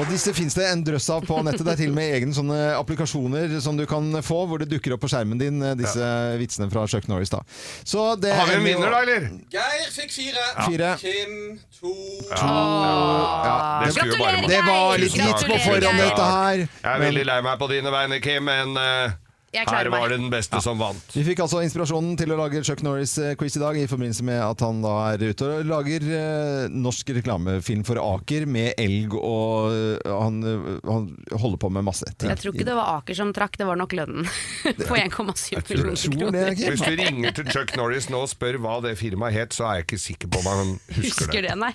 Og 0.00 0.08
disse 0.08 0.32
fins 0.34 0.54
det 0.56 0.66
en 0.66 0.82
drøss 0.86 1.08
av 1.12 1.24
på 1.28 1.38
nettet. 1.44 1.64
Det 1.66 1.74
er 1.74 1.80
til 1.84 1.92
og 1.92 1.96
med 1.98 2.14
egne 2.16 2.34
sånne 2.36 2.58
applikasjoner 2.78 3.58
som 3.62 3.76
du 3.78 3.84
kan 3.88 4.08
få, 4.24 4.42
hvor 4.48 4.62
det 4.62 4.70
dukker 4.72 4.96
opp 4.96 5.04
på 5.04 5.10
skjermen 5.12 5.40
din, 5.40 5.60
disse 5.78 5.92
disse 5.92 6.38
vitsene 6.40 6.70
fra 6.72 6.86
Chuck 6.88 7.08
Norris. 7.08 7.30
da. 7.30 7.42
Så 7.84 8.16
det 8.16 8.32
Har 8.34 8.46
vi 8.46 8.54
en 8.54 8.64
vinner, 8.64 8.90
da, 8.90 9.02
eller? 9.02 9.28
Geir 9.52 9.90
fikk 9.92 10.12
fire. 10.12 10.46
Fire. 10.66 10.92
Kim 11.00 11.58
to. 11.80 11.92
Ja. 12.30 13.82
Det 13.84 13.92
skulle 13.92 14.16
jo 14.16 14.22
bare 14.22 14.46
Det 14.48 14.62
var 14.66 14.98
litt 14.98 15.16
nytt 15.16 15.46
på 15.46 15.58
forhånd, 15.66 15.98
dette 16.00 16.30
her. 16.36 16.56
Jeg 16.64 16.94
er 16.94 17.04
veldig 17.06 17.26
lei 17.28 17.40
meg 17.42 17.58
på 17.60 17.68
dine 17.72 17.92
vegne, 17.94 18.20
Kim, 18.24 18.48
men 18.48 18.76
eh, 18.80 19.18
Jeg 19.52 19.66
klarer 19.68 19.84
her 19.84 19.92
meg. 19.92 20.00
var 20.00 20.12
det 20.12 20.16
den 20.22 20.30
beste 20.32 20.60
som 20.64 20.78
vant. 20.80 21.12
Vi 21.12 21.22
fikk 21.26 21.42
altså 21.44 21.60
inspirasjonen 21.60 22.14
til 22.16 22.32
å 22.32 22.38
lage 22.40 22.62
Chuck 22.64 22.80
Norris-quiz 22.86 23.58
i 23.58 23.60
dag 23.60 23.76
i 23.76 23.84
forbindelse 23.90 24.24
med 24.24 24.40
at 24.40 24.64
han 24.64 24.80
da 24.80 24.94
er 25.10 25.24
ute 25.28 25.48
og 25.58 25.68
lager 25.68 26.06
eh, 26.08 26.72
norsk 26.72 27.12
reklamefilm 27.18 27.82
for 27.84 28.00
Aker 28.00 28.46
med 28.48 28.72
elg, 28.80 29.12
og 29.18 29.76
eh, 29.76 30.08
han, 30.08 30.40
eh, 30.40 30.64
han 30.88 31.10
holder 31.36 31.60
på 31.66 31.72
med 31.76 31.84
masse 31.90 32.08
ting. 32.14 32.32
Jeg 32.32 32.40
tror 32.40 32.56
ikke 32.56 32.68
det 32.70 32.78
var 32.80 32.94
Aker 32.96 33.20
som 33.20 33.34
trakk, 33.36 33.60
det 33.60 33.68
var 33.68 33.80
nok 33.82 33.92
lønnen 34.00 34.24
på 34.88 34.96
1,7 34.96 35.60
millioner 35.68 36.16
kroner. 36.16 36.56
Hvis 36.56 36.86
du 36.88 36.96
ringer 37.04 37.36
til 37.36 37.52
Chuck 37.52 37.76
Norris 37.76 38.08
nå 38.12 38.24
og 38.24 38.32
spør 38.32 38.56
hva 38.64 38.78
det 38.88 38.96
firmaet 39.00 39.36
het, 39.36 39.56
så 39.56 39.68
er 39.68 39.82
jeg 39.82 39.90
ikke 39.90 40.02
sikker 40.08 40.32
på 40.32 40.40
om 40.40 40.48
han 40.48 40.74
husker, 40.96 41.28
Husker 41.28 41.48
det, 41.50 41.56
nei. 41.60 41.72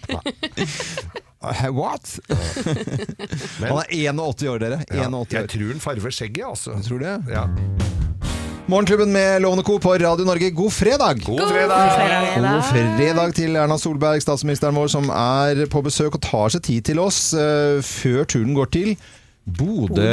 What? 1.42 2.20
han 3.62 3.78
er 3.78 3.92
81 3.94 4.48
år, 4.50 4.62
dere. 4.64 4.80
Ja, 4.90 5.06
81 5.06 5.36
jeg 5.38 5.52
tror 5.54 5.68
han 5.76 5.84
farver 5.84 6.16
skjegget, 6.16 6.46
altså. 6.50 6.74
Jeg 6.80 6.88
tror 6.88 7.04
det. 7.04 7.14
Ja. 7.30 7.46
Morgenklubben 8.68 9.14
med 9.14 9.42
Lovende 9.46 9.64
Co. 9.64 9.78
på 9.80 9.94
Radio 9.96 10.26
Norge, 10.28 10.50
god 10.52 10.74
fredag! 10.76 11.22
God 11.24 11.40
fredag! 11.40 12.42
God 12.42 12.66
fredag 12.68 13.36
til 13.38 13.56
Erna 13.56 13.78
Solberg, 13.80 14.20
statsministeren 14.26 14.76
vår, 14.76 14.90
som 14.92 15.08
er 15.14 15.62
på 15.72 15.84
besøk 15.86 16.18
og 16.18 16.26
tar 16.26 16.52
seg 16.52 16.66
tid 16.68 16.90
til 16.90 17.00
oss 17.00 17.30
uh, 17.38 17.80
før 17.86 18.28
turen 18.28 18.52
går 18.58 18.74
til 18.76 18.92
Bodø 19.48 20.04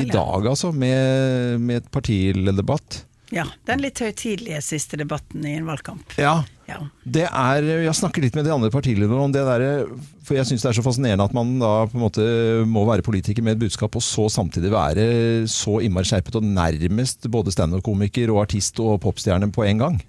i 0.00 0.08
dag, 0.10 0.48
altså, 0.50 0.72
med, 0.74 1.60
med 1.62 1.84
et 1.84 1.92
partilederdebatt. 1.94 3.04
Ja, 3.30 3.44
den 3.68 3.78
litt 3.84 4.00
høytidelige 4.02 4.58
siste 4.64 4.98
debatten 4.98 5.44
i 5.46 5.52
en 5.54 5.68
valgkamp. 5.68 6.16
Ja. 6.18 6.40
Ja. 6.70 6.80
Det 7.02 7.24
er, 7.26 7.64
Jeg 7.82 7.94
snakker 7.98 8.22
litt 8.22 8.34
med 8.38 8.44
de 8.46 8.52
andre 8.54 8.70
partilederne 8.70 9.22
om 9.24 9.32
det 9.34 9.42
der, 9.46 9.86
for 10.26 10.34
jeg 10.38 10.46
syns 10.46 10.62
det 10.62 10.70
er 10.70 10.76
så 10.78 10.84
fascinerende 10.86 11.26
at 11.26 11.34
man 11.34 11.56
da 11.58 11.70
på 11.90 11.98
en 11.98 12.04
måte 12.04 12.26
må 12.70 12.84
være 12.86 13.02
politiker 13.06 13.42
med 13.46 13.56
et 13.56 13.62
budskap, 13.64 13.94
og 13.98 14.02
så 14.06 14.28
samtidig 14.30 14.70
være 14.74 15.06
så 15.50 15.80
innmari 15.82 16.06
skjerpet 16.10 16.38
og 16.38 16.46
nærmest 16.46 17.26
både 17.30 17.54
standup-komiker 17.54 18.30
og 18.34 18.44
artist 18.44 18.78
og 18.82 19.00
popstjerne 19.02 19.50
på 19.54 19.66
en 19.66 19.82
gang. 19.82 20.00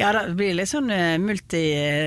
Ja, 0.00 0.12
det 0.16 0.36
blir 0.38 0.54
litt 0.56 0.70
sånn 0.70 0.88
eh, 0.92 1.16
multi, 1.20 1.60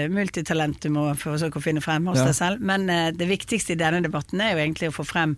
multitalent 0.09 0.79
du 0.81 0.89
må 0.93 1.09
forsøke 1.19 1.59
å 1.59 1.65
finne 1.65 1.81
frem 1.83 2.07
hos 2.09 2.17
Ja. 2.21 2.29
deg 2.29 2.37
selv. 2.37 2.61
Men 2.65 2.89
eh, 2.89 3.11
det 3.13 3.27
viktigste 3.29 3.73
i 3.75 3.81
denne 3.81 4.01
debatten 4.05 4.41
er 4.41 4.55
jo 4.55 4.61
egentlig 4.63 4.89
å 4.89 4.95
få 5.01 5.05
frem 5.05 5.35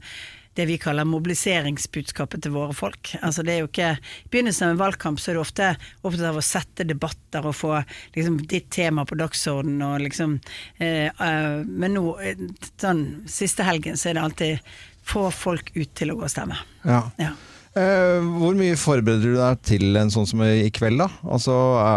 det 0.57 0.65
vi 0.69 0.77
kaller 0.81 1.07
mobiliseringsbudskapet 1.09 2.43
til 2.45 2.53
våre 2.55 2.75
folk. 2.77 3.13
Altså 3.21 3.45
det 3.45 3.55
er 3.55 3.63
jo 3.63 3.69
ikke, 3.69 3.91
I 3.97 4.31
begynnelsen 4.33 4.67
av 4.67 4.75
en 4.75 4.81
valgkamp 4.83 5.21
så 5.21 5.31
er 5.31 5.37
du 5.37 5.43
ofte 5.43 5.69
opptatt 6.01 6.27
av 6.29 6.39
å 6.39 6.45
sette 6.45 6.87
debatter 6.89 7.47
og 7.49 7.57
få 7.57 7.73
liksom, 8.15 8.39
ditt 8.49 8.69
tema 8.73 9.05
på 9.09 9.17
dagsordenen. 9.19 9.81
Og 9.87 10.05
liksom, 10.05 10.37
eh, 10.77 11.09
eh, 11.09 11.55
men 11.65 11.97
nå, 11.97 12.05
eh, 12.21 12.45
sånn, 12.81 13.05
siste 13.29 13.65
helgen, 13.67 13.97
så 13.97 14.11
er 14.11 14.19
det 14.19 14.27
alltid 14.27 14.75
få 15.03 15.27
folk 15.33 15.73
ut 15.75 15.95
til 15.97 16.13
å 16.13 16.19
gå 16.19 16.27
og 16.27 16.31
stemme. 16.31 16.59
Ja. 16.85 17.01
Ja. 17.19 17.33
Eh, 17.73 18.25
hvor 18.37 18.53
mye 18.53 18.75
forbereder 18.77 19.33
du 19.33 19.39
deg 19.39 19.61
til 19.65 19.97
en 19.97 20.11
sånn 20.13 20.27
som 20.29 20.43
i 20.45 20.69
kveld, 20.73 20.99
da? 21.01 21.07
Altså, 21.25 21.55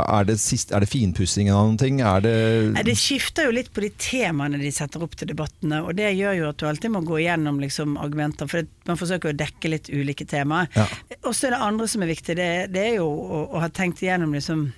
er 0.09 0.25
det, 0.29 0.39
sist, 0.41 0.73
er 0.73 0.81
det 0.81 0.89
finpussingen 0.89 1.53
av 1.53 1.67
noen 1.69 1.81
ting? 1.81 2.01
Er 2.01 2.25
det 2.25 2.87
Det 2.87 2.95
skifter 2.97 3.51
jo 3.51 3.57
litt 3.59 3.69
på 3.77 3.85
de 3.85 3.91
temaene 4.01 4.61
de 4.63 4.73
setter 4.73 5.05
opp 5.05 5.19
til 5.21 5.29
debattene, 5.29 5.83
og 5.85 5.99
det 5.99 6.15
gjør 6.17 6.39
jo 6.39 6.49
at 6.49 6.63
du 6.63 6.65
alltid 6.71 6.95
må 6.95 7.05
gå 7.05 7.21
igjennom 7.21 7.61
liksom, 7.61 7.99
argumenter, 8.01 8.49
for 8.49 8.65
man 8.89 9.01
forsøker 9.01 9.35
å 9.35 9.37
dekke 9.37 9.75
litt 9.75 9.93
ulike 9.93 10.25
temaer. 10.29 10.73
Ja. 10.79 10.89
Og 11.27 11.37
så 11.37 11.51
er 11.51 11.57
det 11.59 11.63
andre 11.69 11.91
som 11.93 12.07
er 12.07 12.13
viktig, 12.15 12.39
det, 12.41 12.51
det 12.73 12.89
er 12.95 12.99
jo 13.03 13.11
å, 13.13 13.45
å 13.53 13.65
ha 13.67 13.69
tenkt 13.69 14.01
igjennom 14.07 14.33
liksom 14.33 14.71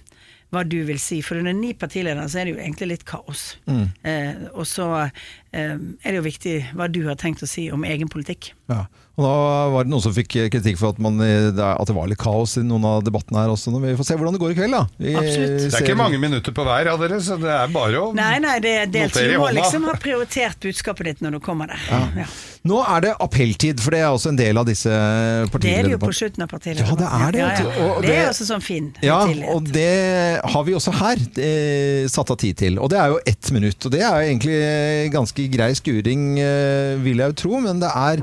hva 0.54 0.64
du 0.64 0.78
vil 0.88 1.00
si. 1.02 1.20
For 1.24 1.40
under 1.40 1.56
ni 1.56 1.74
partiledere 1.76 2.28
så 2.30 2.40
er 2.40 2.48
det 2.48 2.56
jo 2.56 2.62
egentlig 2.62 2.92
litt 2.94 3.04
kaos. 3.08 3.50
Mm. 3.68 3.84
Eh, 4.02 4.46
og 4.54 4.64
så 4.68 4.88
eh, 5.04 5.74
er 5.74 6.08
det 6.08 6.16
jo 6.16 6.24
viktig 6.24 6.54
hva 6.78 6.88
du 6.92 7.02
har 7.08 7.18
tenkt 7.20 7.44
å 7.44 7.50
si 7.50 7.68
om 7.74 7.84
egen 7.88 8.08
politikk. 8.12 8.54
Ja. 8.72 8.86
Og 9.18 9.24
da 9.26 9.34
var 9.74 9.86
det 9.86 9.90
noen 9.90 10.02
som 10.04 10.12
fikk 10.14 10.36
kritikk 10.54 10.76
for 10.78 10.94
at, 10.94 11.00
man, 11.02 11.18
eh, 11.24 11.48
det 11.50 11.64
at 11.66 11.90
det 11.90 11.96
var 11.96 12.06
litt 12.10 12.20
kaos 12.22 12.54
i 12.60 12.62
noen 12.62 12.86
av 12.86 13.02
debattene 13.06 13.42
her 13.42 13.52
også. 13.52 13.74
Vi 13.82 13.96
får 13.98 14.06
se 14.06 14.18
hvordan 14.20 14.36
det 14.36 14.42
går 14.44 14.54
i 14.54 14.58
kveld, 14.60 14.76
da. 14.76 14.82
Vi 14.96 15.14
Absolutt. 15.18 15.56
Det 15.64 15.72
er 15.72 15.86
ikke 15.88 15.98
mange 15.98 16.20
minutter 16.22 16.54
på 16.54 16.66
hver 16.68 16.92
av 16.92 17.02
dere, 17.02 17.18
så 17.24 17.36
det 17.42 17.50
er 17.50 17.72
bare 17.74 18.04
å 18.04 18.12
Nei, 18.16 18.36
nei, 18.44 18.56
det 18.64 18.74
er 18.84 18.92
delt. 18.94 19.18
Du 19.18 19.34
må 19.42 19.50
liksom 19.58 19.88
ha 19.90 19.96
prioritert 20.00 20.62
budskapet 20.62 21.10
ditt 21.10 21.24
når 21.24 21.38
du 21.38 21.42
kommer 21.44 21.74
der. 21.74 21.82
Ja. 22.22 22.28
Nå 22.66 22.80
er 22.82 23.00
det 23.04 23.12
appelltid, 23.22 23.80
for 23.80 23.94
det 23.94 24.00
er 24.00 24.08
også 24.10 24.32
en 24.32 24.38
del 24.40 24.58
av 24.58 24.66
disse 24.66 24.90
Det 24.90 25.70
er 25.70 25.86
det 25.86 25.92
jo 25.94 25.98
på 26.02 26.12
slutten 26.12 26.42
av 26.42 26.48
partiet. 26.50 26.80
Ja, 26.82 26.94
det 26.98 27.08
er 27.08 27.32
det. 27.32 27.38
Ja, 27.38 27.50
ja. 27.54 27.66
Og- 27.84 27.96
og 27.98 28.02
det 28.02 28.16
er 28.16 28.28
også 28.28 28.46
sånn 28.48 28.62
fin 28.64 28.92
Ja, 29.02 29.20
og 29.54 29.64
det 29.72 30.40
har 30.44 30.64
vi 30.64 30.74
også 30.74 30.92
her 30.98 31.16
eh, 31.38 32.08
satt 32.08 32.30
av 32.30 32.36
tid 32.36 32.56
til. 32.56 32.78
Og 32.78 32.90
det 32.90 32.98
er 32.98 33.08
jo 33.14 33.20
ett 33.26 33.50
minutt. 33.52 33.78
Og 33.86 33.92
det 33.92 34.02
er 34.02 34.10
jo 34.10 34.26
egentlig 34.32 35.12
ganske 35.12 35.48
grei 35.52 35.72
skuring, 35.74 36.38
eh, 36.38 36.96
vil 37.02 37.16
jeg 37.18 37.30
jo 37.34 37.38
tro, 37.44 37.60
men 37.60 37.80
det 37.80 37.90
er 37.94 38.22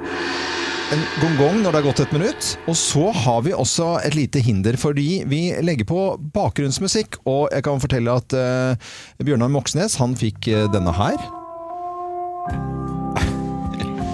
en 0.94 1.02
gong-gong 1.20 1.64
når 1.64 1.72
det 1.72 1.80
har 1.82 1.88
gått 1.88 2.00
et 2.04 2.12
minutt. 2.14 2.58
Og 2.68 2.76
så 2.76 3.12
har 3.12 3.42
vi 3.42 3.52
også 3.54 4.06
et 4.06 4.14
lite 4.16 4.40
hinder, 4.40 4.78
fordi 4.78 5.24
vi 5.26 5.56
legger 5.66 5.86
på 5.90 6.04
bakgrunnsmusikk. 6.36 7.18
Og 7.26 7.50
jeg 7.52 7.64
kan 7.64 7.82
fortelle 7.82 8.14
at 8.22 8.34
uh, 8.38 8.76
Bjørnar 9.24 9.50
Moxnes, 9.50 9.96
han 9.98 10.14
fikk 10.16 10.48
uh, 10.54 10.68
denne 10.74 10.94
her. 10.94 11.18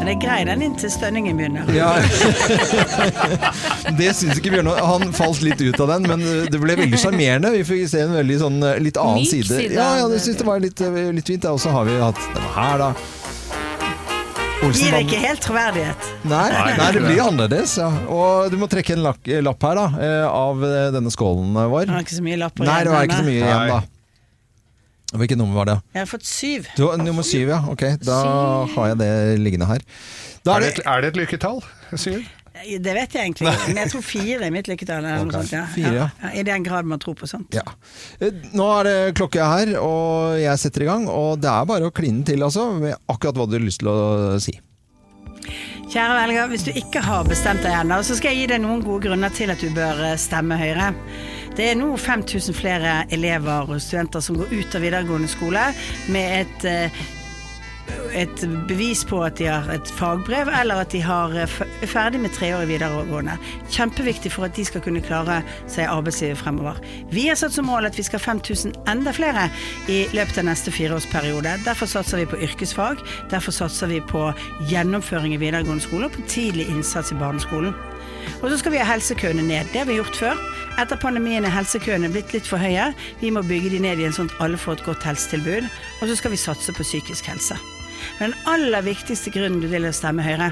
Men 0.02 0.08
det 0.10 0.14
er 0.16 0.22
grei 0.24 0.38
den 0.48 0.62
inntil 0.66 0.90
stønningen 0.90 1.38
begynner. 1.38 1.68
Ja. 1.78 1.92
det 4.00 4.08
syns 4.18 4.40
ikke 4.40 4.56
Bjørnar. 4.56 4.80
Han 4.82 5.12
falt 5.14 5.44
litt 5.46 5.62
ut 5.62 5.78
av 5.78 5.92
den, 5.94 6.08
men 6.10 6.24
det 6.50 6.58
ble 6.58 6.74
veldig 6.80 6.98
sjarmerende. 6.98 7.52
Vi 7.54 7.62
fikk 7.68 7.84
se 7.92 8.02
en 8.08 8.16
veldig 8.18 8.38
sånn 8.42 8.58
eh, 8.66 8.80
litt 8.82 8.98
annen 8.98 9.22
Myk 9.22 9.30
side. 9.30 9.52
side. 9.52 9.78
Ja, 9.78 9.92
ja, 10.02 10.10
det 10.10 10.18
syns 10.26 10.42
det 10.42 10.48
var 10.50 10.66
litt, 10.66 10.82
eh, 10.82 10.98
litt 11.14 11.30
fint. 11.30 11.46
Og 11.52 11.62
så 11.62 11.70
har 11.78 11.86
vi 11.86 12.00
hatt 12.02 12.18
denne 12.34 12.50
her, 12.58 12.82
da. 12.82 12.90
Gir 14.74 14.98
det 14.98 15.06
ikke 15.06 15.22
helt 15.22 15.46
troverdighet. 15.46 16.12
Nei, 16.34 16.50
nei, 16.50 16.90
det 16.98 17.06
blir 17.06 17.22
annerledes. 17.28 17.78
Ja. 17.78 17.94
Og 18.10 18.50
du 18.50 18.58
må 18.58 18.74
trekke 18.74 18.98
en 18.98 19.06
lapp 19.06 19.22
her, 19.70 19.84
da, 19.84 19.88
eh, 20.02 20.26
av 20.26 20.66
eh, 20.66 20.90
denne 20.98 21.14
skålen 21.14 21.54
vår. 21.54 21.86
Det 21.86 21.94
var 21.94 22.10
ikke 22.10 22.18
så 22.24 22.26
mye 22.26 22.42
lapper 22.42 22.74
Nei, 22.74 22.84
det 22.90 22.98
var 22.98 23.06
ikke 23.06 23.22
så 23.22 23.30
mye 23.30 23.42
igjen, 23.46 23.74
da. 23.78 23.84
Hvilket 25.12 25.38
nummer 25.38 25.56
var 25.60 25.66
det? 25.68 25.78
Jeg 25.94 26.02
har 26.06 26.08
fått 26.08 26.26
syv. 26.28 26.68
Du, 26.78 26.86
nummer 26.98 27.24
syv, 27.28 27.50
ja. 27.52 27.60
Ok, 27.72 27.82
da 28.00 28.20
har 28.76 28.92
jeg 28.94 28.98
det 29.02 29.10
liggende 29.44 29.68
her. 29.68 29.82
Da 30.46 30.56
Er 30.56 30.60
det, 30.64 30.70
et- 30.80 30.86
er 30.88 31.02
det 31.02 31.10
et 31.14 31.20
lykketall? 31.20 31.60
Syv? 31.96 32.22
Det 32.62 32.94
vet 32.94 33.14
jeg 33.16 33.24
egentlig 33.26 33.48
ikke, 33.48 33.68
men 33.72 33.78
jeg 33.82 33.90
tror 33.92 34.02
fire 34.06 34.46
er 34.46 34.52
mitt 34.54 34.68
lykketall. 34.68 35.04
eller 35.06 35.24
noe 35.26 35.32
Ok, 35.32 35.34
sånt, 35.48 35.52
ja. 35.56 35.66
fire, 35.74 35.94
ja. 35.96 36.08
Ja, 36.22 36.30
I 36.40 36.44
den 36.44 36.64
grad 36.64 36.86
man 36.86 37.00
tror 37.00 37.16
på 37.16 37.26
sånt. 37.28 37.48
Ja. 37.56 37.64
Eh, 38.22 38.30
Nå 38.54 38.68
er 38.80 38.84
det 38.90 39.16
klokke 39.18 39.40
her, 39.44 39.72
og 39.80 40.38
jeg 40.40 40.60
setter 40.60 40.84
i 40.84 40.86
gang. 40.86 41.08
Og 41.10 41.40
det 41.42 41.50
er 41.50 41.66
bare 41.66 41.90
å 41.90 41.94
kline 41.96 42.24
til, 42.28 42.44
altså, 42.44 42.70
med 42.80 42.96
akkurat 43.10 43.36
hva 43.40 43.48
du 43.50 43.58
har 43.58 43.66
lyst 43.66 43.80
til 43.80 43.88
å 43.90 44.40
si. 44.44 44.60
Kjære 45.92 46.14
velger, 46.22 46.48
hvis 46.54 46.64
du 46.68 46.72
ikke 46.78 47.02
har 47.04 47.24
bestemt 47.28 47.64
deg 47.66 47.74
ennå, 47.82 47.98
så 48.06 48.16
skal 48.16 48.32
jeg 48.36 48.44
gi 48.44 48.52
deg 48.54 48.62
noen 48.64 48.84
gode 48.86 49.08
grunner 49.10 49.34
til 49.36 49.50
at 49.52 49.60
du 49.60 49.70
bør 49.76 50.04
eh, 50.12 50.18
stemme 50.22 50.56
Høyre. 50.60 50.92
Det 51.58 51.72
er 51.72 51.80
nå 51.80 51.90
5000 52.00 52.56
flere 52.56 52.94
elever 53.12 53.72
og 53.74 53.82
studenter 53.84 54.24
som 54.24 54.38
går 54.40 54.54
ut 54.54 54.78
av 54.78 54.86
videregående 54.86 55.32
skole 55.32 55.66
med 56.14 56.38
et 56.42 56.70
eh, 56.70 57.02
et 58.14 58.44
bevis 58.68 59.04
på 59.08 59.22
at 59.24 59.38
de 59.40 59.48
har 59.50 59.68
et 59.72 59.92
fagbrev, 59.98 60.50
eller 60.62 60.84
at 60.84 60.92
de 60.92 61.02
har, 61.02 61.32
eh, 61.36 61.60
er 61.82 61.88
ferdig 61.88 62.20
med 62.20 62.32
treårig 62.32 62.68
videregående. 62.68 63.38
Kjempeviktig 63.70 64.32
for 64.32 64.46
at 64.46 64.56
de 64.56 64.66
skal 64.66 64.82
kunne 64.82 65.02
klare 65.02 65.42
seg 65.68 65.86
i 65.86 65.92
arbeidslivet 65.92 66.38
fremover. 66.38 66.80
Vi 67.12 67.28
har 67.28 67.36
satt 67.36 67.54
som 67.54 67.66
mål 67.66 67.86
at 67.86 67.98
vi 67.98 68.04
skal 68.04 68.20
ha 68.20 68.26
5000 68.26 68.74
enda 68.88 69.12
flere 69.12 69.50
i 69.88 70.08
løpet 70.14 70.38
av 70.38 70.46
neste 70.46 70.72
fireårsperiode. 70.72 71.64
Derfor 71.66 71.86
satser 71.86 72.18
vi 72.18 72.26
på 72.26 72.42
yrkesfag, 72.42 72.98
derfor 73.30 73.52
satser 73.52 73.88
vi 73.88 74.00
på 74.00 74.34
gjennomføring 74.70 75.34
i 75.34 75.38
videregående 75.38 75.84
skole 75.84 76.06
og 76.06 76.12
på 76.12 76.28
tidlig 76.28 76.68
innsats 76.70 77.12
i 77.12 77.16
barneskolen. 77.16 77.74
Og 78.42 78.50
så 78.50 78.58
skal 78.62 78.76
vi 78.76 78.82
ha 78.82 78.88
helsekøene 78.88 79.44
ned. 79.46 79.70
Det 79.74 79.84
har 79.84 79.90
vi 79.90 80.00
gjort 80.00 80.18
før. 80.18 80.42
Etter 80.82 81.00
pandemien 81.02 81.46
er 81.46 81.54
helsekøene 81.54 82.10
blitt 82.14 82.34
litt 82.36 82.48
for 82.48 82.62
høye. 82.62 82.92
Vi 83.22 83.34
må 83.34 83.44
bygge 83.46 83.74
de 83.76 83.84
ned 83.84 84.02
igjen 84.02 84.16
sånn 84.16 84.32
at 84.32 84.42
alle 84.46 84.60
får 84.62 84.80
et 84.80 84.88
godt 84.90 85.08
helsetilbud. 85.10 85.70
Og 86.02 86.10
så 86.10 86.18
skal 86.20 86.34
vi 86.34 86.42
satse 86.42 86.76
på 86.76 86.88
psykisk 86.88 87.30
helse. 87.32 87.60
Men 88.20 88.32
den 88.32 88.50
aller 88.50 88.86
viktigste 88.86 89.34
grunnen 89.34 89.62
du 89.62 89.70
vil 89.72 89.86
stemme 89.94 90.26
Høyre, 90.26 90.52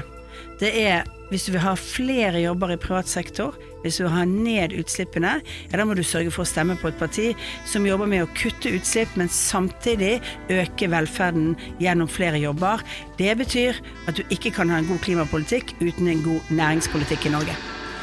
det 0.60 0.74
er 0.84 1.08
hvis 1.30 1.46
du 1.46 1.52
vil 1.54 1.62
ha 1.62 1.76
flere 1.78 2.40
jobber 2.42 2.72
i 2.74 2.78
privat 2.80 3.08
sektor, 3.08 3.54
hvis 3.84 4.00
du 4.00 4.02
vil 4.02 4.12
ha 4.12 4.24
ned 4.26 4.74
utslippene, 4.74 5.36
ja, 5.70 5.78
da 5.78 5.86
må 5.86 5.94
du 5.94 6.02
sørge 6.02 6.32
for 6.34 6.42
å 6.42 6.50
stemme 6.50 6.74
på 6.80 6.90
et 6.90 6.98
parti 6.98 7.28
som 7.70 7.86
jobber 7.86 8.10
med 8.10 8.24
å 8.24 8.30
kutte 8.34 8.72
utslipp, 8.74 9.14
men 9.18 9.30
samtidig 9.30 10.16
øke 10.50 10.90
velferden 10.90 11.54
gjennom 11.82 12.10
flere 12.10 12.42
jobber. 12.42 12.82
Det 13.20 13.36
betyr 13.38 13.78
at 14.10 14.18
du 14.18 14.24
ikke 14.34 14.52
kan 14.58 14.74
ha 14.74 14.82
en 14.82 14.90
god 14.90 15.02
klimapolitikk 15.06 15.76
uten 15.78 16.10
en 16.10 16.24
god 16.26 16.50
næringspolitikk 16.50 17.30
i 17.30 17.36
Norge. 17.38 17.58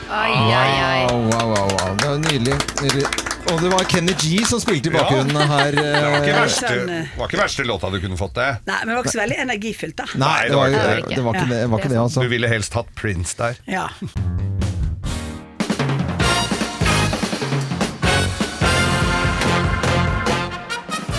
Oi, 0.08 0.32
oi, 0.32 0.76
oi. 0.88 1.02
wow, 1.12 1.50
wow, 1.52 1.74
wow. 1.76 1.98
Det 2.00 2.14
er 2.14 2.22
nydelig. 2.30 2.62
nydelig. 2.80 3.37
Og 3.48 3.62
det 3.64 3.70
var 3.72 3.84
Kenny 3.88 4.14
G 4.20 4.42
som 4.46 4.60
spilte 4.60 4.92
i 4.92 4.94
bakgrunnen 4.96 5.38
her. 5.54 5.78
Det 5.78 5.86
var 5.94 6.18
ikke 6.20 6.34
eh, 6.34 6.42
verste, 6.42 6.74
var 7.18 7.30
ikke 7.32 7.42
verste 7.42 7.68
låta 7.68 7.92
du 7.94 8.00
kunne 8.04 8.20
fått 8.20 8.36
det. 8.36 8.50
Nei, 8.68 8.80
men 8.84 8.92
det 8.92 8.98
var 8.98 9.06
ikke 9.06 9.16
så 9.16 9.24
veldig 9.24 9.40
energifylt, 9.46 9.98
da. 10.02 10.08
Nei, 10.20 10.38
det 10.50 10.60
var, 10.60 10.76
det 10.76 10.84
var 10.84 11.02
ikke 11.40 11.50
det, 11.54 11.64
var 11.72 11.84
ikke 11.84 11.94
det 11.96 12.02
altså. 12.04 12.26
Du 12.28 12.34
ville 12.36 12.52
helst 12.52 12.76
hatt 12.78 12.92
Prince 13.00 13.38
der. 13.40 13.62
Ja. 13.72 13.88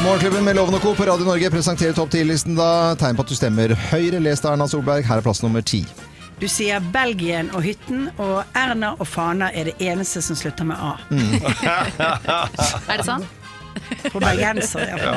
Morgenklubben 0.04 0.44
med 0.44 0.56
Loven 0.56 0.74
og 0.78 0.80
Co. 0.80 0.92
på 0.94 1.04
Radio 1.08 1.26
Norge 1.26 1.50
presenterer 1.50 1.92
topp 1.96 2.12
10-listen 2.14 2.54
da. 2.56 2.94
Tegn 3.00 3.18
på 3.18 3.24
at 3.26 3.32
du 3.32 3.36
stemmer 3.36 3.74
Høyre. 3.90 4.20
Les 4.22 4.40
det, 4.40 4.52
Erna 4.52 4.68
Solberg. 4.70 5.02
Her 5.08 5.20
er 5.20 5.26
plass 5.26 5.42
nummer 5.42 5.64
ti. 5.64 5.82
Du 6.38 6.46
sier 6.46 6.78
Belgien 6.94 7.48
og 7.56 7.64
hytten, 7.66 8.08
og 8.22 8.44
Erna 8.56 8.92
og 9.02 9.08
Fana 9.10 9.48
er 9.50 9.72
det 9.72 9.74
eneste 9.82 10.22
som 10.22 10.38
slutter 10.38 10.68
med 10.68 10.78
A. 10.78 10.92
Er 12.88 13.00
det 13.00 13.06
sånn? 13.08 13.24
På 14.12 14.20
bergenser, 14.22 14.90
ja. 14.90 15.16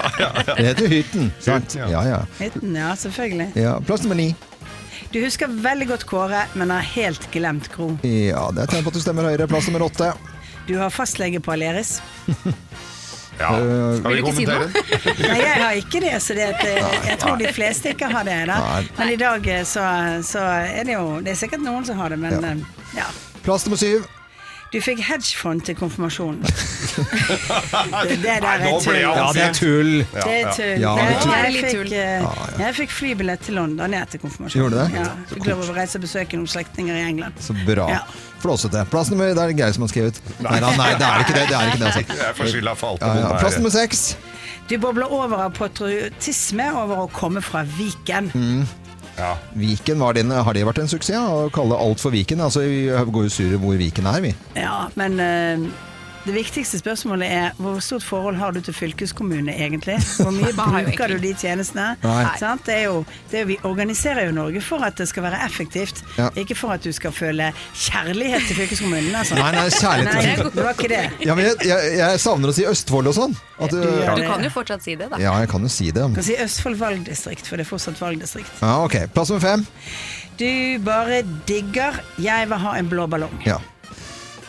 Det 0.55 0.65
heter 0.65 0.89
Hytten, 0.89 1.29
sant? 1.41 1.75
Ja, 1.77 2.01
ja. 2.07 2.19
Hytten, 2.39 2.73
ja, 2.77 2.91
selvfølgelig. 2.97 3.51
ja. 3.57 3.75
Plass 3.85 4.05
nummer 4.05 4.17
ni. 4.17 4.31
Du 5.11 5.19
husker 5.21 5.51
veldig 5.61 5.89
godt 5.91 6.05
Kåre, 6.09 6.45
men 6.57 6.71
har 6.71 6.85
helt 6.95 7.25
glemt 7.33 7.67
Gro. 7.73 7.91
Ja, 8.07 8.47
det 8.55 8.65
er 8.65 8.73
tegn 8.73 8.85
på 8.85 8.93
at 8.93 8.97
du 8.97 9.03
stemmer 9.03 9.27
Høyre. 9.27 9.49
Plass 9.51 9.67
nummer 9.69 9.85
åtte. 9.89 10.13
Du 10.69 10.77
har 10.79 10.93
fastlege 10.93 11.41
på 11.43 11.53
Aleris. 11.53 11.97
Ja. 13.39 13.49
Skal 13.97 14.15
vi 14.15 14.21
kommentere? 14.21 14.67
Nei, 15.31 15.37
jeg 15.41 15.55
har 15.63 15.77
ikke 15.79 16.01
det, 16.03 16.13
så 16.21 16.35
det, 16.37 16.49
eh, 16.67 16.95
jeg 17.07 17.17
tror 17.23 17.37
de 17.41 17.51
fleste 17.55 17.93
ikke 17.95 18.09
har 18.11 18.23
det. 18.27 18.39
da. 18.51 18.57
Men 18.99 19.09
i 19.13 19.17
dag 19.17 19.47
eh, 19.47 19.63
så, 19.65 19.85
så 20.27 20.43
er 20.61 20.83
det 20.85 20.93
jo 20.97 21.19
Det 21.25 21.31
er 21.33 21.39
sikkert 21.39 21.63
noen 21.65 21.85
som 21.87 21.97
har 22.01 22.09
det, 22.13 22.19
men 22.21 22.37
Ja. 22.37 22.51
eh, 22.51 22.57
ja. 23.01 23.07
Plass 23.45 23.65
nummer 23.65 23.79
syv. 23.81 24.03
Du 24.71 24.77
fikk 24.79 25.01
hedgefond 25.03 25.65
til 25.67 25.75
konfirmasjonen. 25.75 26.45
det, 28.07 28.17
det 28.23 28.23
der 28.23 28.45
er 28.47 28.77
tull. 28.79 28.95
Ja, 28.95 29.25
det 29.35 29.41
er 29.43 29.53
tull. 29.57 29.89
Det 30.13 30.35
er 30.37 30.53
tull. 30.55 30.79
Ja, 30.79 30.93
det 30.95 31.03
er 31.03 31.09
Jeg- 31.11 31.21
tull. 31.21 31.33
jeg, 31.35 31.51
Det 31.51 31.51
er 31.51 31.51
fikk, 31.51 31.73
tull. 31.75 32.61
jeg 32.63 32.75
fikk 32.77 32.93
flybillett 32.95 33.43
til 33.43 33.53
London 33.59 33.93
etter 33.99 34.21
konfirmasjonen. 34.23 34.61
Gjorde 34.61 34.75
du 34.75 34.95
det? 34.95 35.01
Ja, 35.01 35.09
fikk 35.33 35.49
lov 35.51 35.65
å 35.67 35.75
reise 35.75 35.99
og 35.99 36.05
besøke 36.07 36.39
noen 36.39 36.47
slektninger 36.47 36.95
i 36.95 37.03
England. 37.09 37.33
Så 37.43 37.55
bra. 37.67 37.89
Ja. 37.91 37.99
Flåsete. 38.41 38.85
Plass 38.89 39.11
nummer 39.11 39.27
Det 39.35 39.37
er 39.43 39.47
det 39.51 39.57
Geir 39.59 39.73
som 39.75 39.83
har 39.83 39.91
skrevet. 39.91 40.21
Nei, 40.39 40.59
nei, 40.63 40.75
nei, 40.77 40.89
det 40.95 41.07
er 41.09 41.19
ikke 41.25 41.35
det. 41.35 41.47
det, 41.51 41.57
er 41.59 41.67
ikke 41.67 41.77
det 41.83 41.87
altså. 41.91 42.17
Jeg 42.23 42.35
får 42.39 42.51
skylda 42.55 42.75
for 42.79 42.87
alt 42.95 43.03
det 43.03 43.07
ja, 43.11 43.27
ja. 43.27 43.39
Plass 43.43 43.57
nummer 43.59 43.75
seks. 43.75 44.05
Du 44.69 44.77
bobler 44.79 45.11
over 45.11 45.43
av 45.49 45.51
patriotisme 45.57 46.69
over 46.79 47.03
å 47.03 47.07
komme 47.11 47.41
fra 47.43 47.65
Viken. 47.67 48.31
Mm. 48.33 48.63
Ja. 49.21 49.35
Viken, 49.53 50.01
var 50.01 50.17
din, 50.17 50.33
har 50.33 50.57
det 50.57 50.65
vært 50.65 50.81
en 50.81 50.89
suksess? 50.89 51.21
Å 51.21 51.51
kalle 51.53 51.77
alt 51.77 52.01
for 52.01 52.13
Viken? 52.13 52.41
Altså, 52.41 52.65
vi 52.65 52.87
går 52.89 53.27
jo 53.27 53.33
sure 53.33 53.61
hvor 53.61 53.77
Viken 53.77 54.09
er, 54.09 54.21
vi. 54.25 54.33
Ja, 54.57 54.87
men 54.97 55.19
eh, 55.21 55.67
det 56.25 56.33
viktigste 56.35 56.77
spørsmålet 56.79 57.27
er 57.31 57.55
hvor 57.57 57.79
stort 57.81 58.03
forhold 58.05 58.35
har 58.37 58.51
du 58.53 58.59
til 58.61 58.73
fylkeskommunene 58.73 59.53
egentlig? 59.55 59.95
Hvor 60.21 60.31
mye 60.35 60.51
bruker 60.53 61.07
du 61.07 61.17
de 61.23 61.31
tjenestene? 61.33 61.95
Det 62.01 62.73
er 62.75 62.83
jo, 62.85 63.03
det 63.31 63.39
er 63.41 63.45
vi 63.49 63.57
organiserer 63.63 64.27
jo 64.27 64.31
Norge 64.35 64.61
for 64.61 64.83
at 64.85 64.97
det 65.01 65.07
skal 65.09 65.23
være 65.23 65.39
effektivt, 65.45 66.03
Ja. 66.17 66.29
ikke 66.35 66.55
for 66.55 66.75
at 66.75 66.83
du 66.83 66.91
skal 66.93 67.11
føle 67.11 67.51
kjærlighet 67.73 68.45
til 68.47 68.55
fylkeskommunen. 68.61 69.15
Altså. 69.15 69.35
Nei, 69.39 69.51
nei, 69.55 69.65
kjærlighet 69.69 70.11
til 70.11 70.19
Nei, 70.19 70.27
fylkeskommunen. 70.27 70.55
det 70.57 70.65
var 70.67 70.77
ikke 70.77 70.91
det. 70.93 71.25
Ja, 71.27 71.35
men 71.35 71.45
jeg, 71.45 71.55
jeg, 71.71 71.97
jeg 71.97 72.19
savner 72.19 72.53
å 72.53 72.55
si 72.55 72.67
Østfold 72.69 73.11
og 73.11 73.17
sånn. 73.17 73.35
At 73.61 73.73
du, 73.73 73.81
ja, 73.81 74.15
Du 74.17 74.23
kan 74.27 74.43
jo 74.45 74.53
fortsatt 74.53 74.85
si 74.85 74.95
det, 74.97 75.09
da. 75.11 75.19
ja, 75.21 75.33
jeg 75.41 75.49
kan 75.51 75.61
jo 75.65 75.69
si 75.73 75.89
det. 75.91 76.05
Du 76.05 76.17
kan 76.21 76.25
si 76.29 76.37
Østfold 76.45 76.77
valgdistrikt, 76.81 77.47
for 77.49 77.57
det 77.61 77.65
er 77.65 77.71
fortsatt 77.73 78.01
valgdistrikt. 78.01 78.51
Ja, 78.61 78.77
ok. 78.85 78.99
Plass 79.13 79.29
nummer 79.33 79.43
fem. 79.45 79.65
Du 80.39 80.47
bare 80.85 81.21
digger 81.47 81.99
'Jeg 82.17 82.49
vil 82.49 82.57
ha 82.57 82.77
en 82.79 82.89
blå 82.89 83.05
ballong'. 83.07 83.41
Ja. 83.45 83.57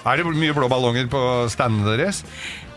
Er 0.04 0.18
det 0.18 0.24
mye 0.34 0.54
blå 0.56 0.66
ballonger 0.72 1.06
på 1.12 1.20
standene 1.52 1.96
deres? 1.96 2.22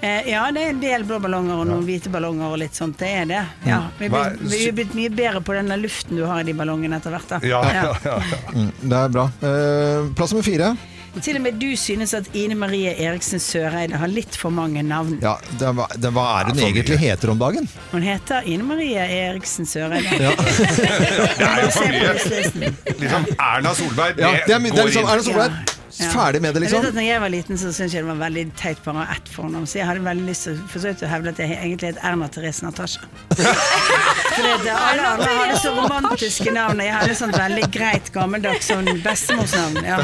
Eh, 0.06 0.28
ja, 0.30 0.44
det 0.54 0.62
er 0.62 0.74
en 0.76 0.82
del 0.84 1.04
blå 1.10 1.18
ballonger 1.24 1.62
og 1.64 1.66
noen 1.70 1.86
hvite 1.88 2.12
ballonger 2.14 2.52
og 2.54 2.60
litt 2.62 2.76
sånt. 2.78 2.98
Det 3.00 3.08
er 3.24 3.26
det. 3.30 3.44
Ja, 3.66 3.80
vi, 3.98 4.10
er- 4.12 4.76
blitt 4.78 4.94
mye 4.94 5.10
bedre 5.10 5.42
på 5.42 5.56
denne 5.58 5.78
luften 5.82 6.20
du 6.20 6.26
har 6.30 6.44
i 6.44 6.46
de 6.46 6.54
ballongene 6.54 7.00
etter 7.00 7.16
hvert. 7.16 7.30
da. 7.32 7.40
Ja, 7.42 7.64
ja, 7.66 7.96
ja. 8.06 8.18
ja. 8.20 8.42
Mm, 8.54 8.70
det 8.84 9.00
er 9.00 9.16
bra. 9.16 9.26
Eh, 9.42 10.12
plass 10.20 10.36
nummer 10.36 10.46
fire. 10.46 10.76
Til 11.16 11.38
og 11.40 11.46
med 11.46 11.56
du 11.62 11.70
synes 11.80 12.12
at 12.14 12.26
Ine 12.36 12.58
Marie 12.60 12.92
Eriksen 13.00 13.40
Søreide 13.40 13.96
har 14.02 14.10
litt 14.12 14.36
for 14.36 14.52
mange 14.52 14.82
navn. 14.84 15.16
Ja, 15.24 15.38
det, 15.58 15.70
var- 15.78 15.94
det, 15.96 16.12
hva 16.12 16.26
er 16.42 16.50
hun 16.52 16.60
Ja, 16.60 16.68
egentlig 16.68 16.98
heter 17.00 17.32
om 17.32 17.40
dagen? 17.40 17.70
Hun 17.94 18.04
heter 18.04 18.44
Ine 18.52 18.68
Marie 18.68 19.00
Eriksen 19.00 19.66
Søreide. 19.66 20.12
Ja. 20.20 20.36
Det 21.40 21.48
er 21.48 21.64
jo 21.64 21.72
for 21.72 21.88
mye. 21.96 22.74
Liksom 23.00 23.26
Erna 23.40 23.74
Solberg, 23.80 24.20
Ja, 24.20 24.36
det 24.46 24.58
er, 24.58 24.60
my- 24.60 24.70
det 24.76 24.78
er 24.78 24.84
går 24.84 24.92
liksom. 24.92 25.10
Erna 25.16 25.24
Solberg. 25.24 25.74
Ja. 25.96 26.10
Ferdig 26.12 26.42
med 26.44 26.54
det, 26.56 26.62
Jeg 26.66 26.72
vet 26.72 26.76
liksom. 26.76 26.88
at 26.90 26.96
når 26.98 27.06
jeg 27.08 27.22
var 27.24 27.30
liten, 27.32 27.58
så 27.58 27.70
syntes 27.72 27.94
jeg 27.96 28.04
det 28.04 28.10
var 28.10 28.18
veldig 28.20 28.44
teit 28.60 28.82
bare 28.84 28.96
å 29.00 29.04
ha 29.06 29.16
ett 29.16 29.30
fornavn. 29.32 29.66
Så 29.70 29.78
jeg 29.80 29.88
hadde 29.88 30.04
veldig 30.04 30.26
lyst 30.28 30.44
til 30.50 30.58
forsøkt 30.74 31.04
å 31.08 31.12
hevde 31.12 31.32
at 31.32 31.40
jeg 31.40 31.56
egentlig 31.56 31.92
het 31.94 32.02
Erna 32.04 32.28
Therese 32.28 32.66
Natasja. 32.66 33.08
Fordi 34.36 34.70
alle 34.76 35.06
andre 35.14 35.30
hadde 35.40 35.60
så 35.64 35.72
romantiske 35.78 36.52
navn. 36.52 36.80
og 36.84 36.86
Jeg 36.90 36.96
hadde 36.98 37.16
sånt 37.16 37.38
veldig 37.40 37.70
greit, 37.72 38.12
gammeldags 38.16 38.68
sånn 38.74 38.92
bestemorsnavn. 39.06 39.80
Ja. 39.88 40.02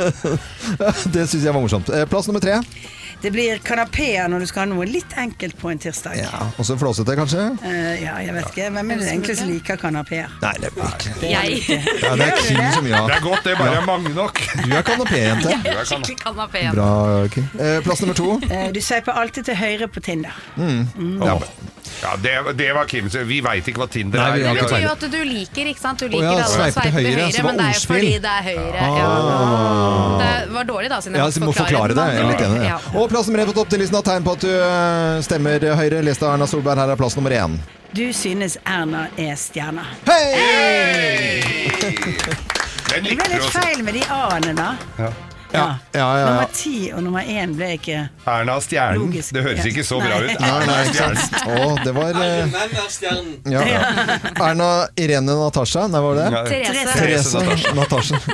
Det 1.14 1.26
syns 1.28 1.44
jeg 1.44 1.52
var 1.54 1.60
morsomt. 1.62 1.88
Eh, 1.94 2.06
Plass 2.10 2.26
nummer 2.30 2.42
tre. 2.42 2.58
Det 3.22 3.30
blir 3.34 3.58
kanapeer 3.64 4.28
når 4.32 4.40
du 4.44 4.46
skal 4.48 4.62
ha 4.64 4.68
noe 4.70 4.86
litt 4.88 5.12
enkelt 5.20 5.56
på 5.60 5.68
en 5.70 5.78
tirsdag. 5.82 6.16
Ja, 6.22 6.46
Også 6.60 6.76
flåsete, 6.80 7.12
kanskje? 7.18 7.42
Eh, 7.68 8.00
ja, 8.04 8.14
jeg 8.24 8.32
vet 8.38 8.46
ikke. 8.48 8.68
Hvem 8.72 8.92
er 8.94 9.00
det 9.02 9.08
egentlig 9.10 9.36
som 9.36 9.50
liker 9.50 9.76
kanapeer? 9.82 10.32
Nei, 10.40 10.52
det 10.62 10.70
er 10.70 10.94
ikke 10.94 11.28
Jeg. 11.28 11.60
ja, 12.00 12.14
Det 12.16 12.28
er 12.30 12.40
Kim 12.40 12.62
som 12.78 12.88
Det 12.88 12.94
er 12.96 13.24
godt, 13.26 13.44
det 13.44 13.56
bare 13.58 13.76
er 13.82 13.84
mange 13.86 14.14
nok. 14.16 14.40
Du 14.64 14.72
er 14.72 14.86
kanapé-jente. 14.88 15.52
Jeg 15.68 15.76
er 15.76 15.84
skikkelig 15.90 16.16
kanapé. 16.24 16.64
Bra, 16.74 16.88
Kim. 17.34 17.50
Eh, 17.60 17.80
Plass 17.84 18.00
nummer 18.06 18.16
to. 18.16 18.30
Eh, 18.48 18.70
du 18.72 18.80
sveiper 18.80 19.12
alltid 19.20 19.50
til 19.50 19.60
høyre 19.60 19.88
på 19.92 20.00
Tinder. 20.00 20.40
Ja. 20.56 21.36
Ja, 22.02 22.14
det, 22.16 22.32
det 22.56 22.68
var 22.74 22.84
Kim. 22.88 23.10
så 23.12 23.24
Vi 23.28 23.40
veit 23.44 23.66
ikke 23.68 23.82
hva 23.82 23.88
Tinder 23.92 24.18
Nei, 24.22 24.30
vi 24.38 24.40
er. 24.40 24.46
har 24.48 24.54
Det 24.54 24.62
ikke 24.62 24.70
betyr 24.70 24.84
jo 24.86 24.92
at 24.92 25.04
du 25.12 25.18
liker, 25.30 25.70
ikke 25.72 25.80
sant? 25.82 25.98
Du 26.00 26.06
liker 26.08 26.24
ja, 26.24 26.30
alle 26.32 26.44
å 26.46 26.52
sveipe 26.54 26.84
til 26.86 26.94
høyre, 26.96 27.26
så 27.34 27.42
men 27.42 27.50
var 27.50 27.52
det 27.52 27.60
er 27.60 27.70
jo 27.70 27.80
ordspill. 27.80 27.96
fordi 27.96 28.18
det 28.24 28.32
er 28.36 28.42
høyre. 28.48 28.80
Ja. 29.00 29.10
Det 30.20 30.54
var 30.54 30.64
dårlig 30.70 30.88
da, 30.90 31.00
siden 31.04 31.14
jeg 31.18 31.24
Ja, 31.24 31.30
så 31.30 31.40
vi 31.40 31.46
må 31.50 31.54
forklare 31.56 31.94
det. 31.98 32.06
Jeg 32.14 32.22
er 32.22 32.30
litt 32.30 32.40
enig. 32.46 32.56
i 32.56 32.62
det. 32.64 32.70
Ja. 32.70 32.78
Og 33.00 33.10
plass 33.12 33.26
nummer 33.28 33.42
én 33.44 33.50
på 33.50 33.56
topptillisten 33.58 33.96
har 34.00 34.06
tegn 34.08 34.24
på 34.26 34.32
at 34.38 34.46
du 34.46 34.50
eh, 34.54 35.20
stemmer 35.26 35.68
Høyre. 35.80 36.00
Leste 36.06 36.26
Erna 36.30 36.46
Solberg. 36.50 36.78
Her 36.80 36.94
er 36.94 37.00
plass 37.00 37.16
nummer 37.18 37.30
én. 37.36 37.58
Du 37.92 38.04
synes 38.14 38.56
Erna 38.64 39.08
er 39.18 39.34
stjerna. 39.36 39.84
Hei! 40.06 41.42
Den 42.90 43.04
Det 43.04 43.14
ble 43.14 43.14
likte 43.14 43.28
du 43.28 43.34
litt 43.34 43.44
også. 43.44 43.60
feil 43.62 43.82
med 43.86 43.94
de 43.94 44.02
a-ene, 44.10 44.54
da. 44.58 45.10
Ja. 45.52 45.78
Ja, 45.92 45.98
ja, 45.98 46.18
ja. 46.18 46.26
Nummer 46.30 46.48
ti 46.54 46.92
og 46.94 47.02
nummer 47.02 47.26
én 47.26 47.54
ble 47.58 47.72
ikke 47.74 48.04
Erna 48.30 48.54
Stjernen. 48.62 49.00
Logisk. 49.02 49.32
Det 49.34 49.42
høres 49.42 49.64
ikke 49.66 49.82
så 49.86 49.98
bra 49.98 50.20
Nei. 50.20 50.28
ut. 50.28 50.40
Nei, 50.40 50.50
nei, 50.66 50.76
Erna 50.78 50.84
Stjernen. 50.92 51.18
Å, 51.50 51.84
det 51.84 51.94
var 51.96 52.10
eh, 52.22 52.26
er. 53.58 54.30
Erna 54.46 54.68
Irene 54.94 55.34
Natasha. 55.40 55.86
Nei, 55.90 56.02
var 56.06 56.20
det? 56.20 56.26
Ja. 56.36 56.42
Therese. 56.46 57.32
Therese 57.40 57.74
Natasha. 57.74 58.20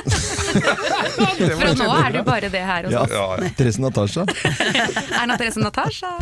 Fra 1.57 1.71
nå 1.77 1.87
er 2.03 2.11
du 2.17 2.21
bare 2.27 2.51
det 2.53 2.61
her 2.69 2.85
hos 2.85 2.93
Ja. 2.93 3.01
oss. 3.07 3.11
Ja. 3.17 3.49
Therese 3.57 3.81
Natasha. 3.81 4.27
Erna 5.21 5.37
Therese 5.41 5.63
Natasha. 5.63 6.13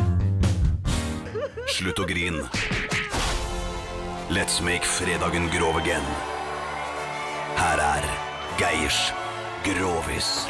Slutt 1.75 1.99
å 1.99 2.07
grine. 2.07 2.47
Let's 4.31 4.61
make 4.63 4.85
fredagen 4.87 5.49
grov 5.53 5.77
again. 5.81 6.07
Her 7.59 7.79
er 7.83 8.07
Geirs 8.59 9.11
Grovis. 9.66 10.45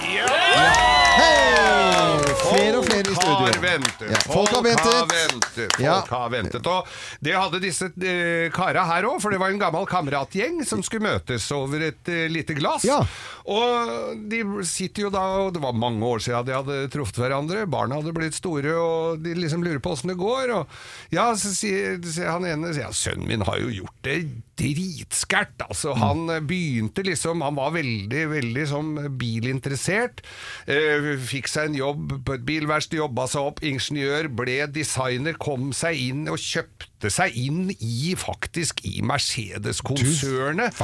Hei! 1.16 2.16
Flere 2.46 2.78
og 2.82 2.86
flere 2.86 3.08
i 3.08 3.16
studio. 3.16 3.46
har 3.48 3.60
ventet. 3.64 4.10
Ja, 4.12 4.20
folk 4.28 4.52
har 4.52 4.64
ventet. 4.66 5.14
ventet. 5.14 5.76
Folk 5.78 5.80
Ja. 5.86 5.94
har 6.10 6.30
ventet. 6.30 6.68
Og 6.68 6.88
det 7.24 7.34
hadde 7.36 7.62
disse 7.64 7.88
uh, 7.88 8.50
kara 8.52 8.84
her 8.90 9.08
òg, 9.08 9.22
for 9.24 9.32
det 9.32 9.40
var 9.40 9.54
en 9.54 9.60
gammel 9.62 9.86
kameratgjeng 9.90 10.60
som 10.68 10.84
skulle 10.84 11.08
møtes 11.08 11.48
over 11.56 11.82
et 11.88 12.12
uh, 12.12 12.26
lite 12.32 12.54
glass. 12.58 12.86
Og 13.46 14.20
de 14.30 14.42
sitter 14.68 15.08
jo 15.08 15.10
da, 15.14 15.24
og 15.46 15.54
det 15.56 15.64
var 15.64 15.72
mange 15.74 16.04
år 16.06 16.20
siden 16.20 16.46
de 16.46 16.58
hadde 16.58 16.80
truffet 16.94 17.22
hverandre. 17.24 17.66
Barna 17.72 18.02
hadde 18.02 18.14
blitt 18.16 18.36
store, 18.36 18.76
og 18.76 19.24
de 19.24 19.34
liksom 19.40 19.64
lurer 19.64 19.80
på 19.80 19.96
åssen 19.96 20.12
det 20.12 20.20
går. 20.20 20.52
Og 20.60 20.68
ja, 21.16 21.32
så 21.40 21.54
sier, 21.56 22.02
sier 22.04 22.34
han 22.36 22.46
ene 22.46 22.76
ja, 22.76 22.92
sønnen 22.92 23.28
min 23.32 23.48
har 23.48 23.58
jo 23.64 23.72
gjort 23.72 23.96
det 24.04 24.20
dritskært. 24.60 25.60
Altså, 25.68 25.94
han 26.00 26.30
eh, 26.32 26.42
begynte 26.46 27.04
liksom 27.06 27.44
Han 27.46 27.58
var 27.60 27.76
veldig, 27.76 28.24
veldig 28.32 28.66
sånn 28.70 28.92
bilinteressert. 29.20 30.24
Eh, 30.72 31.14
fikk 31.22 31.50
seg 31.52 31.72
en 31.72 31.80
jobb 31.80 32.18
på 32.26 32.38
et 32.38 32.46
bilverksted, 32.48 33.00
jobba 33.02 33.28
seg 33.32 33.50
opp, 33.52 33.64
ingeniør, 33.66 34.30
ble 34.32 34.62
designer, 34.72 35.38
kom 35.42 35.72
seg 35.76 36.00
inn 36.00 36.26
og 36.32 36.40
kjøpte 36.42 37.12
seg 37.12 37.36
inn 37.38 37.74
i 37.76 38.16
faktisk 38.18 38.80
i 38.88 39.02
Mercedes-konsernet. 39.06 40.80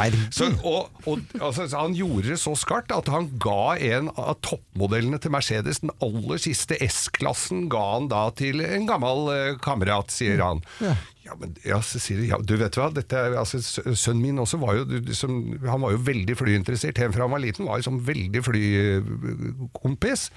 Og, 0.68 0.92
og, 1.08 1.24
altså, 1.40 1.66
han 1.74 1.96
gjorde 1.98 2.34
det 2.34 2.40
så 2.42 2.54
skarpt 2.60 2.94
at 2.94 3.10
han 3.12 3.32
ga 3.42 3.78
en 3.96 4.12
av 4.14 4.36
toppmodellene 4.46 5.22
til 5.24 5.34
Mercedes, 5.34 5.82
den 5.82 5.94
aller 6.04 6.42
siste 6.42 6.78
S-klassen, 6.86 7.68
ga 7.72 7.86
han 7.96 8.12
da 8.12 8.28
til 8.38 8.62
en 8.66 8.86
gammel 8.90 9.32
eh, 9.34 9.58
kamerat, 9.64 10.14
sier 10.14 10.44
han. 10.44 10.62
Ja, 10.82 10.96
men 11.40 11.56
ja, 11.66 11.80
Cecilie, 11.86 12.30
ja, 12.32 12.40
du 12.42 12.56
vet 12.60 12.78
hva, 12.80 12.90
dette 12.94 13.20
altså, 13.40 13.62
sønnen 13.62 14.22
min 14.22 14.42
også 14.42 14.60
var 14.62 14.80
jo, 14.80 15.00
som, 15.18 15.38
han 15.64 15.84
var 15.84 15.96
jo 15.96 16.02
veldig 16.08 16.36
flyinteressert, 16.40 17.00
helt 17.02 17.16
fra 17.16 17.28
han 17.28 17.34
var 17.34 17.44
liten, 17.44 17.68
var 17.70 17.82
jo 17.82 17.88
som 17.88 18.00
veldig 18.08 18.44
flykompis, 18.46 20.28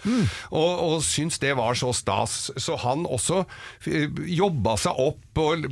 og, 0.50 0.70
og 0.88 0.96
syntes 1.06 1.40
det 1.42 1.54
var 1.58 1.76
så 1.78 1.92
stas. 1.96 2.36
Så 2.60 2.76
han 2.82 3.04
også 3.06 3.42
eh, 3.90 4.10
jobba 4.34 4.76
seg 4.80 5.00
opp 5.00 5.40
og 5.42 5.66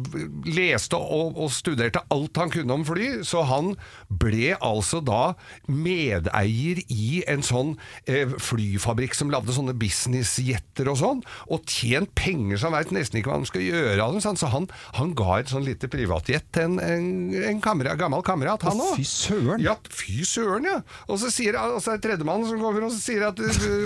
leste 0.49 0.99
og, 0.99 1.39
og 1.39 1.53
studerte 1.55 2.03
alt 2.12 2.41
han 2.41 2.53
kunne 2.53 2.79
om 2.79 2.87
fly, 2.87 3.09
så 3.27 3.45
han 3.49 3.75
ble 4.09 4.57
altså 4.59 5.03
da 5.05 5.35
medeier 5.70 6.83
i 6.93 7.23
en 7.31 7.45
sånn 7.47 7.77
eh, 8.11 8.31
flyfabrikk 8.43 9.16
som 9.16 9.31
lagde 9.33 9.55
sånne 9.55 9.77
businessjetter 9.79 10.91
og 10.91 11.01
sånn, 11.01 11.23
og 11.53 11.66
tjent 11.70 12.12
penger 12.18 12.61
som 12.61 12.73
han 12.73 12.83
veit 12.83 12.95
nesten 12.97 13.20
ikke 13.20 13.33
hva 13.33 13.41
han 13.41 13.49
skal 13.49 13.64
gjøre 13.64 14.01
av 14.03 14.16
dem. 14.16 14.23
Så 14.23 14.51
han, 14.53 14.68
han 14.99 15.12
ga 15.17 15.39
et 15.41 15.53
sånn 15.53 15.65
lite 15.67 15.89
privatjet 15.93 16.49
til 16.55 16.67
en, 16.69 16.79
en, 16.83 17.07
en 17.53 17.63
kamera, 17.65 17.95
gammel 17.99 18.25
kamerat, 18.27 18.65
han 18.69 18.83
òg. 18.83 18.97
Fy 18.99 19.07
søren! 19.09 19.63
Ja, 19.63 19.77
fy 19.93 20.27
søren, 20.29 20.69
ja. 20.69 20.81
Og 21.09 21.21
så 21.23 21.31
sier 21.33 21.59
altså, 21.61 21.97
tredjemann 22.03 22.47
som 22.49 22.61
kommer 22.63 22.87
og 22.89 22.95
sier 22.97 23.29
at 23.31 23.41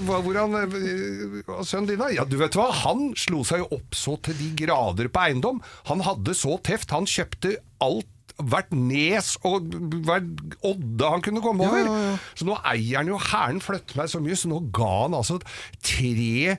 hvordan 0.06 0.56
uh, 0.56 1.54
Sønnen 1.66 1.90
din, 1.92 2.00
da? 2.00 2.10
Ja, 2.14 2.26
du 2.28 2.38
vet 2.40 2.56
hva, 2.58 2.68
han 2.84 3.10
slo 3.18 3.42
seg 3.46 3.64
jo 3.64 3.70
opp 3.78 3.96
så 3.96 4.16
til 4.26 4.36
de 4.38 4.52
grader 4.64 5.10
på 5.12 5.24
eiendom. 5.26 5.62
Han 5.90 6.04
hadde 6.06 6.36
så 6.36 6.58
teft, 6.66 6.94
han 6.94 7.08
kjøpte 7.10 7.56
alt 7.84 8.10
hvert 8.36 8.72
nes 8.76 9.32
og 9.48 9.70
hvert 10.04 10.26
odde 10.66 11.10
han 11.12 11.24
kunne 11.24 11.42
komme 11.44 11.66
over. 11.66 12.18
Så 12.36 12.46
nå 12.48 12.56
eier 12.68 13.00
han 13.00 13.10
jo 13.10 13.20
Hæren 13.26 13.62
flytter 13.64 13.96
meg 14.00 14.10
så 14.12 14.20
mye, 14.22 14.36
så 14.36 14.50
nå 14.50 14.60
ga 14.76 14.90
han 15.06 15.16
altså 15.16 15.38
tre 15.84 16.56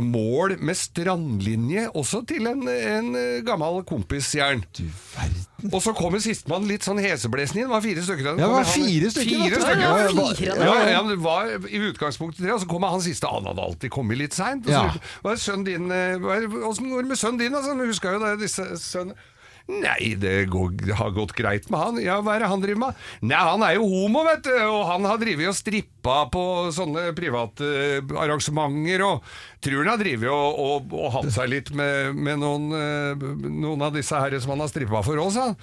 mål 0.00 0.58
med 0.64 0.78
strandlinje 0.78 1.88
også 1.96 2.24
til 2.28 2.48
en, 2.50 2.68
en 2.68 3.10
gammel 3.46 3.82
kompis, 3.88 4.32
Du 4.34 4.84
verden. 5.14 5.44
Og 5.72 5.80
så 5.80 5.94
kommer 5.96 6.20
sistemann 6.20 6.66
litt 6.68 6.84
sånn 6.84 7.00
heseblesende 7.00 7.62
inn. 7.62 7.68
Det 7.68 7.72
var 7.72 7.84
fire 7.84 8.04
stykker. 8.04 8.26
Ja, 8.28 8.34
det 8.36 8.48
var 8.52 8.66
fire 8.68 9.10
stykker, 9.14 9.44
Fire 9.44 9.60
stykker. 9.62 9.84
Ja, 9.84 9.92
ja, 10.02 10.26
fire. 10.36 10.56
Ja, 10.60 10.74
ja, 10.92 11.02
det 11.08 11.18
var 11.24 11.52
i 11.70 11.80
utgangspunktet 11.88 12.44
tre, 12.44 12.52
og 12.52 12.60
så 12.60 12.68
kommer 12.68 12.92
han 12.92 13.04
siste. 13.04 13.30
Han 13.30 13.48
hadde 13.48 13.64
alltid 13.64 13.92
kommet 13.94 14.20
litt 14.20 14.36
seint. 14.36 14.68
Ja. 14.68 14.90
Sønnen 15.40 15.88
Åssen 16.64 16.90
går 16.92 17.06
det 17.06 17.14
med 17.14 17.20
sønnen 17.20 17.40
din? 17.40 17.56
Altså, 17.56 17.76
husker 17.80 18.18
jo 18.18 18.24
det, 18.26 18.34
disse 18.44 18.66
sønnene 18.82 19.16
Nei, 19.64 20.12
det 20.20 20.50
går, 20.52 20.74
har 20.98 21.14
gått 21.16 21.32
greit 21.38 21.70
med 21.72 21.80
han. 21.80 22.00
Ja, 22.04 22.18
Hva 22.20 22.34
er 22.34 22.44
det 22.44 22.50
han 22.52 22.60
driver 22.60 22.80
med? 22.82 22.98
Nei, 23.24 23.38
Han 23.48 23.62
er 23.64 23.78
jo 23.78 23.86
homo, 23.88 24.20
vet 24.26 24.44
du, 24.44 24.52
og 24.60 24.82
han 24.90 25.08
har 25.08 25.16
drevet 25.22 25.48
og 25.48 25.56
strippa 25.56 26.18
på 26.32 26.42
sånne 26.76 27.06
private 27.16 27.70
eh, 27.70 28.12
arrangementer, 28.20 29.06
og 29.06 29.24
tror 29.64 29.80
han 29.80 29.94
har 29.94 30.02
drevet 30.04 30.28
og, 30.28 30.60
og, 30.60 30.92
og 31.00 31.16
hatt 31.16 31.32
seg 31.32 31.48
litt 31.54 31.72
med, 31.72 32.12
med 32.12 32.42
noen, 32.44 32.68
eh, 32.76 33.26
noen 33.48 33.88
av 33.88 33.96
disse 33.96 34.20
herre 34.20 34.42
som 34.42 34.52
han 34.52 34.66
har 34.66 34.72
strippa 34.72 35.00
for 35.06 35.24
oss. 35.24 35.40
Han. 35.40 35.56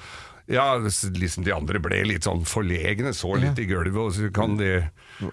Ja, 0.51 0.65
liksom 0.81 1.45
de 1.45 1.53
andre 1.53 1.79
ble 1.79 2.01
litt 2.09 2.25
sånn 2.25 2.41
forlegne, 2.49 3.13
så 3.15 3.35
litt 3.37 3.59
i 3.61 3.69
gulvet, 3.69 4.01
og 4.01 4.15
så 4.17 4.31
kan 4.33 4.57
det, 4.59 4.89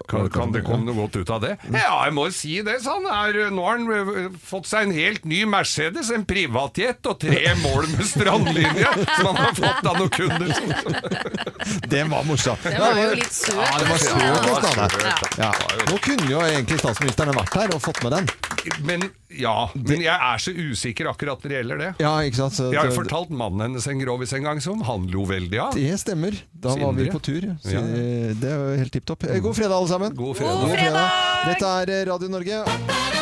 kan, 0.09 0.27
kan 0.33 0.53
det 0.53 0.61
komme 0.67 0.85
noe 0.87 0.97
godt 0.97 1.19
ut 1.21 1.31
av 1.33 1.41
det? 1.43 1.55
Ja, 1.73 2.05
jeg 2.05 2.15
må 2.17 2.27
si 2.35 2.59
det, 2.65 2.79
sa 2.83 2.97
han. 2.97 3.07
Er, 3.09 3.49
nå 3.53 3.65
har 3.65 3.79
han 3.79 3.89
eh, 3.93 4.39
fått 4.43 4.69
seg 4.69 4.87
en 4.87 4.95
helt 4.95 5.25
ny 5.29 5.43
Mercedes, 5.49 6.11
en 6.15 6.25
privatjet 6.29 7.09
og 7.09 7.19
tre 7.21 7.53
mål 7.65 7.89
med 7.95 8.05
strandlinje, 8.09 8.93
som 9.17 9.31
han 9.31 9.41
har 9.41 9.55
fått 9.57 9.89
av 9.89 9.99
noen 9.99 10.13
kunder. 10.13 10.49
Det 11.89 12.03
var 12.09 12.25
morsomt. 12.25 12.63
Det 12.63 12.79
var 12.79 12.97
jo 12.97 13.15
litt 13.17 13.33
søt. 13.33 13.57
Ja, 13.57 13.77
det 13.81 13.87
var 13.89 14.01
søt, 14.01 14.45
hos. 14.45 15.89
Nå 15.89 15.97
kunne 16.05 16.29
jo 16.29 16.41
egentlig 16.45 16.79
statsministeren 16.81 17.35
vært 17.37 17.57
her 17.59 17.73
og 17.75 17.81
fått 17.83 18.01
med 18.05 18.15
den. 18.15 18.29
Men 18.87 19.05
ja, 19.29 19.69
men 19.75 20.01
jeg 20.01 20.15
er 20.15 20.37
så 20.41 20.51
usikker 20.55 21.09
akkurat 21.11 21.41
når 21.43 21.49
det 21.51 21.57
gjelder 21.59 21.77
det. 21.83 21.89
Ja, 22.01 22.13
ikke 22.25 22.35
sant? 22.41 22.53
Så- 22.57 22.71
Jeg 22.73 22.79
har 22.81 22.89
jo 22.89 22.95
fortalt 22.97 23.29
mannen 23.29 23.61
hennes 23.67 23.87
en 23.87 23.99
grovis 23.99 24.33
en 24.33 24.43
gang 24.43 24.59
som 24.61 24.81
han 24.81 25.07
lo 25.07 25.25
veldig 25.25 25.59
av. 25.61 25.73
Det 25.75 25.99
stemmer. 25.99 26.33
Da 26.53 26.75
var 26.75 26.93
vi 26.93 27.09
på 27.09 27.21
tur. 27.21 27.41
Så 27.61 27.71
Ja. 27.73 27.81
Det 28.33 28.43
er 28.49 28.57
jo 28.57 28.77
helt 28.77 28.91
tipp 28.91 29.05
topp. 29.05 29.23
God 29.41 29.55
fredag, 29.55 29.71
alle 29.77 29.87
sammen. 29.87 30.15
God 30.15 30.35
fredag. 30.37 30.61
God 30.61 30.77
fredag. 30.77 31.09
Dette 31.45 31.65
er 31.65 32.05
Radio 32.11 32.27
Norge. 32.29 33.18